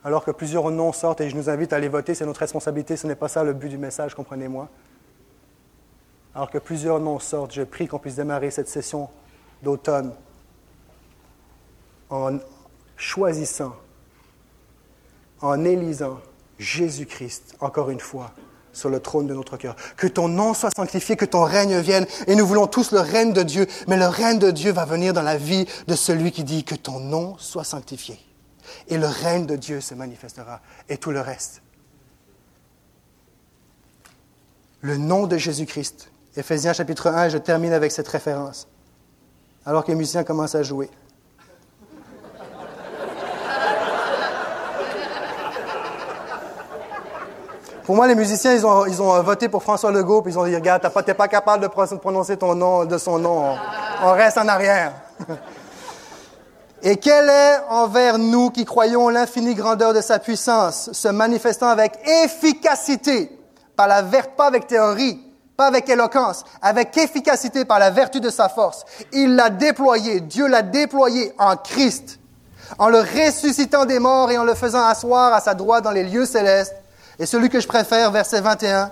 Alors 0.05 0.25
que 0.25 0.31
plusieurs 0.31 0.71
noms 0.71 0.93
sortent 0.93 1.21
et 1.21 1.31
je 1.31 1.37
nous 1.37 1.49
invite 1.49 1.73
à 1.73 1.77
aller 1.77 1.89
voter, 1.89 2.15
c'est 2.15 2.27
notre 2.27 2.41
responsabilité, 2.41 2.97
ce 2.97 3.07
n'est 3.07 3.15
pas 3.15 3.29
ça 3.29 3.45
le 3.45 3.53
but 3.53 3.69
du 3.69 3.79
message, 3.79 4.15
comprenez-moi. 4.15 4.69
Alors 6.35 6.51
que 6.51 6.59
plusieurs 6.59 6.99
noms 6.99 7.19
sortent, 7.19 7.53
je 7.53 7.63
prie 7.63 7.87
qu'on 7.87 7.99
puisse 7.99 8.17
démarrer 8.17 8.51
cette 8.51 8.69
session 8.69 9.09
d'automne 9.63 10.13
en 12.11 12.39
choisissant, 12.97 13.77
en 15.41 15.65
élisant 15.65 16.21
Jésus-Christ, 16.59 17.57
encore 17.61 17.91
une 17.91 18.01
fois, 18.01 18.33
sur 18.73 18.89
le 18.89 19.01
trône 19.01 19.27
de 19.27 19.35
notre 19.35 19.57
cœur. 19.57 19.77
Que 19.97 20.07
ton 20.07 20.29
nom 20.29 20.55
soit 20.55 20.71
sanctifié, 20.75 21.17
que 21.17 21.25
ton 21.25 21.43
règne 21.43 21.79
vienne. 21.81 22.07
Et 22.27 22.35
nous 22.35 22.47
voulons 22.47 22.67
tous 22.67 22.93
le 22.93 23.01
règne 23.01 23.33
de 23.33 23.43
Dieu, 23.43 23.67
mais 23.87 23.97
le 23.97 24.07
règne 24.07 24.39
de 24.39 24.51
Dieu 24.51 24.73
va 24.73 24.85
venir 24.85 25.13
dans 25.13 25.23
la 25.23 25.37
vie 25.37 25.67
de 25.87 25.95
celui 25.95 26.33
qui 26.33 26.45
dit 26.45 26.65
que 26.65 26.75
ton 26.75 27.01
nom 27.01 27.37
soit 27.39 27.65
sanctifié. 27.65 28.19
Et 28.89 28.97
le 28.97 29.07
règne 29.07 29.47
de 29.47 29.57
Dieu 29.57 29.81
se 29.81 29.95
manifestera, 29.95 30.61
et 30.89 30.97
tout 30.97 31.11
le 31.11 31.21
reste. 31.21 31.63
Le 34.81 34.97
nom 34.97 35.27
de 35.27 35.37
Jésus-Christ 35.37 36.13
Éphésiens 36.35 36.73
chapitre 36.73 37.09
1, 37.09 37.29
je 37.29 37.39
termine 37.39 37.73
avec 37.73 37.93
cette 37.93 38.09
référence. 38.09 38.67
Alors 39.67 39.85
que 39.85 39.91
les 39.91 39.97
musiciens 39.97 40.25
commencent 40.25 40.55
à 40.55 40.63
jouer. 40.63 40.89
Pour 47.85 47.97
moi, 47.97 48.07
les 48.07 48.15
musiciens, 48.15 48.55
ils 48.55 48.65
ont, 48.65 48.87
ils 48.87 49.03
ont 49.03 49.21
voté 49.23 49.49
pour 49.49 49.63
François 49.63 49.91
Legault, 49.91 50.23
puis 50.23 50.33
ils 50.33 50.39
ont 50.39 50.47
dit, 50.47 50.55
regarde, 50.55 50.83
t'es 50.83 50.91
pas, 50.91 51.15
pas 51.15 51.29
capable 51.29 51.65
de 51.65 51.69
prononcer 51.69 52.37
ton 52.37 52.55
nom, 52.55 52.85
de 52.85 52.97
son 52.97 53.19
nom, 53.19 53.57
on, 54.05 54.13
reste 54.13 54.39
en 54.39 54.47
arrière. 54.47 54.93
Et 56.85 56.97
quel 56.97 57.29
est 57.29 57.59
envers 57.71 58.19
nous 58.19 58.51
qui 58.51 58.65
croyons 58.65 59.09
l'infinie 59.09 59.55
grandeur 59.55 59.95
de 59.95 60.01
sa 60.01 60.19
puissance, 60.19 60.91
se 60.93 61.09
manifestant 61.09 61.69
avec 61.69 61.99
efficacité, 62.25 63.37
par 63.75 63.89
la 63.89 64.03
vertu, 64.03 64.31
pas 64.37 64.47
avec 64.47 64.69
théorie, 64.69 65.21
pas 65.57 65.67
avec 65.67 65.89
éloquence, 65.89 66.45
avec 66.61 66.97
efficacité 66.97 67.65
par 67.65 67.79
la 67.81 67.91
vertu 67.91 68.21
de 68.21 68.31
sa 68.31 68.49
force. 68.49 68.85
Il 69.13 69.35
l'a 69.35 69.51
déployé, 69.51 70.21
Dieu 70.21 70.47
l'a 70.47 70.63
déployé 70.63 71.33
en 71.39 71.57
Christ, 71.57 72.21
en 72.79 72.89
le 72.89 72.99
ressuscitant 72.99 73.85
des 73.87 73.99
morts 73.99 74.31
et 74.31 74.39
en 74.39 74.45
le 74.45 74.55
faisant 74.55 74.85
asseoir 74.85 75.33
à 75.35 75.41
sa 75.41 75.55
droite 75.55 75.85
dans 75.85 75.91
les 75.91 76.05
lieux 76.05 76.27
célestes 76.27 76.82
et 77.23 77.27
celui 77.27 77.49
que 77.49 77.61
je 77.61 77.69
préfère, 77.69 78.11
verset 78.11 78.41
21, 78.41 78.91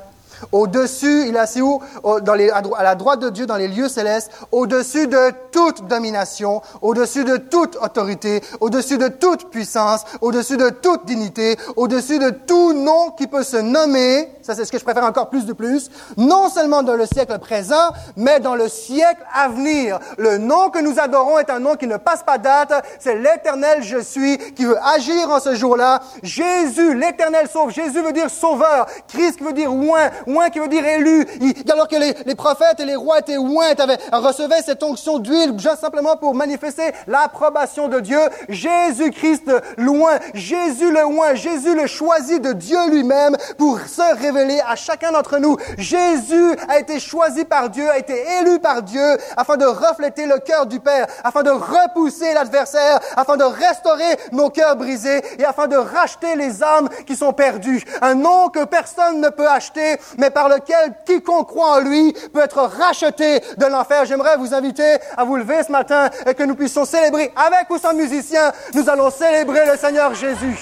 au-dessus, 0.52 1.26
il 1.26 1.34
est 1.34 1.38
assis 1.40 1.60
où? 1.60 1.80
À 2.04 2.82
la 2.84 2.94
droite 2.94 3.18
de 3.18 3.28
Dieu, 3.28 3.44
dans 3.44 3.56
les 3.56 3.66
lieux 3.66 3.88
célestes, 3.88 4.30
au-dessus 4.52 5.08
de 5.08 5.32
toute 5.50 5.88
domination, 5.88 6.62
au-dessus 6.80 7.24
de 7.24 7.38
toute 7.38 7.76
autorité, 7.82 8.40
au-dessus 8.60 8.98
de 8.98 9.08
toute 9.08 9.50
puissance, 9.50 10.04
au-dessus 10.20 10.56
de 10.56 10.68
toute 10.68 11.06
dignité, 11.06 11.56
au-dessus 11.74 12.20
de 12.20 12.30
tout 12.30 12.72
nom 12.72 13.10
qui 13.10 13.26
peut 13.26 13.42
se 13.42 13.56
nommer, 13.56 14.28
c'est 14.54 14.64
ce 14.64 14.72
que 14.72 14.78
je 14.78 14.84
préfère 14.84 15.04
encore 15.04 15.30
plus 15.30 15.46
de 15.46 15.52
plus, 15.52 15.90
non 16.16 16.48
seulement 16.48 16.82
dans 16.82 16.94
le 16.94 17.06
siècle 17.06 17.38
présent, 17.38 17.90
mais 18.16 18.40
dans 18.40 18.54
le 18.54 18.68
siècle 18.68 19.22
à 19.34 19.48
venir. 19.48 19.98
Le 20.18 20.38
nom 20.38 20.70
que 20.70 20.78
nous 20.78 20.98
adorons 20.98 21.38
est 21.38 21.50
un 21.50 21.60
nom 21.60 21.76
qui 21.76 21.86
ne 21.86 21.96
passe 21.96 22.22
pas 22.22 22.38
date, 22.38 22.72
c'est 22.98 23.16
l'éternel 23.16 23.82
je 23.82 23.98
suis 23.98 24.38
qui 24.54 24.64
veut 24.64 24.78
agir 24.94 25.30
en 25.30 25.40
ce 25.40 25.54
jour-là. 25.54 26.00
Jésus, 26.22 26.94
l'éternel 26.94 27.48
sauve. 27.48 27.70
Jésus 27.70 28.00
veut 28.00 28.12
dire 28.12 28.30
sauveur. 28.30 28.86
Christ 29.08 29.40
veut 29.42 29.52
dire 29.52 29.72
oint 29.72 30.10
oint 30.26 30.50
qui 30.50 30.58
veut 30.58 30.68
dire 30.68 30.84
élu. 30.84 31.26
alors 31.70 31.88
que 31.88 31.96
les, 31.96 32.34
prophètes 32.34 32.80
et 32.80 32.84
les 32.84 32.96
rois 32.96 33.20
étaient 33.20 33.36
oints, 33.36 33.74
recevaient 34.12 34.62
cette 34.62 34.82
onction 34.82 35.18
d'huile 35.18 35.54
juste 35.58 35.80
simplement 35.80 36.16
pour 36.16 36.34
manifester 36.34 36.92
l'approbation 37.06 37.88
de 37.88 38.00
Dieu. 38.00 38.20
Jésus-Christ 38.48 39.50
loin, 39.76 40.18
Jésus 40.34 40.90
le 40.90 41.04
oint, 41.04 41.34
Jésus 41.34 41.74
le 41.74 41.86
choisi 41.86 42.40
de 42.40 42.52
Dieu 42.52 42.78
lui-même 42.90 43.36
pour 43.58 43.80
se 43.80 44.16
révéler 44.20 44.39
à 44.66 44.76
chacun 44.76 45.12
d'entre 45.12 45.38
nous. 45.38 45.56
Jésus 45.76 46.56
a 46.68 46.78
été 46.78 46.98
choisi 47.00 47.44
par 47.44 47.70
Dieu, 47.70 47.88
a 47.90 47.98
été 47.98 48.14
élu 48.40 48.58
par 48.58 48.82
Dieu 48.82 49.18
afin 49.36 49.56
de 49.56 49.64
refléter 49.64 50.26
le 50.26 50.38
cœur 50.38 50.66
du 50.66 50.80
Père, 50.80 51.06
afin 51.24 51.42
de 51.42 51.50
repousser 51.50 52.32
l'adversaire, 52.32 53.00
afin 53.16 53.36
de 53.36 53.44
restaurer 53.44 54.16
nos 54.32 54.50
cœurs 54.50 54.76
brisés 54.76 55.22
et 55.38 55.44
afin 55.44 55.68
de 55.68 55.76
racheter 55.76 56.36
les 56.36 56.62
âmes 56.62 56.88
qui 57.06 57.16
sont 57.16 57.32
perdues. 57.32 57.84
Un 58.02 58.14
nom 58.14 58.48
que 58.48 58.64
personne 58.64 59.20
ne 59.20 59.28
peut 59.28 59.48
acheter, 59.48 59.96
mais 60.18 60.30
par 60.30 60.48
lequel 60.48 60.94
quiconque 61.04 61.48
croit 61.48 61.76
en 61.76 61.80
lui 61.80 62.12
peut 62.32 62.40
être 62.40 62.62
racheté 62.62 63.40
de 63.56 63.66
l'enfer. 63.66 64.04
J'aimerais 64.04 64.36
vous 64.36 64.54
inviter 64.54 64.96
à 65.16 65.24
vous 65.24 65.36
lever 65.36 65.62
ce 65.62 65.72
matin 65.72 66.08
et 66.26 66.34
que 66.34 66.42
nous 66.42 66.54
puissions 66.54 66.84
célébrer 66.84 67.32
avec 67.36 67.68
ou 67.70 67.78
sans 67.78 67.94
musiciens. 67.94 68.52
Nous 68.74 68.88
allons 68.88 69.10
célébrer 69.10 69.66
le 69.66 69.76
Seigneur 69.76 70.14
Jésus. 70.14 70.58